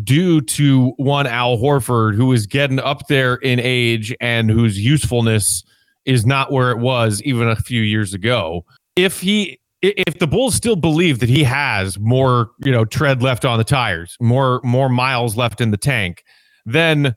due 0.04 0.40
to 0.40 0.92
one 0.96 1.26
Al 1.26 1.56
Horford, 1.56 2.14
who 2.14 2.32
is 2.32 2.46
getting 2.46 2.78
up 2.78 3.08
there 3.08 3.36
in 3.36 3.58
age 3.60 4.14
and 4.20 4.50
whose 4.50 4.78
usefulness 4.78 5.64
is 6.04 6.24
not 6.24 6.52
where 6.52 6.70
it 6.70 6.78
was 6.78 7.22
even 7.22 7.48
a 7.48 7.56
few 7.56 7.82
years 7.82 8.14
ago. 8.14 8.64
If 8.96 9.20
he 9.20 9.58
if 9.82 10.18
the 10.18 10.26
Bulls 10.26 10.54
still 10.54 10.76
believe 10.76 11.20
that 11.20 11.28
he 11.28 11.42
has 11.42 11.98
more, 11.98 12.50
you 12.62 12.70
know, 12.70 12.84
tread 12.84 13.22
left 13.22 13.44
on 13.44 13.58
the 13.58 13.64
tires, 13.64 14.16
more 14.20 14.60
more 14.62 14.88
miles 14.88 15.36
left 15.36 15.60
in 15.60 15.70
the 15.70 15.76
tank, 15.76 16.24
then 16.66 17.14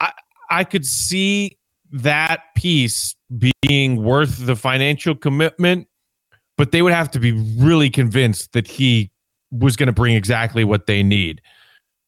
I 0.00 0.12
I 0.50 0.64
could 0.64 0.86
see 0.86 1.58
that 1.92 2.40
piece 2.56 3.14
being 3.62 4.02
worth 4.02 4.46
the 4.46 4.56
financial 4.56 5.14
commitment, 5.14 5.86
but 6.56 6.72
they 6.72 6.82
would 6.82 6.92
have 6.92 7.10
to 7.12 7.20
be 7.20 7.32
really 7.56 7.90
convinced 7.90 8.52
that 8.52 8.66
he 8.66 9.10
was 9.52 9.76
going 9.76 9.86
to 9.86 9.92
bring 9.92 10.16
exactly 10.16 10.64
what 10.64 10.86
they 10.86 11.02
need 11.02 11.40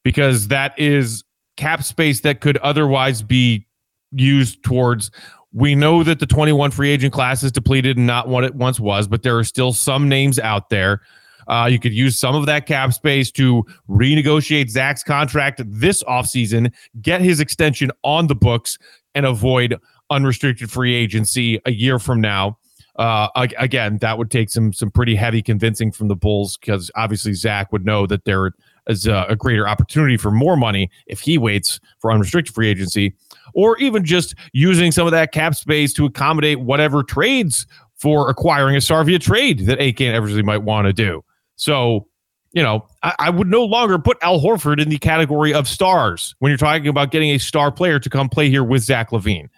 because 0.07 0.47
that 0.47 0.73
is 0.79 1.25
cap 1.57 1.83
space 1.83 2.21
that 2.21 2.41
could 2.41 2.57
otherwise 2.59 3.23
be 3.23 3.67
used 4.13 4.63
towards 4.63 5.11
we 5.53 5.75
know 5.75 6.05
that 6.05 6.21
the 6.21 6.27
21 6.27 6.71
free 6.71 6.91
agent 6.91 7.13
class 7.13 7.43
is 7.43 7.51
depleted 7.51 7.97
and 7.97 8.07
not 8.07 8.29
what 8.29 8.45
it 8.45 8.55
once 8.55 8.79
was, 8.79 9.09
but 9.09 9.25
there 9.25 9.37
are 9.37 9.43
still 9.43 9.73
some 9.73 10.09
names 10.09 10.39
out 10.39 10.71
there. 10.71 11.01
Uh, 11.49 11.67
you 11.69 11.81
could 11.81 11.93
use 11.93 12.17
some 12.21 12.37
of 12.37 12.47
that 12.47 12.67
cap 12.67 12.93
space 12.93 13.33
to 13.33 13.67
renegotiate 13.89 14.71
Zach's 14.71 15.03
contract 15.03 15.61
this 15.67 16.05
offseason, 16.05 16.73
get 17.03 17.21
his 17.21 17.41
extension 17.41 17.91
on 18.05 18.29
the 18.29 18.37
books, 18.37 18.79
and 19.17 19.27
avoid 19.27 19.75
unrestricted 20.11 20.71
free 20.71 20.95
agency 20.95 21.61
a 21.67 21.73
year 21.73 21.99
from 21.99 22.21
now. 22.21 22.57
Uh, 22.95 23.29
again, 23.59 23.99
that 23.99 24.19
would 24.19 24.31
take 24.31 24.51
some 24.51 24.73
some 24.73 24.91
pretty 24.91 25.17
heavy 25.17 25.43
convincing 25.43 25.91
from 25.91 26.07
the 26.07 26.17
Bulls 26.17 26.57
because 26.57 26.93
obviously 26.95 27.33
Zach 27.33 27.73
would 27.73 27.85
know 27.85 28.07
that 28.07 28.25
there 28.25 28.53
is 28.89 29.07
a, 29.07 29.15
uh, 29.15 29.27
a 29.31 29.37
greater 29.37 29.69
opportunity 29.69 30.17
for 30.17 30.31
more 30.31 30.57
money 30.57 30.91
if 31.07 31.21
he 31.21 31.39
waits 31.39 31.81
for 31.99 32.13
unrestricted 32.13 32.55
free 32.55 32.69
agency, 32.69 33.15
or 33.55 33.77
even 33.79 34.05
just 34.05 34.35
using 34.53 34.93
some 34.93 35.07
of 35.07 35.13
that 35.13 35.33
cap 35.33 35.55
space 35.55 35.93
to 35.95 36.07
accommodate 36.07 36.61
whatever 36.61 37.03
trades 37.03 37.67
for 37.97 38.29
acquiring 38.29 38.77
a 38.77 38.81
star 38.81 39.03
via 39.05 39.19
trade 39.19 39.61
that 39.61 39.81
AK 39.81 40.01
and 40.03 40.15
Eversley 40.15 40.43
might 40.43 40.63
want 40.63 40.87
to 40.87 40.93
do. 40.93 41.25
So, 41.57 42.07
you 42.53 42.63
know, 42.63 42.87
I, 43.03 43.15
I, 43.19 43.31
would 43.31 43.49
no 43.49 43.65
longer 43.65 43.99
put 43.99 44.19
Al 44.23 44.41
Horford 44.41 44.81
in 44.81 44.89
the 44.89 44.99
category 44.99 45.53
of 45.53 45.67
stars 45.67 46.35
when 46.39 46.51
you're 46.51 46.59
talking 46.59 46.89
about 46.89 47.11
getting 47.11 47.31
a 47.31 47.39
star 47.39 47.73
player 47.73 47.99
to 47.99 48.11
come 48.11 48.29
play 48.29 48.51
here 48.51 48.65
with 48.65 48.83
Zach 48.83 49.11
LaVine. 49.11 49.49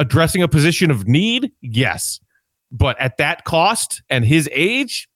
Addressing 0.00 0.42
a 0.42 0.48
position 0.48 0.90
of 0.90 1.06
need, 1.08 1.52
yes. 1.60 2.20
But 2.70 3.00
at 3.00 3.16
that 3.16 3.44
cost 3.44 4.02
and 4.10 4.24
his 4.24 4.48
age, 4.52 5.07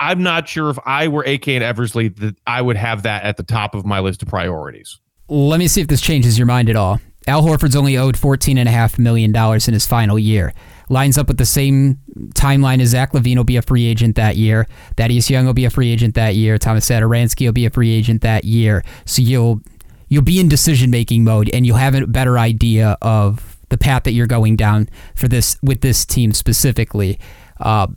I'm 0.00 0.22
not 0.22 0.48
sure 0.48 0.70
if 0.70 0.78
I 0.86 1.08
were 1.08 1.22
AK 1.22 1.48
and 1.48 1.64
Eversley 1.64 2.08
that 2.08 2.36
I 2.46 2.62
would 2.62 2.76
have 2.76 3.02
that 3.02 3.24
at 3.24 3.36
the 3.36 3.42
top 3.42 3.74
of 3.74 3.84
my 3.84 4.00
list 4.00 4.22
of 4.22 4.28
priorities. 4.28 4.98
Let 5.28 5.58
me 5.58 5.68
see 5.68 5.80
if 5.80 5.88
this 5.88 6.00
changes 6.00 6.38
your 6.38 6.46
mind 6.46 6.70
at 6.70 6.76
all. 6.76 7.00
Al 7.26 7.42
Horford's 7.42 7.76
only 7.76 7.98
owed 7.98 8.16
$14.5 8.16 8.98
million 8.98 9.34
in 9.36 9.74
his 9.74 9.86
final 9.86 10.18
year. 10.18 10.54
Lines 10.88 11.18
up 11.18 11.28
with 11.28 11.36
the 11.36 11.44
same 11.44 11.98
timeline 12.30 12.80
as 12.80 12.90
Zach 12.90 13.12
LaVine 13.12 13.36
will 13.36 13.44
be 13.44 13.56
a 13.56 13.62
free 13.62 13.84
agent 13.84 14.16
that 14.16 14.36
year. 14.36 14.66
Thaddeus 14.96 15.28
Young 15.28 15.44
will 15.44 15.52
be 15.52 15.66
a 15.66 15.70
free 15.70 15.92
agent 15.92 16.14
that 16.14 16.36
year. 16.36 16.56
Thomas 16.56 16.88
Satoransky 16.88 17.44
will 17.44 17.52
be 17.52 17.66
a 17.66 17.70
free 17.70 17.90
agent 17.90 18.22
that 18.22 18.44
year. 18.44 18.82
So 19.04 19.20
you'll 19.20 19.60
you'll 20.08 20.22
be 20.22 20.40
in 20.40 20.48
decision 20.48 20.90
making 20.90 21.24
mode 21.24 21.50
and 21.52 21.66
you'll 21.66 21.76
have 21.76 21.94
a 21.94 22.06
better 22.06 22.38
idea 22.38 22.96
of 23.02 23.58
the 23.68 23.76
path 23.76 24.04
that 24.04 24.12
you're 24.12 24.26
going 24.26 24.56
down 24.56 24.88
for 25.14 25.28
this 25.28 25.58
with 25.62 25.82
this 25.82 26.06
team 26.06 26.32
specifically. 26.32 27.18
Uh, 27.60 27.88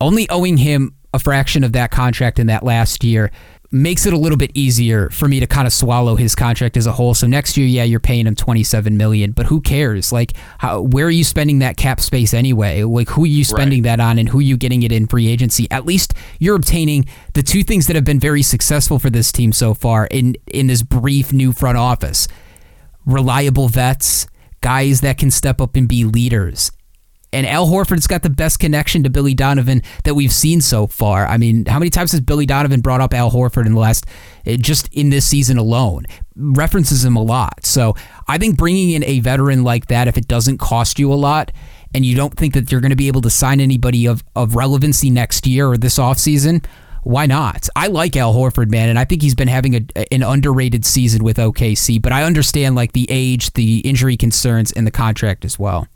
only 0.00 0.28
owing 0.30 0.58
him 0.58 0.94
a 1.14 1.18
fraction 1.18 1.64
of 1.64 1.72
that 1.72 1.90
contract 1.90 2.38
in 2.38 2.46
that 2.48 2.62
last 2.62 3.04
year 3.04 3.30
makes 3.72 4.06
it 4.06 4.12
a 4.12 4.16
little 4.16 4.38
bit 4.38 4.50
easier 4.54 5.10
for 5.10 5.28
me 5.28 5.40
to 5.40 5.46
kind 5.46 5.66
of 5.66 5.72
swallow 5.72 6.16
his 6.16 6.34
contract 6.34 6.76
as 6.76 6.86
a 6.86 6.92
whole. 6.92 7.14
So 7.14 7.26
next 7.26 7.56
year, 7.56 7.66
yeah, 7.66 7.84
you're 7.84 8.00
paying 8.00 8.26
him 8.26 8.34
27 8.34 8.96
million, 8.96 9.32
but 9.32 9.46
who 9.46 9.60
cares? 9.60 10.12
Like, 10.12 10.32
how, 10.58 10.82
where 10.82 11.06
are 11.06 11.10
you 11.10 11.24
spending 11.24 11.58
that 11.60 11.76
cap 11.76 12.00
space 12.00 12.32
anyway? 12.32 12.82
Like, 12.82 13.08
who 13.10 13.24
are 13.24 13.28
you 13.28 13.44
spending 13.44 13.82
right. 13.82 13.96
that 13.96 14.00
on, 14.00 14.18
and 14.18 14.28
who 14.28 14.38
are 14.38 14.42
you 14.42 14.56
getting 14.56 14.82
it 14.82 14.92
in 14.92 15.06
free 15.06 15.28
agency? 15.28 15.70
At 15.70 15.86
least 15.86 16.14
you're 16.38 16.56
obtaining 16.56 17.06
the 17.34 17.42
two 17.42 17.62
things 17.62 17.86
that 17.86 17.96
have 17.96 18.04
been 18.04 18.20
very 18.20 18.42
successful 18.42 18.98
for 18.98 19.10
this 19.10 19.32
team 19.32 19.52
so 19.52 19.74
far 19.74 20.06
in 20.06 20.36
in 20.46 20.66
this 20.66 20.82
brief 20.82 21.32
new 21.32 21.52
front 21.52 21.78
office: 21.78 22.28
reliable 23.04 23.68
vets, 23.68 24.26
guys 24.60 25.00
that 25.00 25.18
can 25.18 25.30
step 25.30 25.60
up 25.60 25.76
and 25.76 25.88
be 25.88 26.04
leaders, 26.04 26.70
and 27.36 27.46
Al 27.46 27.66
Horford's 27.66 28.06
got 28.06 28.22
the 28.22 28.30
best 28.30 28.58
connection 28.58 29.02
to 29.02 29.10
Billy 29.10 29.34
Donovan 29.34 29.82
that 30.04 30.14
we've 30.14 30.32
seen 30.32 30.62
so 30.62 30.86
far. 30.86 31.26
I 31.26 31.36
mean, 31.36 31.66
how 31.66 31.78
many 31.78 31.90
times 31.90 32.12
has 32.12 32.22
Billy 32.22 32.46
Donovan 32.46 32.80
brought 32.80 33.02
up 33.02 33.12
Al 33.12 33.30
Horford 33.30 33.66
in 33.66 33.74
the 33.74 33.78
last, 33.78 34.06
eh, 34.46 34.56
just 34.58 34.88
in 34.94 35.10
this 35.10 35.26
season 35.26 35.58
alone? 35.58 36.06
References 36.34 37.04
him 37.04 37.14
a 37.14 37.22
lot. 37.22 37.66
So 37.66 37.94
I 38.26 38.38
think 38.38 38.56
bringing 38.56 38.92
in 38.92 39.04
a 39.04 39.20
veteran 39.20 39.64
like 39.64 39.88
that, 39.88 40.08
if 40.08 40.16
it 40.16 40.26
doesn't 40.26 40.56
cost 40.56 40.98
you 40.98 41.12
a 41.12 41.14
lot, 41.14 41.52
and 41.92 42.06
you 42.06 42.16
don't 42.16 42.34
think 42.34 42.54
that 42.54 42.72
you're 42.72 42.80
going 42.80 42.88
to 42.88 42.96
be 42.96 43.08
able 43.08 43.20
to 43.20 43.30
sign 43.30 43.60
anybody 43.60 44.06
of, 44.06 44.24
of 44.34 44.56
relevancy 44.56 45.10
next 45.10 45.46
year 45.46 45.68
or 45.68 45.76
this 45.76 45.98
offseason, 45.98 46.64
why 47.02 47.26
not? 47.26 47.68
I 47.76 47.88
like 47.88 48.16
Al 48.16 48.32
Horford, 48.32 48.70
man, 48.70 48.88
and 48.88 48.98
I 48.98 49.04
think 49.04 49.20
he's 49.20 49.34
been 49.34 49.46
having 49.46 49.74
a, 49.74 50.12
an 50.12 50.22
underrated 50.22 50.86
season 50.86 51.22
with 51.22 51.36
OKC, 51.36 52.00
but 52.00 52.12
I 52.12 52.22
understand 52.22 52.76
like 52.76 52.92
the 52.92 53.06
age, 53.10 53.52
the 53.52 53.80
injury 53.80 54.16
concerns, 54.16 54.72
and 54.72 54.86
the 54.86 54.90
contract 54.90 55.44
as 55.44 55.58
well. 55.58 55.86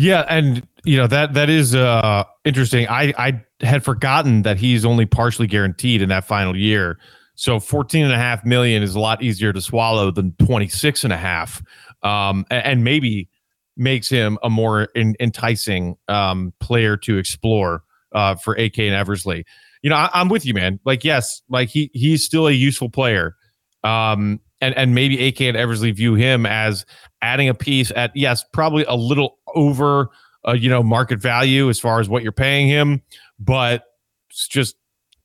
Yeah, 0.00 0.24
and 0.28 0.64
you 0.84 0.96
know 0.96 1.08
that 1.08 1.34
that 1.34 1.50
is 1.50 1.74
uh 1.74 2.22
interesting. 2.44 2.86
I 2.86 3.12
I 3.18 3.44
had 3.66 3.82
forgotten 3.82 4.42
that 4.42 4.56
he's 4.56 4.84
only 4.84 5.06
partially 5.06 5.48
guaranteed 5.48 6.02
in 6.02 6.08
that 6.10 6.24
final 6.24 6.56
year. 6.56 7.00
So 7.34 7.58
14 7.58 8.04
and 8.04 8.14
a 8.14 8.16
half 8.16 8.44
million 8.44 8.84
is 8.84 8.94
a 8.94 9.00
lot 9.00 9.24
easier 9.24 9.52
to 9.52 9.60
swallow 9.60 10.12
than 10.12 10.34
26 10.38 11.02
and 11.02 11.12
a 11.12 11.16
half. 11.16 11.60
Um 12.04 12.46
and, 12.48 12.84
maybe 12.84 13.28
makes 13.76 14.08
him 14.08 14.38
a 14.44 14.48
more 14.50 14.84
in, 14.94 15.16
enticing 15.18 15.96
um 16.06 16.52
player 16.60 16.96
to 16.98 17.18
explore 17.18 17.82
uh 18.14 18.36
for 18.36 18.54
AK 18.54 18.78
and 18.78 18.94
Eversley. 18.94 19.44
You 19.82 19.90
know, 19.90 19.96
I, 19.96 20.10
I'm 20.14 20.28
with 20.28 20.46
you, 20.46 20.54
man. 20.54 20.78
Like 20.84 21.02
yes, 21.02 21.42
like 21.48 21.70
he 21.70 21.90
he's 21.92 22.24
still 22.24 22.46
a 22.46 22.52
useful 22.52 22.88
player. 22.88 23.34
Um 23.82 24.38
and 24.60 24.76
and 24.76 24.94
maybe 24.94 25.26
AK 25.26 25.40
and 25.40 25.56
Eversley 25.56 25.90
view 25.90 26.14
him 26.14 26.46
as 26.46 26.84
adding 27.22 27.48
a 27.48 27.54
piece 27.54 27.90
at 27.94 28.14
yes, 28.14 28.44
probably 28.52 28.84
a 28.84 28.94
little 28.94 29.37
over 29.54 30.10
uh, 30.46 30.52
you 30.52 30.68
know, 30.68 30.82
market 30.82 31.18
value 31.18 31.68
as 31.68 31.78
far 31.78 32.00
as 32.00 32.08
what 32.08 32.22
you're 32.22 32.32
paying 32.32 32.68
him, 32.68 33.02
but 33.38 33.84
it's 34.30 34.48
just 34.48 34.76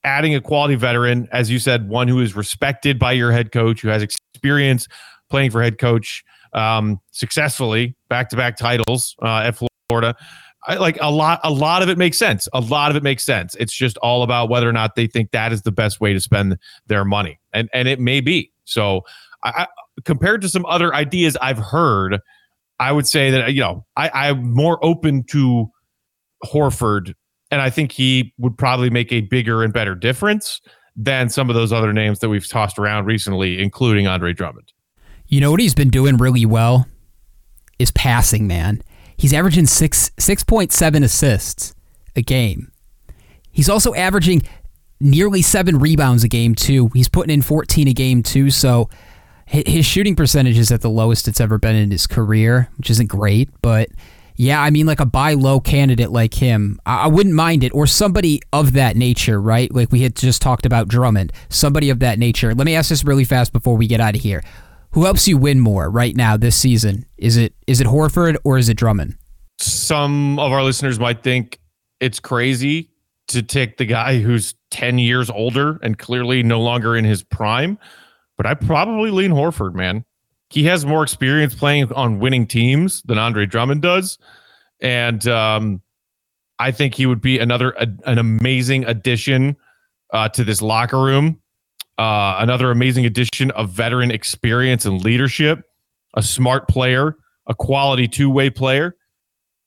adding 0.03 0.35
a 0.35 0.41
quality 0.41 0.75
veteran, 0.75 1.27
as 1.31 1.49
you 1.49 1.59
said, 1.59 1.87
one 1.87 2.07
who 2.07 2.19
is 2.19 2.35
respected 2.35 2.99
by 2.99 3.11
your 3.11 3.31
head 3.31 3.51
coach, 3.51 3.81
who 3.81 3.87
has 3.87 4.01
experience 4.01 4.87
playing 5.29 5.51
for 5.51 5.61
head 5.61 5.77
coach 5.77 6.23
um, 6.53 6.99
successfully, 7.11 7.95
back 8.09 8.29
to 8.29 8.35
back 8.35 8.57
titles 8.57 9.15
uh, 9.21 9.43
at 9.45 9.57
Florida. 9.89 10.15
I, 10.65 10.75
like 10.75 10.97
a 11.01 11.11
lot, 11.11 11.39
a 11.43 11.51
lot 11.51 11.81
of 11.81 11.89
it 11.89 11.97
makes 11.97 12.17
sense. 12.17 12.47
A 12.53 12.59
lot 12.59 12.89
of 12.89 12.97
it 12.97 13.03
makes 13.03 13.25
sense. 13.25 13.55
It's 13.55 13.73
just 13.73 13.97
all 13.97 14.23
about 14.23 14.49
whether 14.49 14.67
or 14.67 14.73
not 14.73 14.95
they 14.95 15.07
think 15.07 15.31
that 15.31 15.51
is 15.51 15.61
the 15.61 15.71
best 15.71 15.99
way 15.99 16.13
to 16.13 16.19
spend 16.19 16.57
their 16.87 17.03
money, 17.03 17.39
and 17.53 17.69
and 17.73 17.87
it 17.87 17.99
may 17.99 18.21
be. 18.21 18.51
So, 18.63 19.01
I, 19.43 19.49
I, 19.49 19.67
compared 20.05 20.41
to 20.41 20.49
some 20.49 20.65
other 20.65 20.93
ideas 20.93 21.35
I've 21.41 21.57
heard, 21.57 22.21
I 22.83 22.91
would 22.91 23.07
say 23.07 23.31
that 23.31 23.53
you 23.53 23.61
know 23.61 23.85
I, 23.95 24.09
I'm 24.13 24.53
more 24.53 24.83
open 24.83 25.23
to 25.29 25.71
Horford, 26.43 27.13
and 27.49 27.61
I 27.61 27.69
think 27.69 27.93
he 27.93 28.33
would 28.37 28.57
probably 28.57 28.89
make 28.89 29.11
a 29.13 29.21
bigger 29.21 29.63
and 29.63 29.71
better 29.71 29.95
difference 29.95 30.59
than 30.95 31.29
some 31.29 31.49
of 31.49 31.55
those 31.55 31.71
other 31.71 31.93
names 31.93 32.19
that 32.19 32.29
we've 32.29 32.47
tossed 32.47 32.77
around 32.77 33.05
recently, 33.05 33.61
including 33.61 34.05
Andre 34.05 34.33
Drummond. 34.33 34.73
You 35.27 35.39
know 35.39 35.49
what 35.49 35.61
he's 35.61 35.73
been 35.73 35.89
doing 35.89 36.17
really 36.17 36.45
well 36.45 36.85
is 37.79 37.89
passing, 37.91 38.47
man. 38.47 38.81
He's 39.15 39.33
averaging 39.33 39.65
six 39.65 40.11
six 40.19 40.43
point 40.43 40.73
seven 40.73 41.03
assists 41.03 41.73
a 42.17 42.21
game. 42.21 42.69
He's 43.49 43.69
also 43.69 43.93
averaging 43.93 44.41
nearly 44.99 45.41
seven 45.41 45.79
rebounds 45.79 46.25
a 46.25 46.27
game 46.27 46.53
too. 46.53 46.89
He's 46.93 47.07
putting 47.07 47.33
in 47.33 47.41
fourteen 47.41 47.87
a 47.87 47.93
game 47.93 48.23
too. 48.23 48.51
So 48.51 48.89
his 49.45 49.85
shooting 49.85 50.15
percentage 50.15 50.57
is 50.57 50.71
at 50.71 50.81
the 50.81 50.89
lowest 50.89 51.27
it's 51.27 51.41
ever 51.41 51.57
been 51.57 51.75
in 51.75 51.91
his 51.91 52.07
career, 52.07 52.69
which 52.77 52.89
isn't 52.89 53.07
great. 53.07 53.49
But 53.61 53.89
yeah, 54.35 54.61
I 54.61 54.69
mean, 54.69 54.85
like 54.85 54.99
a 54.99 55.05
buy 55.05 55.33
low 55.33 55.59
candidate 55.59 56.11
like 56.11 56.33
him, 56.33 56.79
I, 56.85 57.07
wouldn't 57.07 57.35
mind 57.35 57.63
it, 57.63 57.73
or 57.73 57.85
somebody 57.85 58.41
of 58.51 58.73
that 58.73 58.95
nature, 58.95 59.39
right? 59.39 59.71
Like 59.73 59.91
we 59.91 60.01
had 60.01 60.15
just 60.15 60.41
talked 60.41 60.65
about 60.65 60.87
Drummond, 60.87 61.31
somebody 61.49 61.89
of 61.89 61.99
that 61.99 62.17
nature. 62.17 62.53
Let 62.55 62.65
me 62.65 62.75
ask 62.75 62.89
this 62.89 63.03
really 63.03 63.25
fast 63.25 63.53
before 63.53 63.77
we 63.77 63.85
get 63.87 63.99
out 63.99 64.15
of 64.15 64.21
here. 64.21 64.43
Who 64.91 65.05
helps 65.05 65.27
you 65.27 65.37
win 65.37 65.59
more 65.59 65.89
right 65.89 66.15
now 66.15 66.37
this 66.37 66.55
season? 66.55 67.05
Is 67.17 67.37
it 67.37 67.53
is 67.67 67.81
it 67.81 67.87
Horford 67.87 68.37
or 68.43 68.57
is 68.57 68.69
it 68.69 68.77
Drummond? 68.77 69.17
Some 69.59 70.39
of 70.39 70.51
our 70.51 70.63
listeners 70.63 70.99
might 70.99 71.23
think 71.23 71.59
it's 71.99 72.19
crazy 72.19 72.89
to 73.29 73.41
take 73.41 73.77
the 73.77 73.85
guy 73.85 74.19
who's 74.19 74.55
10 74.71 74.99
years 74.99 75.29
older 75.29 75.79
and 75.81 75.97
clearly 75.97 76.43
no 76.43 76.59
longer 76.59 76.95
in 76.95 77.05
his 77.05 77.23
prime, 77.23 77.79
but 78.37 78.45
I 78.45 78.53
probably 78.53 79.11
lean 79.11 79.31
Horford, 79.31 79.73
man. 79.73 80.05
He 80.49 80.63
has 80.65 80.85
more 80.85 81.03
experience 81.03 81.55
playing 81.55 81.91
on 81.93 82.19
winning 82.19 82.45
teams 82.45 83.01
than 83.03 83.17
Andre 83.17 83.45
Drummond 83.45 83.81
does. 83.81 84.17
And 84.79 85.25
um, 85.27 85.81
I 86.59 86.71
think 86.71 86.93
he 86.93 87.05
would 87.05 87.21
be 87.21 87.39
another 87.39 87.71
a, 87.71 87.87
an 88.05 88.19
amazing 88.19 88.85
addition 88.85 89.55
uh, 90.11 90.29
to 90.29 90.43
this 90.43 90.61
locker 90.61 91.01
room 91.01 91.39
uh, 91.97 92.37
another 92.39 92.71
amazing 92.71 93.05
addition 93.05 93.51
of 93.51 93.69
veteran 93.69 94.11
experience 94.11 94.85
and 94.85 95.03
leadership, 95.03 95.63
a 96.15 96.23
smart 96.23 96.67
player, 96.67 97.15
a 97.47 97.53
quality 97.53 98.07
two 98.07 98.29
way 98.29 98.49
player. 98.49 98.95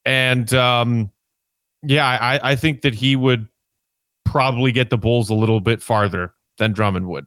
And 0.04 0.52
um, 0.54 1.10
yeah, 1.82 2.06
I, 2.06 2.52
I 2.52 2.56
think 2.56 2.82
that 2.82 2.94
he 2.94 3.16
would 3.16 3.48
probably 4.24 4.72
get 4.72 4.90
the 4.90 4.98
Bulls 4.98 5.30
a 5.30 5.34
little 5.34 5.60
bit 5.60 5.82
farther 5.82 6.34
than 6.58 6.72
Drummond 6.72 7.08
would. 7.08 7.26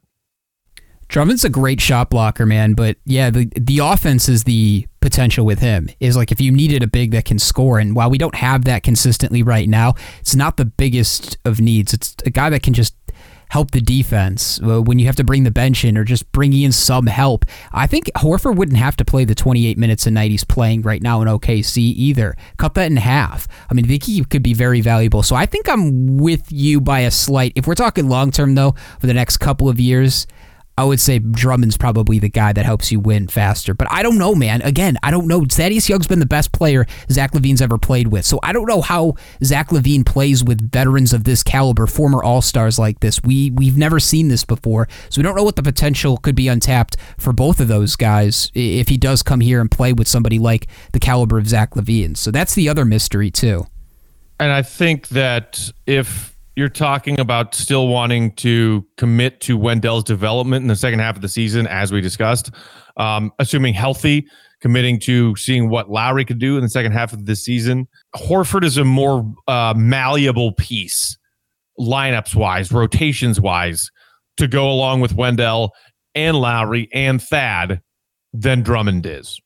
Drummond's 1.10 1.44
a 1.44 1.48
great 1.48 1.80
shot 1.80 2.08
blocker, 2.08 2.46
man. 2.46 2.74
But 2.74 2.96
yeah, 3.04 3.30
the 3.30 3.50
the 3.56 3.80
offense 3.80 4.28
is 4.28 4.44
the 4.44 4.86
potential 5.00 5.44
with 5.44 5.58
him. 5.58 5.90
Is 5.98 6.16
like 6.16 6.30
if 6.30 6.40
you 6.40 6.52
needed 6.52 6.84
a 6.84 6.86
big 6.86 7.10
that 7.10 7.24
can 7.24 7.40
score, 7.40 7.80
and 7.80 7.96
while 7.96 8.08
we 8.08 8.16
don't 8.16 8.36
have 8.36 8.64
that 8.64 8.84
consistently 8.84 9.42
right 9.42 9.68
now, 9.68 9.94
it's 10.20 10.36
not 10.36 10.56
the 10.56 10.64
biggest 10.64 11.36
of 11.44 11.60
needs. 11.60 11.92
It's 11.92 12.14
a 12.24 12.30
guy 12.30 12.48
that 12.50 12.62
can 12.62 12.74
just 12.74 12.94
help 13.48 13.72
the 13.72 13.80
defense 13.80 14.60
uh, 14.62 14.80
when 14.80 15.00
you 15.00 15.06
have 15.06 15.16
to 15.16 15.24
bring 15.24 15.42
the 15.42 15.50
bench 15.50 15.84
in 15.84 15.98
or 15.98 16.04
just 16.04 16.30
bring 16.30 16.52
in 16.52 16.70
some 16.70 17.06
help. 17.06 17.44
I 17.72 17.88
think 17.88 18.08
Horford 18.14 18.54
wouldn't 18.54 18.78
have 18.78 18.94
to 18.98 19.04
play 19.04 19.24
the 19.24 19.34
28 19.34 19.76
minutes 19.76 20.06
a 20.06 20.12
night 20.12 20.30
he's 20.30 20.44
playing 20.44 20.82
right 20.82 21.02
now 21.02 21.20
in 21.20 21.26
OKC 21.26 21.78
either. 21.78 22.36
Cut 22.58 22.74
that 22.74 22.88
in 22.88 22.96
half. 22.96 23.48
I 23.68 23.74
mean, 23.74 23.86
I 23.86 23.88
think 23.88 24.04
he 24.04 24.24
could 24.24 24.44
be 24.44 24.54
very 24.54 24.80
valuable. 24.80 25.24
So 25.24 25.34
I 25.34 25.46
think 25.46 25.68
I'm 25.68 26.18
with 26.18 26.52
you 26.52 26.80
by 26.80 27.00
a 27.00 27.10
slight. 27.10 27.52
If 27.56 27.66
we're 27.66 27.74
talking 27.74 28.08
long 28.08 28.30
term, 28.30 28.54
though, 28.54 28.76
for 29.00 29.08
the 29.08 29.14
next 29.14 29.38
couple 29.38 29.68
of 29.68 29.80
years, 29.80 30.28
I 30.80 30.84
would 30.84 30.98
say 30.98 31.18
Drummond's 31.18 31.76
probably 31.76 32.18
the 32.18 32.30
guy 32.30 32.54
that 32.54 32.64
helps 32.64 32.90
you 32.90 33.00
win 33.00 33.28
faster. 33.28 33.74
But 33.74 33.88
I 33.90 34.02
don't 34.02 34.16
know, 34.16 34.34
man. 34.34 34.62
Again, 34.62 34.96
I 35.02 35.10
don't 35.10 35.26
know. 35.26 35.44
Thaddeus 35.44 35.90
Young's 35.90 36.06
been 36.06 36.20
the 36.20 36.24
best 36.24 36.52
player 36.52 36.86
Zach 37.10 37.32
LaVine's 37.32 37.60
ever 37.60 37.76
played 37.76 38.08
with. 38.08 38.24
So 38.24 38.40
I 38.42 38.54
don't 38.54 38.66
know 38.66 38.80
how 38.80 39.16
Zach 39.44 39.68
LaVine 39.68 40.06
plays 40.06 40.42
with 40.42 40.72
veterans 40.72 41.12
of 41.12 41.24
this 41.24 41.42
caliber, 41.42 41.86
former 41.86 42.24
All 42.24 42.40
Stars 42.40 42.78
like 42.78 43.00
this. 43.00 43.22
We 43.22 43.50
we've 43.50 43.76
never 43.76 44.00
seen 44.00 44.28
this 44.28 44.42
before, 44.42 44.88
so 45.10 45.18
we 45.18 45.22
don't 45.22 45.36
know 45.36 45.44
what 45.44 45.56
the 45.56 45.62
potential 45.62 46.16
could 46.16 46.34
be 46.34 46.48
untapped 46.48 46.96
for 47.18 47.34
both 47.34 47.60
of 47.60 47.68
those 47.68 47.94
guys 47.94 48.50
if 48.54 48.88
he 48.88 48.96
does 48.96 49.22
come 49.22 49.40
here 49.40 49.60
and 49.60 49.70
play 49.70 49.92
with 49.92 50.08
somebody 50.08 50.38
like 50.38 50.66
the 50.92 50.98
caliber 50.98 51.36
of 51.36 51.46
Zach 51.46 51.72
LaVine. 51.72 52.16
So 52.16 52.30
that's 52.30 52.54
the 52.54 52.70
other 52.70 52.86
mystery 52.86 53.30
too. 53.30 53.66
And 54.38 54.50
I 54.50 54.62
think 54.62 55.08
that 55.08 55.70
if 55.86 56.29
you're 56.60 56.68
talking 56.68 57.18
about 57.18 57.54
still 57.54 57.88
wanting 57.88 58.32
to 58.32 58.86
commit 58.98 59.40
to 59.40 59.56
Wendell's 59.56 60.04
development 60.04 60.62
in 60.62 60.68
the 60.68 60.76
second 60.76 60.98
half 60.98 61.16
of 61.16 61.22
the 61.22 61.28
season, 61.28 61.66
as 61.66 61.90
we 61.90 62.02
discussed, 62.02 62.50
um, 62.98 63.32
assuming 63.38 63.72
healthy, 63.72 64.26
committing 64.60 65.00
to 65.00 65.34
seeing 65.36 65.70
what 65.70 65.90
Lauri 65.90 66.22
could 66.22 66.38
do 66.38 66.58
in 66.58 66.62
the 66.62 66.68
second 66.68 66.92
half 66.92 67.14
of 67.14 67.24
the 67.24 67.34
season. 67.34 67.88
Horford 68.14 68.62
is 68.62 68.76
a 68.76 68.84
more 68.84 69.24
uh, 69.48 69.72
malleable 69.74 70.52
piece, 70.52 71.16
lineups 71.80 72.34
wise, 72.34 72.70
rotations 72.70 73.40
wise, 73.40 73.90
to 74.36 74.46
go 74.46 74.70
along 74.70 75.00
with 75.00 75.14
Wendell 75.14 75.72
and 76.14 76.36
Lauri 76.36 76.90
and 76.92 77.22
Thad 77.22 77.80
than 78.34 78.60
Drummond 78.60 79.06
is, 79.06 79.40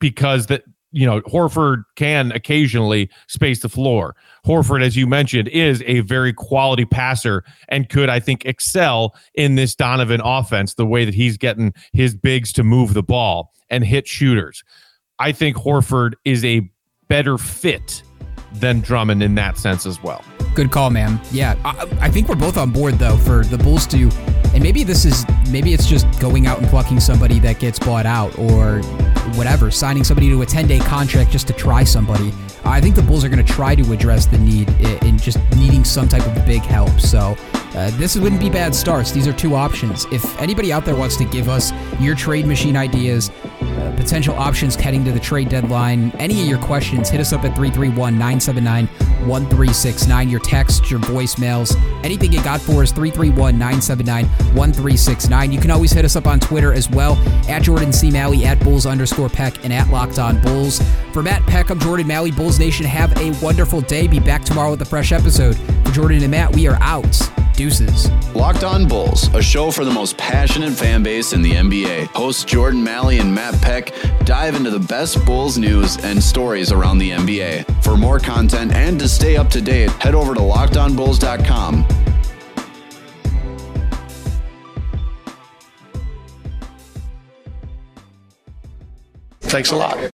because 0.00 0.46
that 0.46 0.64
you 0.92 1.06
know, 1.06 1.20
Horford 1.22 1.84
can 1.96 2.32
occasionally 2.32 3.10
space 3.26 3.60
the 3.60 3.68
floor. 3.68 4.14
Horford, 4.46 4.82
as 4.82 4.96
you 4.96 5.06
mentioned, 5.06 5.48
is 5.48 5.82
a 5.86 6.00
very 6.00 6.32
quality 6.32 6.84
passer 6.84 7.44
and 7.68 7.88
could, 7.88 8.08
I 8.08 8.20
think, 8.20 8.44
excel 8.44 9.14
in 9.34 9.54
this 9.54 9.74
Donovan 9.74 10.20
offense 10.22 10.74
the 10.74 10.86
way 10.86 11.04
that 11.04 11.14
he's 11.14 11.36
getting 11.36 11.72
his 11.92 12.14
bigs 12.14 12.52
to 12.54 12.62
move 12.62 12.94
the 12.94 13.02
ball 13.02 13.52
and 13.70 13.84
hit 13.84 14.06
shooters. 14.06 14.62
I 15.18 15.32
think 15.32 15.56
Horford 15.56 16.12
is 16.24 16.44
a 16.44 16.70
better 17.08 17.38
fit 17.38 18.02
than 18.54 18.80
Drummond 18.80 19.22
in 19.22 19.34
that 19.36 19.56
sense 19.58 19.86
as 19.86 20.02
well. 20.02 20.22
Good 20.54 20.70
call, 20.70 20.90
man. 20.90 21.20
Yeah, 21.30 21.56
I, 21.64 22.06
I, 22.06 22.10
think 22.10 22.28
we're 22.28 22.34
both 22.34 22.58
on 22.58 22.70
board 22.70 22.94
though 22.94 23.16
for 23.16 23.44
the 23.44 23.56
Bulls 23.56 23.86
to, 23.88 24.10
and 24.52 24.62
maybe 24.62 24.84
this 24.84 25.06
is 25.06 25.24
maybe 25.50 25.72
it's 25.72 25.86
just 25.86 26.06
going 26.20 26.46
out 26.46 26.58
and 26.58 26.68
plucking 26.68 27.00
somebody 27.00 27.38
that 27.40 27.58
gets 27.58 27.78
bought 27.78 28.04
out 28.04 28.38
or 28.38 28.82
whatever, 29.36 29.70
signing 29.70 30.04
somebody 30.04 30.28
to 30.28 30.42
a 30.42 30.46
10 30.46 30.66
day 30.66 30.78
contract 30.78 31.30
just 31.30 31.46
to 31.48 31.52
try 31.52 31.84
somebody. 31.84 32.32
I 32.64 32.80
think 32.80 32.94
the 32.94 33.02
Bulls 33.02 33.24
are 33.24 33.28
going 33.28 33.44
to 33.44 33.52
try 33.52 33.74
to 33.74 33.92
address 33.92 34.26
the 34.26 34.38
need 34.38 34.68
in 35.04 35.18
just 35.18 35.38
needing 35.56 35.84
some 35.84 36.08
type 36.08 36.26
of 36.26 36.46
big 36.46 36.62
help. 36.62 37.00
So 37.00 37.36
uh, 37.74 37.90
this 37.98 38.16
wouldn't 38.16 38.40
be 38.40 38.50
bad 38.50 38.74
starts. 38.74 39.10
These 39.10 39.26
are 39.26 39.32
two 39.32 39.54
options. 39.54 40.06
If 40.12 40.38
anybody 40.40 40.72
out 40.72 40.84
there 40.84 40.94
wants 40.94 41.16
to 41.16 41.24
give 41.24 41.48
us 41.48 41.72
your 41.98 42.14
trade 42.14 42.46
machine 42.46 42.76
ideas, 42.76 43.30
uh, 43.78 43.94
potential 43.96 44.34
options 44.34 44.74
heading 44.74 45.04
to 45.04 45.12
the 45.12 45.20
trade 45.20 45.48
deadline, 45.48 46.10
any 46.18 46.42
of 46.42 46.48
your 46.48 46.58
questions, 46.58 47.08
hit 47.08 47.20
us 47.20 47.32
up 47.32 47.44
at 47.44 47.54
331 47.56 48.14
979 48.14 48.86
1369. 49.26 50.28
Your 50.28 50.40
texts, 50.40 50.90
your 50.90 51.00
voicemails, 51.00 51.74
anything 52.04 52.32
you 52.32 52.42
got 52.42 52.60
for 52.60 52.82
us, 52.82 52.92
331 52.92 53.58
979 53.58 54.26
1369. 54.54 55.52
You 55.52 55.60
can 55.60 55.70
always 55.70 55.92
hit 55.92 56.04
us 56.04 56.16
up 56.16 56.26
on 56.26 56.40
Twitter 56.40 56.72
as 56.72 56.90
well, 56.90 57.16
at 57.48 57.62
Jordan 57.62 57.92
C. 57.92 58.10
Maly, 58.10 58.44
at 58.44 58.60
Bulls 58.60 58.86
underscore 58.86 59.28
Peck, 59.28 59.64
and 59.64 59.72
at 59.72 59.88
Locked 59.90 60.18
On 60.18 60.40
Bulls. 60.40 60.80
For 61.12 61.22
Matt 61.22 61.42
Peck, 61.46 61.70
I'm 61.70 61.78
Jordan 61.78 62.06
Maly. 62.06 62.34
Bulls 62.34 62.58
Nation, 62.58 62.86
have 62.86 63.16
a 63.18 63.30
wonderful 63.44 63.80
day. 63.80 64.06
Be 64.06 64.20
back 64.20 64.44
tomorrow 64.44 64.70
with 64.70 64.82
a 64.82 64.86
fresh 64.86 65.12
episode. 65.12 65.56
For 65.84 65.92
Jordan 65.92 66.22
and 66.22 66.30
Matt, 66.30 66.54
we 66.54 66.66
are 66.66 66.78
out. 66.80 67.41
Deuces. 67.62 68.10
Locked 68.34 68.64
On 68.64 68.88
Bulls, 68.88 69.32
a 69.34 69.40
show 69.40 69.70
for 69.70 69.84
the 69.84 69.90
most 69.92 70.18
passionate 70.18 70.72
fan 70.72 71.04
base 71.04 71.32
in 71.32 71.42
the 71.42 71.52
NBA. 71.52 72.06
Hosts 72.06 72.42
Jordan 72.42 72.84
Maly 72.84 73.20
and 73.20 73.32
Matt 73.32 73.54
Peck 73.62 73.94
dive 74.24 74.56
into 74.56 74.68
the 74.70 74.80
best 74.80 75.24
Bulls 75.24 75.58
news 75.58 75.96
and 75.98 76.20
stories 76.20 76.72
around 76.72 76.98
the 76.98 77.10
NBA. 77.10 77.84
For 77.84 77.96
more 77.96 78.18
content 78.18 78.72
and 78.72 78.98
to 78.98 79.08
stay 79.08 79.36
up 79.36 79.48
to 79.50 79.60
date, 79.60 79.90
head 79.90 80.16
over 80.16 80.34
to 80.34 80.40
lockedonbulls.com. 80.40 81.86
Thanks 89.42 89.70
a 89.70 89.76
lot. 89.76 90.10